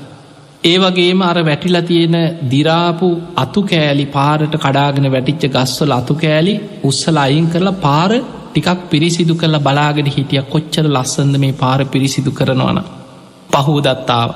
ඒ 0.64 0.76
වගේම 0.78 1.22
අර 1.22 1.38
වැටිලා 1.40 1.82
තියෙන 1.82 2.16
දිරාපු 2.52 3.08
අතු 3.36 3.60
කෑලි 3.62 4.06
පාරට 4.16 4.54
කඩාගෙන 4.56 5.08
වැටිච්ච 5.14 5.54
ගස්වල 5.56 5.92
අතු 5.92 6.14
කෑලි 6.14 6.54
උස්සල 6.84 7.16
අයින් 7.16 7.48
කරලා 7.52 7.80
පාර 7.86 8.12
ටිකක් 8.18 8.80
පිරිසිදු 8.90 9.34
කරලා 9.34 9.64
බලාගෙන 9.68 10.12
හිටිය 10.16 10.42
කොච්චර 10.52 10.86
ලස්සන්ද 10.86 11.34
මේ 11.38 11.58
පාර 11.62 11.80
පිරිසිදු 11.86 12.30
කරනවන. 12.30 12.78
පහුදත්තාව. 13.54 14.30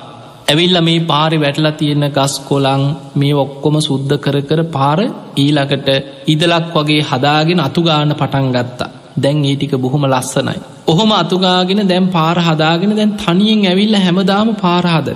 ඇවිල්ල 0.49 0.79
මේ 0.81 1.07
පාරි 1.11 1.39
වැටලා 1.39 1.79
තියෙන 1.81 2.07
ගස් 2.11 2.35
කොලං 2.49 2.85
මේ 3.15 3.35
ඔක්කොම 3.35 3.77
සුද්ධ 3.83 4.15
කර 4.25 4.37
කර 4.49 4.61
පාර 4.77 4.99
ඊලකට 5.37 5.89
ඉදලක් 6.27 6.75
වගේ 6.77 7.09
හදාගෙන 7.11 7.65
අතුගාන 7.69 8.21
පටන් 8.21 8.55
ගත්තා. 8.57 8.95
දැන් 9.23 9.45
ඒ 9.45 9.57
ටික 9.57 9.75
බොහොම 9.77 10.07
ලස්සනයි. 10.07 10.61
ඔහොම 10.87 11.11
අතුගාගෙන 11.13 11.87
දැම් 11.87 12.07
පාර 12.09 12.37
හදාගෙන 12.39 12.97
දැන් 12.97 13.13
තනියෙන් 13.17 13.65
ඇවිල්ල 13.65 13.97
හැමදාම 13.97 14.49
පාරාද. 14.57 15.09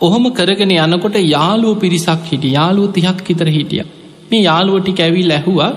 ඔහොම 0.00 0.24
කරගෙන 0.30 0.72
යනකොට 0.76 1.16
යාලුව 1.26 1.80
පිරිසක් 1.80 2.24
හිට 2.24 2.44
යාලුව 2.50 2.92
තිහක් 2.92 3.24
හිතර 3.24 3.48
හිටිය. 3.48 3.84
මේ 4.30 4.42
යාලුවටි 4.42 4.92
ඇවිල් 4.98 5.30
ඇහුවා 5.30 5.72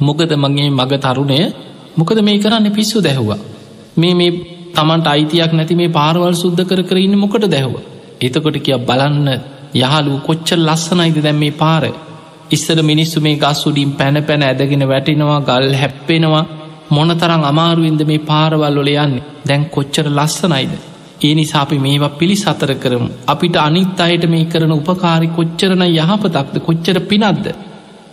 මොකද 0.00 0.32
මගේ 0.36 0.70
මග 0.70 0.92
තරුණය 0.98 1.40
මොකද 1.96 2.18
මේ 2.20 2.38
කරන්න 2.38 2.68
පිස්සු 2.72 2.98
දැහවා. 3.00 3.38
මේ 3.96 4.14
මේ 4.14 4.30
තමන්ට 4.74 5.06
අයිතියක් 5.06 5.52
නැති 5.52 5.74
මේ 5.74 5.88
පාරවල් 5.90 6.34
සුද්ධ 6.34 6.62
කර 6.64 6.82
කරන්න 6.82 7.16
මොකට 7.16 7.46
දැහව. 7.46 7.74
එතකොට 8.20 8.56
කිය 8.58 8.78
බලන්න 8.80 9.28
යහලු 9.76 10.12
කොච්ච 10.20 10.48
ලස්සනයිද 10.58 11.18
දැම් 11.20 11.38
මේ 11.38 11.54
පාර. 11.54 11.84
ඉස්සර 12.50 12.78
මිනිස්සු 12.82 13.18
මේ 13.20 13.36
ගස් 13.36 13.60
උඩින් 13.66 13.92
පැන 13.92 14.16
පැන 14.22 14.42
ඇදගෙන 14.42 14.82
වැටිනවා 14.88 15.40
ගල් 15.40 15.66
හැප්පෙනවා 15.74 16.44
මොනතරං 16.90 17.44
අමාරුවෙන්ද 17.50 18.02
මේ 18.10 18.26
පාරවල් 18.30 18.78
ොල 18.82 18.90
යන්නේ 18.94 19.24
දැන් 19.48 19.64
කොච්චර 19.74 20.06
ලස්සනයිද. 20.10 20.72
ඒ 21.24 21.32
නිසා 21.34 21.62
අපි 21.62 21.78
මේවා 21.86 22.16
පිළි 22.20 22.36
සතර 22.36 22.72
කරමු 22.82 23.10
අපිට 23.26 23.56
අනිත් 23.58 24.00
අයට 24.00 24.24
මේ 24.34 24.44
කරන 24.52 24.72
උපකාරි 24.72 25.28
කොච්චරන 25.38 25.82
යහපතක්ද 25.88 26.56
කොච්චර 26.68 26.98
පිනක්ද. 27.10 27.46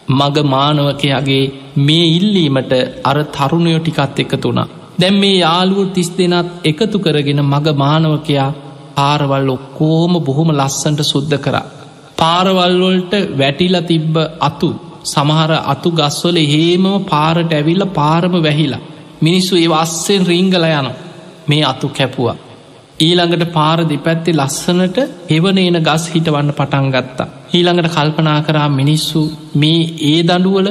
මග 0.10 0.36
මානවකයාගේ 0.46 1.46
මේ 1.78 2.06
ඉල්ලීමට 2.18 2.74
අර 3.10 3.18
තරුණයෝ 3.36 3.80
ටිකත් 3.82 4.20
එකතුුණා. 4.20 4.68
දැම් 5.00 5.16
මේ 5.24 5.38
යාළුව 5.38 5.90
තිස් 5.96 6.10
දෙනත් 6.18 6.50
එකතු 6.64 6.98
කරගෙන 7.00 7.42
මග 7.44 7.68
මානවකයා 7.84 8.50
පාරවල් 8.98 9.50
ඔක්කෝම 9.50 10.14
බොහොම 10.28 10.50
ලස්සන්ට 10.52 11.02
සුද්ධ 11.04 11.38
කරා. 11.46 11.66
පාරවල්වොල්ට 12.20 13.14
වැටිලා 13.40 13.88
තිබ්බ 13.90 14.16
අතු 14.40 14.70
සමහර 15.08 15.51
අතු 15.74 15.89
ගස්වල 15.99 16.38
හේමම 16.53 16.88
පාරට 17.12 17.53
ඇවිල්ල 17.53 17.86
පාරම 17.99 18.36
වැහිලා. 18.47 18.84
මිනිස්සු 19.22 19.53
ඒ 19.58 19.70
අස්සෙන් 19.84 20.28
රිංගල 20.32 20.66
යන 20.72 20.89
මේ 21.49 21.64
අතු 21.72 21.88
කැපුවා. 21.89 22.38
ඊළඟට 22.99 23.43
පාර 23.53 23.80
දෙපැත්ති 23.91 24.32
ලස්සනට 24.34 24.97
හෙවන 25.32 25.58
එන 25.60 25.78
ගස් 25.88 26.05
හිටවන්න 26.14 26.51
පටන් 26.60 26.88
ගත්තා. 26.95 27.28
ඊළඟට 27.53 27.93
කල්පනා 27.95 28.39
කරා 28.47 28.70
මිනිස්සු 28.80 29.22
මේ 29.55 29.82
ඒ 30.12 30.20
දඩුවල 30.30 30.70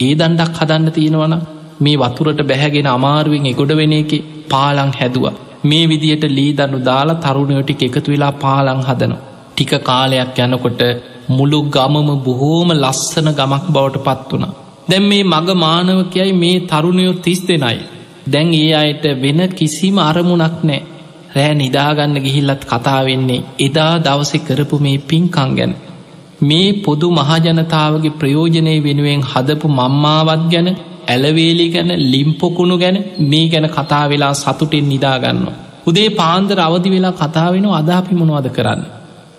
ඒ 0.00 0.12
දණ්ඩක් 0.14 0.60
හදන්න 0.60 0.94
තියෙනවන 0.96 1.34
මේ 1.80 2.00
වතුරට 2.02 2.40
බැහැගෙන 2.50 2.88
අමාරුවෙන් 2.88 3.50
එගොඩ 3.52 3.72
වෙන 3.80 3.94
එක 3.98 4.12
පාලං 4.52 4.92
හැදවා. 5.00 5.34
මේ 5.64 5.84
විදියට 5.90 6.24
ලී 6.38 6.52
දන්නු 6.58 6.78
දාලා 6.88 7.20
තරුණයෝටික් 7.24 7.82
එකතු 7.88 8.08
වෙලා 8.10 8.32
පාලං 8.44 8.82
හදනවා. 8.88 9.24
ටික 9.50 9.72
කාලයක් 9.84 10.38
යනකොට 10.44 10.82
මුළු 11.28 11.58
ගමම 11.68 12.08
බොහෝම 12.20 12.70
ලස්සන 12.74 13.28
ගමක් 13.32 13.64
බවට 13.68 14.04
පත් 14.04 14.32
වුණ. 14.32 14.46
දැන් 14.88 15.04
මේ 15.04 15.24
මග 15.24 15.48
මානවකයයි 15.56 16.32
මේ 16.34 16.58
තරුණයෝ 16.62 17.14
තිස් 17.20 17.40
දෙනයි. 17.40 17.78
දැන් 18.26 18.54
ඒ 18.54 18.72
අයට 18.74 19.04
වෙන 19.20 19.40
කිසිම 19.50 19.98
අරමුණක් 20.00 20.58
නෑ 20.62 20.80
රෑ 21.36 21.54
නිදාගන්න 21.54 22.16
ගිහිල්ලත් 22.16 22.62
කතාවෙන්නේ 22.64 23.44
එදා 23.58 23.92
දවසෙ 23.98 24.38
කරපු 24.38 24.76
මේ 24.78 24.98
පින්කං 25.00 25.50
ගැන. 25.56 25.72
මේ 26.40 26.68
පොදු 26.84 27.08
මහජනතාවගේ 27.10 28.10
ප්‍රයෝජනය 28.10 28.74
වෙනුවෙන් 28.82 29.22
හදපු 29.22 29.68
මම්මාවත් 29.70 30.44
ගැන 30.50 30.68
ඇලවේලි 31.08 31.66
ගැන 31.68 31.90
ලිම්පොකුණු 32.12 32.76
ගැන 32.78 32.98
මේ 33.24 33.46
ගැන 33.48 33.68
කතා 33.68 34.04
වෙලා 34.08 34.34
සතුටෙන් 34.34 34.88
නිදාගන්න. 34.88 35.46
උදේ 35.86 36.08
පාන්දර 36.10 36.58
අවදි 36.60 36.88
වෙලා 36.90 37.12
කතාවෙන 37.12 37.66
අදාපි 37.72 38.14
මොනවද 38.14 38.48
කරන්න. 38.48 38.82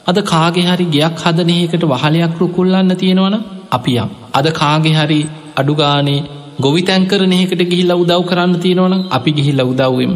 අද 0.08 0.18
කාගෙ 0.24 0.62
හරි 0.64 0.86
ගයක් 0.88 1.16
හදනයකට 1.24 1.84
වහලයක් 1.86 2.34
රුකුල්ලන්න 2.40 2.92
තියෙනවන 2.96 3.36
අපියම්. 3.72 4.10
අද 4.34 4.48
කාගෙ 4.54 4.92
හරි 4.92 5.22
අඩුගානේ 5.56 6.20
ගොවිතැන්කරනයකට 6.60 7.62
ගිහිල්ල 7.72 7.94
උදව් 7.94 8.22
කරන්න 8.30 8.54
තියෙනවන 8.58 8.94
අපි 9.10 9.32
ගිහිල්ල 9.32 9.62
උදව්වෙම. 9.64 10.14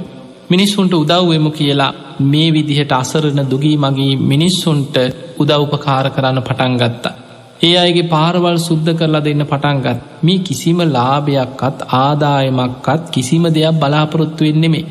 මිනිස්සුන්ට 0.50 0.94
උදව්වෙමු 0.96 1.52
කියලා 1.52 1.90
මේ 2.26 2.48
විදිහට 2.50 2.94
අසරණ 2.94 3.50
දුගී 3.50 3.78
මගේ 3.78 4.14
මිනිස්සුන්ට 4.32 4.96
උදව්පකාර 5.38 6.06
කරන්න 6.10 6.40
පටන් 6.42 6.78
ගත්තා. 6.82 7.14
ඒ 7.62 7.74
අයගේ 7.78 8.06
පාරවල් 8.06 8.58
සුද්ධ 8.60 8.92
කරලා 8.94 9.24
දෙන්න 9.26 9.44
පටන්ගත් 9.46 10.00
මේ 10.22 10.38
කිසිම 10.42 10.80
ලාභයක්කත් 10.90 11.84
ආදායමක්කත් 11.98 13.04
කිසිම 13.10 13.44
දෙයක් 13.50 13.76
බලාපොරොත්තු 13.76 14.42
වෙන්නෙමේ. 14.44 14.86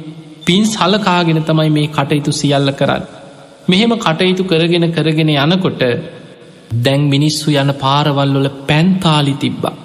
පින් 0.47 0.63
සලකාගෙන 0.67 1.43
තමයි 1.45 1.71
මේ 1.71 1.89
කටයුතු 1.89 2.33
සියල්ල 2.33 2.73
කරන්න. 2.73 3.20
මෙහෙම 3.71 3.93
කටයුතු 3.99 4.45
කරගෙන 4.45 4.87
කරගෙන 4.91 5.31
යනකොට 5.35 5.83
දැන් 6.79 7.03
මිනිස්සු 7.09 7.55
යන 7.55 7.73
පාරවල්වල 7.77 8.49
පැන්තාලි 8.67 9.35
තිබ්බා. 9.37 9.77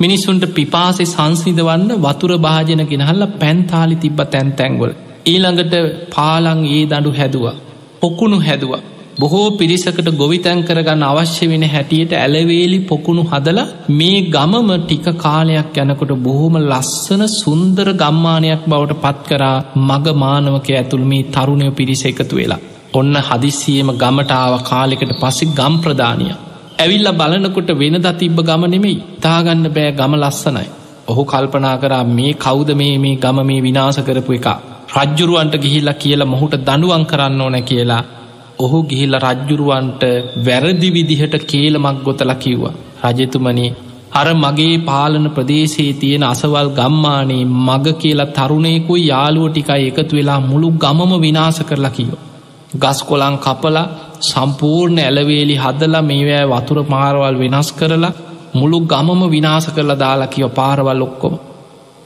මිනිස්සුන්ට 0.00 0.46
පිපාසෙ 0.50 1.04
සංසිදවන්න 1.06 1.90
වතුර 1.98 2.32
භාජන 2.38 2.82
ගෙනහල්ල 2.86 3.24
පැන්තාලි 3.36 3.96
තිබ්බ 3.96 4.20
තැන්තැන්ගොල්. 4.26 4.92
ඊළඟට 5.26 5.74
පාලං 6.10 6.62
ඒ 6.68 6.84
දඩු 6.86 7.12
හැදවා. 7.12 7.58
පොකුණු 8.00 8.38
හැදවා. 8.40 8.80
බොහෝ 9.18 9.46
පිරිසකට 9.52 10.08
ගොවිතැන් 10.14 10.60
කරගන්න 10.62 11.04
අවශ්‍ය 11.04 11.46
වෙන 11.46 11.64
හැටියට 11.66 12.12
ඇලවේලි 12.14 12.78
පොකුණු 12.86 13.22
හදල 13.24 13.60
මේ 13.92 14.18
ගමම 14.28 14.70
ටික 14.78 15.06
කාලයක් 15.18 15.70
යැනකොට 15.74 16.12
බොහොම 16.20 16.56
ලස්සන 16.62 17.24
සුන්දර 17.34 17.88
ගම්මානයක් 17.94 18.64
බවට 18.66 19.00
පත් 19.02 19.28
කරා 19.28 19.56
මග 19.88 20.16
මානවක 20.16 20.68
ඇතුළ 20.72 21.04
මේ 21.04 21.30
තරුණය 21.30 21.70
පිරිස 21.72 22.04
එකතු 22.06 22.36
වෙලා. 22.36 22.62
ඔන්න 22.92 23.16
හදිස්සියම 23.20 23.90
ගමටාව 23.94 24.54
කාලෙකට 24.62 25.12
පස්සෙ 25.14 25.44
ගම් 25.52 25.74
ප්‍රධානිය. 25.78 26.32
ඇවිල්ල 26.78 27.08
බලනකොට 27.14 27.70
වෙන 27.74 27.96
දතිබ්බ 27.98 28.38
ගම 28.42 28.62
නෙමෙයි 28.66 29.02
තාගන්න 29.20 29.66
බෑ 29.68 29.90
ගම 29.92 30.14
ලස්සනයි. 30.16 30.68
ඔහු 31.08 31.22
කල්පනා 31.24 31.76
කරා 31.78 32.04
මේ 32.08 32.32
කෞද 32.36 32.70
මේ 32.74 32.94
මේ 32.98 33.16
ගම 33.16 33.38
මේ 33.42 33.60
විනාස 33.60 33.98
කරපු 34.00 34.32
එක. 34.32 34.48
රජ්ජුරුවන්ට 34.96 35.54
ගිහිල්ලා 35.56 35.96
කියලා 35.96 36.26
මොහුට 36.26 36.56
දඩුවන් 36.60 37.04
කරන්න 37.06 37.40
ඕන 37.40 37.56
කියලා 37.64 38.02
ඔහු 38.58 38.80
ගිහිල්ල 38.84 39.14
රජ්ජුරුවන්ට 39.18 40.02
වැරදි 40.46 40.88
විදිහට 40.90 41.36
කේලමක් 41.44 42.00
ගොතල 42.00 42.32
කිව්වා. 42.36 42.74
රජතුමනි 43.08 43.66
අර 44.12 44.28
මගේ 44.36 44.74
පාලන 44.84 45.26
ප්‍රදේශයේ 45.28 45.92
තියෙන 45.94 46.24
අසවල් 46.24 46.70
ගම්මානේ 46.72 47.44
මග 47.58 47.94
කියලා 47.98 48.32
තරුණයකුයි 48.32 49.06
යාලුව 49.06 49.46
ටිකයි 49.48 49.86
එකතු 49.90 50.12
වෙලා 50.12 50.40
මුළු 50.42 50.68
ගමම 50.78 51.12
විනාස 51.20 51.60
කරලා 51.62 51.92
කිව. 51.92 52.10
ගස් 52.74 52.98
කොලං 53.02 53.36
කපලා 53.38 53.88
සම්පූර්ණ 54.22 54.98
ඇලවේලි 55.00 55.56
හදලා 55.56 56.02
මේවෑ 56.02 56.46
වතුර 56.52 56.78
මාරවල් 56.86 57.36
වෙනස් 57.36 57.70
කරලා 57.72 58.12
මුළු 58.54 58.78
ගමම 58.82 59.22
විනාස 59.28 59.66
කරලා 59.68 59.98
දාලා 59.98 60.26
කිව 60.26 60.46
පාරවල් 60.50 61.02
ඔක්කොම. 61.02 61.34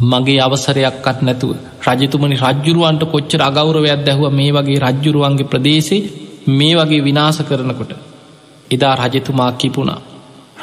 මගේ 0.02 0.40
අවසරයක්කත් 0.40 1.18
නැතුව. 1.22 1.56
රජතුමනි 1.86 2.36
රජ්ජුරුවන්ට 2.36 3.02
කොච්චර 3.04 3.40
අගෞරවයක් 3.42 4.00
දැහුව 4.02 4.32
මේ 4.32 4.52
වගේ 4.52 4.80
රජ්ජුරුවන්ගේ 4.80 5.44
ප්‍රදේශේ 5.44 6.02
මේ 6.48 6.74
වගේ 6.74 7.02
විනාස 7.02 7.38
කරනකොට. 7.40 7.92
එදා 8.70 8.94
රජතුමා 8.96 9.52
කිපුණා. 9.52 10.00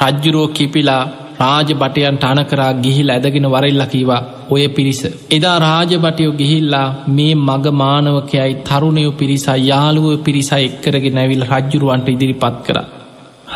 රජ්ජුරෝ 0.02 0.48
කිපිලා 0.48 1.04
රාජ 1.42 1.68
බටයන්ට 1.74 2.24
අනකරා 2.24 2.70
ගිහිල් 2.84 3.10
ඇදගෙන 3.10 3.46
වරල්ලකිවා 3.54 4.22
ඔය 4.50 4.64
පිරිස. 4.76 5.00
එදා 5.36 5.56
රාජබටයෝ 5.58 6.38
ගිහිල්ලා 6.40 6.88
මේ 7.16 7.34
මග 7.48 7.66
මානවකයයි 7.82 8.52
තරුණයෝ 8.68 9.12
පිරිසා 9.20 9.58
යාළුව 9.70 10.08
පිරිසා 10.26 10.60
එක්කරගෙන 10.68 11.20
ඇවිල් 11.22 11.44
රජ්ජුරුවන්ට 11.52 12.08
ඉදිරිපත් 12.08 12.56
කර. 12.66 12.78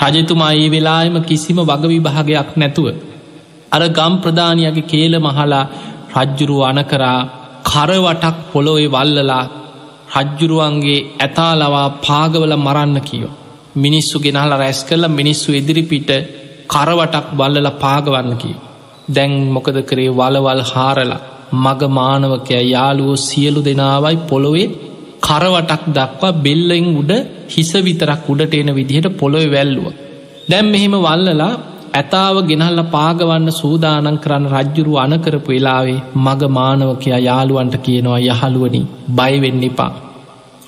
රජතුමා 0.04 0.52
ඒ 0.54 0.68
වෙලායම 0.74 1.16
කිසිම 1.22 1.58
වගවිභාගයක් 1.62 2.50
නැතුව. 2.56 2.86
අර 3.72 3.82
ගම් 3.88 4.14
ප්‍රධානයගේ 4.22 4.88
කේල 4.92 5.14
මහලා 5.18 5.64
රජ්ජුරුව 6.16 6.60
අනකරා 6.70 7.18
කරවටක් 7.70 8.36
පොළොවේ 8.52 8.92
වල්ලලා 8.94 9.44
රජ්ජුරුවන්ගේ 10.16 11.06
ඇතාලවා 11.20 11.88
පාගවල 12.06 12.52
මරන්න 12.56 12.98
කියෝ. 13.08 13.36
මිනිස්සු 13.76 14.16
ගෙනහල 14.24 14.52
රැස් 14.62 14.80
කල්ල 14.88 15.04
මිනිස්සු 15.18 15.48
ඉදිරිපිට 15.52 16.10
කරවටක් 16.68 17.28
බල්ලල 17.38 17.68
පාගවන්න 17.82 18.34
කියෝ. 18.36 18.64
දැන් 19.08 19.32
මොකද 19.48 19.78
කරේ 19.88 20.10
වලවල් 20.10 20.62
හාරලා 20.72 21.22
මග 21.54 21.80
මානවකය 21.98 22.58
යාලුවෝ 22.66 23.16
සියලු 23.18 23.60
දෙනාවයි 23.64 24.16
පොළොවේ 24.30 24.68
කරවටක් 25.26 25.84
දක්වා 25.96 26.38
බෙල්ලෙන් 26.44 26.88
උඩ 27.00 27.12
හිස 27.48 27.70
විතරක් 27.86 28.26
උඩට 28.32 28.54
එන 28.54 28.70
විදිහට 28.74 29.16
පොළොව 29.20 29.44
වැල්ලුව. 29.54 29.86
දැම් 30.50 30.66
මෙහෙම 30.66 30.94
වල්ලලා 30.98 31.52
ඇතාව 31.94 32.36
ගෙනහල්ල 32.48 32.80
පාගවන්න 32.94 33.48
සූදානන් 33.52 34.18
කරන්න 34.18 34.46
රජ්ජුරු 34.54 34.92
අනකරපු 34.96 35.50
වෙලාවේ 35.50 36.00
මග 36.16 36.40
මානවකයා 36.58 37.20
යාළුවන්ට 37.28 37.76
කියනවා 37.86 38.20
යහළුවනි 38.26 38.82
බයිවෙන්න 39.18 39.64
එපා. 39.68 39.92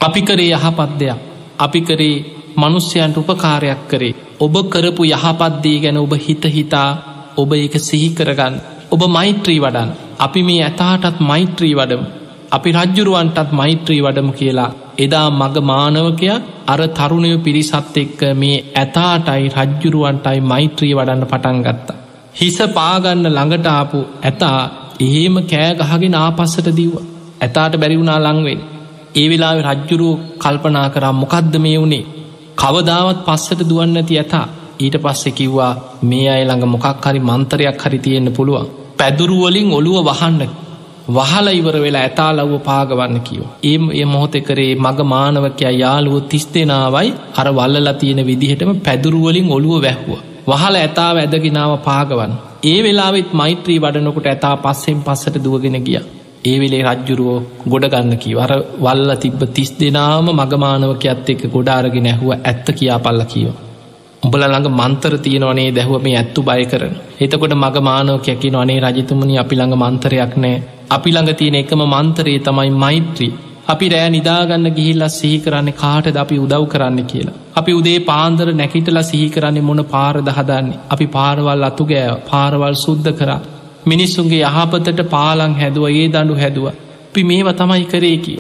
අපි 0.01 0.21
කරේ 0.23 0.51
යහපත් 0.53 0.93
දෙයක් 1.01 1.19
අපි 1.59 1.81
කරේ 1.81 2.17
මනුස්්‍යයන්ට 2.59 3.17
උපකාරයක් 3.17 3.83
කරේ 3.91 4.19
ඔබ 4.41 4.55
කරපු 4.69 5.03
යහපත්දී 5.07 5.79
ගැන 5.81 5.99
ඔබ 5.99 6.13
හිත 6.19 6.45
හිතා 6.49 6.91
ඔබ 7.37 7.51
එක 7.57 7.75
සිහි 7.81 8.09
කරගන්න 8.13 8.55
ඔබ 8.91 9.03
මෛත්‍රී 9.09 9.61
වඩන් 9.61 9.91
අපි 10.19 10.41
මේ 10.43 10.63
ඇතාටත් 10.63 11.19
මෛත්‍රී 11.23 11.75
වඩම 11.75 12.03
අපි 12.51 12.71
රජ්ජුරුවන්ටත් 12.75 13.51
මෛත්‍රී 13.53 14.01
වඩම 14.01 14.31
කියලා 14.33 14.71
එදා 14.99 15.29
මග 15.33 15.57
මානවකයා 15.63 16.37
අර 16.67 16.81
තරුණය 16.91 17.33
පිරිසත් 17.39 17.97
එක්ක 17.97 18.21
මේ 18.35 18.57
ඇතාටයි 18.75 19.47
රජ්ජුරුවන්ටයි 19.57 20.41
මෛත්‍රී 20.43 20.93
වඩන්න 20.95 21.25
පටන් 21.25 21.59
ගත්තා. 21.63 21.99
හිස 22.35 22.59
පාගන්න 22.75 23.25
ළඟට 23.29 23.69
ආපු 23.69 24.01
ඇතා 24.23 24.59
එහෙම 25.01 25.37
කෑගහගෙන 25.45 26.17
ආපස්සට 26.17 26.69
දීව. 26.73 26.95
ඇතාට 27.41 27.75
බැරිවුණා 27.77 28.21
ලංවෙන්. 28.21 28.61
ඒ 29.15 29.27
වෙලා 29.31 29.55
රජ්ජුරුව 29.67 30.15
කල්පනා 30.39 30.89
කරා 30.91 31.15
මොකක්ද 31.15 31.55
මේ 31.59 31.79
වුණේ. 31.79 32.05
කවදාවත් 32.59 33.19
පස්සට 33.27 33.61
දුවන්න 33.71 33.99
ඇති 33.99 34.19
ඇතා 34.19 34.47
ඊට 34.81 34.97
පස්සෙ 34.97 35.31
කිව්වා 35.31 35.73
මේ 36.03 36.29
අය 36.29 36.43
ළඟ 36.45 36.65
මොකක් 36.67 37.05
හරි 37.05 37.21
මන්තරයක් 37.21 37.83
හරි 37.83 37.99
තියෙන්න්න 37.99 38.33
පුළුවන්. 38.33 38.67
පැදුරුවලින් 38.99 39.69
ඔළුව 39.73 39.99
වහන්න 40.09 40.43
වහල 41.09 41.47
ඉවර 41.51 41.77
වෙලා 41.77 42.03
ඇතා 42.03 42.31
ලව්ව 42.33 42.59
පාගවන්න 42.61 43.21
කියෝ. 43.21 43.49
ඒම් 43.63 43.85
ඒ 43.93 44.05
මොහොත 44.05 44.35
කරේ 44.41 44.73
මග 44.77 44.99
මානවකයා 45.05 45.75
යාළුව 45.75 46.17
තිස් 46.31 46.47
දෙනාවයි 46.55 47.15
අර 47.37 47.49
වල්ලලා 47.51 47.95
තියෙන 47.95 48.21
විදිහටම 48.27 48.73
පැදුරුවලින් 48.87 49.49
ඔළුව 49.53 49.77
වැැහ්ව. 49.83 50.11
වහල 50.47 50.77
ඇතාව 50.77 51.17
ඇදගෙනාව 51.17 51.73
පාගවන්. 51.81 52.33
ඒ 52.65 52.79
වෙලාවෙත් 52.83 53.31
මෛත්‍රී 53.33 53.81
වඩනකොට 53.81 54.27
ඇතා 54.27 54.57
පස්සෙන් 54.57 55.01
පස්සට 55.03 55.37
දුවගෙන 55.45 55.79
ගිය. 55.81 56.01
ඒ 56.45 56.57
වෙලේ 56.61 56.83
රජ්ජුරුවෝ 56.83 57.39
ගොඩගන්න 57.67 58.13
කිව 58.17 58.39
අර 58.39 58.53
වල්ල 58.81 59.11
තිබ්බ 59.17 59.41
තිස් 59.55 59.71
දෙනාම 59.81 60.29
මගමානවකයත් 60.33 61.31
එක්ක 61.33 61.43
ගොඩාරගෙන 61.55 62.07
ඇහුව 62.07 62.31
ඇත්ත 62.35 62.69
කියා 62.79 62.99
පල්ල 62.99 63.23
කියෝ. 63.25 63.57
උඹල 64.23 64.43
ළඟ 64.45 64.71
මන්තර 64.73 65.15
තියෙනවනේ 65.19 65.71
දැහුව 65.71 66.03
මේ 66.03 66.17
ඇත්තු 66.17 66.43
බය 66.43 66.63
කරන. 66.65 66.95
එතකොට 67.21 67.55
මග 67.55 67.77
මානවකයකි 67.81 68.51
නොනේ 68.51 68.81
රජතුමනි 68.81 69.35
අපි 69.39 69.55
ළඟ 69.57 69.77
මන්තරයක් 69.77 70.35
නෑ 70.37 70.57
අපි 70.91 71.11
ළඟ 71.11 71.35
තියෙන 71.35 71.55
එකම 71.55 71.83
මන්තරයේ 71.87 72.41
තමයි 72.41 72.71
මෛත්‍රී 72.77 73.33
අපි 73.69 73.87
රෑ 73.89 74.11
නිදාගන්න 74.11 74.69
ගිහිල්ලා 74.77 75.09
සිහි 75.11 75.39
කරන්නේ 75.39 75.79
කාටද 75.83 76.17
අපි 76.17 76.37
උදව් 76.39 76.65
කරන්න 76.67 77.05
කියලා. 77.05 77.37
අපි 77.57 77.73
උදේ 77.73 77.99
පාන්දර 78.01 78.49
නැකිටලා 78.53 79.03
සිහි 79.03 79.29
කරන්නේ 79.31 79.63
මොන 79.63 79.85
පාරද 79.85 80.29
හදන්නේ. 80.39 80.81
අපි 80.91 81.07
පාරවල් 81.17 81.69
අතු 81.71 81.85
ගෑ 81.85 82.17
පාරවල් 82.31 82.77
සුද්ධ 82.77 83.11
කරා. 83.13 83.41
මිනිස්සුන්ගේ 83.85 84.45
යහපතට 84.51 85.01
පාලං 85.11 85.55
හැදුව 85.55 85.89
ඒ 85.91 86.07
දඩු 86.09 86.35
හැදුව. 86.35 86.67
පි 87.13 87.21
මේව 87.23 87.49
තමයි 87.55 87.85
කරේ 87.85 88.19
කිය. 88.19 88.39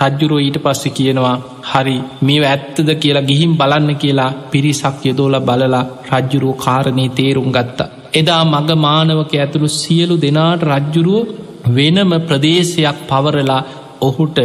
රජ්ජුරුව 0.00 0.40
ඊට 0.40 0.58
පස්සෙ 0.58 0.90
කියනවා 0.90 1.36
හරි 1.64 1.96
මේ 2.22 2.44
ඇත්තද 2.44 2.90
කියලා 2.96 3.26
ගිහිම් 3.26 3.52
බලන්න 3.56 3.96
කියලා 3.96 4.30
පිරිසක් 4.50 5.02
යදෝල 5.04 5.36
බලලා 5.40 5.82
රජ්ජුරුව 6.10 6.54
කාරණය 6.56 7.06
තේරුම් 7.10 7.48
ගත්තා. 7.50 7.90
එදා 8.14 8.42
මග 8.46 8.78
මානවක 8.78 9.32
ඇතුළු 9.36 9.68
සියලු 9.74 10.16
දෙනාට 10.16 10.62
රජ්ජුරුව 10.64 11.26
වෙනම 11.68 12.12
ප්‍රදේශයක් 12.22 12.98
පවරලා 13.08 13.62
ඔහුට 14.00 14.38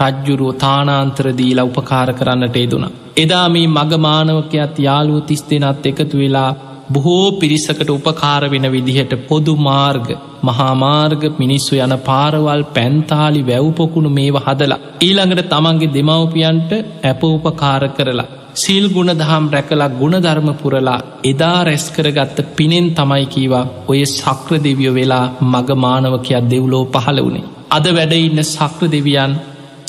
රජ්ජුරුව 0.00 0.56
තානාන්තර 0.56 1.26
දීලා 1.32 1.64
උපකාර 1.64 2.08
කරන්නට 2.12 2.56
ේදුන. 2.56 2.84
එදා 3.16 3.46
මේ 3.48 3.66
මගමානවකයත් 3.68 4.76
යාළුව 4.78 5.18
තිස් 5.22 5.42
දෙනත් 5.44 5.86
එකතු 5.86 6.16
වෙලා 6.16 6.50
බොහෝ 6.90 7.26
පිරිසකට 7.40 7.90
උපකාර 7.90 8.42
වෙන 8.50 8.66
විදිහට 8.72 9.12
පොදු 9.28 9.54
මාර්ග 9.60 10.08
මහාමාර්ග 10.42 11.22
මිනිස්සු 11.38 11.74
යන 11.76 11.94
පාරවල් 12.00 12.62
පැන්තාලි 12.76 13.42
වැව්පොකුණු 13.42 14.10
මේව 14.10 14.36
හදලා. 14.46 14.80
ඊළඟට 15.00 15.48
තමන්ගේ 15.48 15.94
දෙමවපියන්ට 15.96 16.70
ඇප 17.04 17.22
උපකාර 17.26 17.82
කරලා. 17.90 18.28
සිල් 18.54 18.84
ගුණ 18.88 19.12
දහම් 19.12 19.44
රැකලා 19.48 19.90
ගුණධර්ම 19.90 20.48
පුරලා 20.54 20.98
එදා 21.24 21.58
රැස්කරගත්ත 21.64 22.38
පිනෙන් 22.56 22.88
තමයි 22.94 23.26
කීවා 23.26 23.64
ඔය 23.88 24.00
සක්‍ර 24.06 24.52
දෙවියෝ 24.58 24.94
වෙලා 24.94 25.24
මගමානවකයක් 25.44 26.50
දෙව්ලෝ 26.50 26.84
පහළ 26.86 27.20
වුණේ. 27.20 27.48
අද 27.70 27.86
වැඩඉන්න 27.88 28.42
සක්‍ර 28.46 28.86
දෙවියන් 28.88 29.32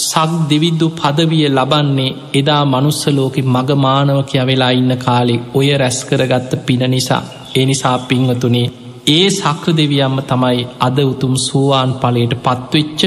සක් 0.02 0.30
දෙවිද්දු 0.49 0.88
පදවිය 0.91 1.45
ලබන්නේ 1.49 2.18
එදා 2.34 2.64
මනුස්සලෝක 2.66 3.36
මගමානවකය 3.47 4.38
වෙලා 4.45 4.74
ඉන්න 4.74 4.93
කාලෙ 4.97 5.36
ඔය 5.54 5.68
රැස්කරගත්ත 5.78 6.52
පින 6.66 6.84
නිසා 6.89 7.24
එනිසා 7.56 7.97
පිංවතුනේ 8.02 8.68
ඒ 9.08 9.30
සක්‍ර 9.32 9.72
දෙවියම්ම 9.74 10.18
තමයි 10.24 10.60
අද 10.80 10.97
උතුම් 11.04 11.34
සුවාන් 11.38 11.91
පලයට 11.95 12.34
පත්වෙච්ච 12.38 13.02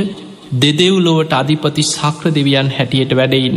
දෙදෙව්ලොවට 0.55 1.33
අධිපති 1.33 1.83
සක්‍ර 1.85 2.27
දෙවියන් 2.31 2.69
හැටියට 2.71 3.13
වැඩයින්. 3.13 3.57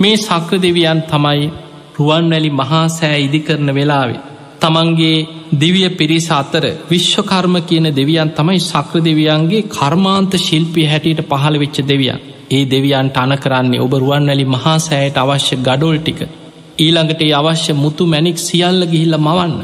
මේ 0.00 0.16
සක්‍ර 0.18 0.58
දෙවියන් 0.58 1.00
තමයි 1.04 1.50
රුවන්වැලි 1.98 2.50
මහා 2.52 2.86
සෑ 2.88 3.18
ඉදිකරන 3.20 3.68
වෙලාවේ. 3.74 4.22
තමන්ගේ 4.60 5.26
දිවිය 5.60 5.88
පිරිස 5.90 6.28
අතර 6.32 6.64
විශ්වකර්ම 6.90 7.54
කියන 7.60 7.86
දෙවියන් 7.92 8.30
තමයි 8.30 8.60
සක්‍ර 8.62 8.98
දෙවියන්ගේ 9.00 9.68
කර්මාන්ත 9.68 10.32
ශිල්පි 10.38 10.82
හැටියට 10.86 11.26
පහළ 11.30 11.56
වෙච්ච 11.58 11.76
දෙවියන්. 11.84 12.22
ඒ 12.52 12.64
දෙවියන්ට 12.66 13.16
අන 13.16 13.34
කරන්නේ 13.38 13.80
ඔබ 13.80 13.92
රුවන්වැලි 13.96 14.46
මහා 14.46 14.78
සෑයට 14.80 15.18
අවශ්‍ය 15.18 15.56
ගඩොල් 15.58 15.96
ටික. 15.98 16.20
ඊළඟට 16.78 17.22
ඒ 17.22 17.32
අවශ්‍ය 17.34 17.72
මුතු 17.74 18.04
මැනික් 18.06 18.38
සියල්ල 18.38 18.82
ගිහිල්ල 18.86 19.16
මවන්න. 19.18 19.54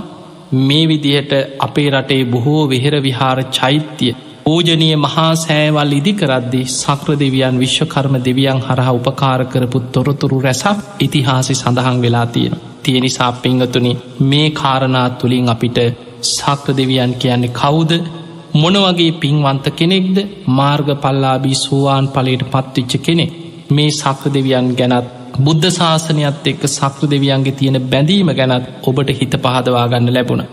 මේ 0.61 0.85
විදිහට 0.87 1.33
අපේ 1.61 1.91
රටේ 1.91 2.23
බොහෝ 2.27 2.63
වෙහෙර 2.67 2.95
විහාර 3.01 3.39
චෛත්‍යය 3.53 4.15
ඕජනය 4.47 4.89
මහා 4.97 5.31
සෑවල් 5.37 5.93
ඉදිකරද්දි 5.93 6.61
සක්‍ර 6.73 7.17
දෙවියන් 7.17 7.57
විශ්වකර්ම 7.59 8.15
දෙවියන් 8.21 8.61
හරහා 8.61 8.95
උපකාර 8.95 9.41
කරපු 9.47 9.79
තොරතුරු 9.89 10.39
රැසක් 10.41 10.79
ඉතිහාසි 11.01 11.55
සඳහන් 11.55 11.99
වෙලා 12.03 12.27
තියෙන. 12.29 12.55
තියෙනිසා 12.83 13.33
පිංගතුනි 13.35 13.93
මේ 14.23 14.49
කාරණා 14.53 15.09
තුළින් 15.13 15.49
අපිට 15.49 15.79
සක්‍ර 16.27 16.77
දෙවියන් 16.77 17.13
කියන්නේ 17.15 17.55
කවුද 17.55 17.93
මොනවගේ 18.55 19.13
පින්වන්ත 19.15 19.67
කෙනෙක්ද? 19.73 20.17
මාර්ග 20.49 20.89
පල්ලාබී 20.97 21.55
සුවාන් 21.57 22.09
පලට 22.09 22.51
පත්විච්ච 22.53 22.93
කෙනෙක්. 23.01 23.33
මේ 23.71 23.91
සක්‍ර 23.93 24.31
දෙවියන් 24.31 24.69
ගැනත් 24.75 25.09
බුද්ධ 25.39 25.69
ශාසනයත් 25.71 26.47
එක්ක 26.47 26.63
සක්‍ර 26.69 27.05
දෙවියන්ගේ 27.07 27.53
තියෙන 27.53 27.79
බැඳීම 27.87 28.31
ගැනත් 28.33 28.65
ඔබට 28.85 29.11
හිත 29.13 29.35
පහදවා 29.39 29.87
ගන්න 29.89 30.15
ලැබුණ. 30.15 30.49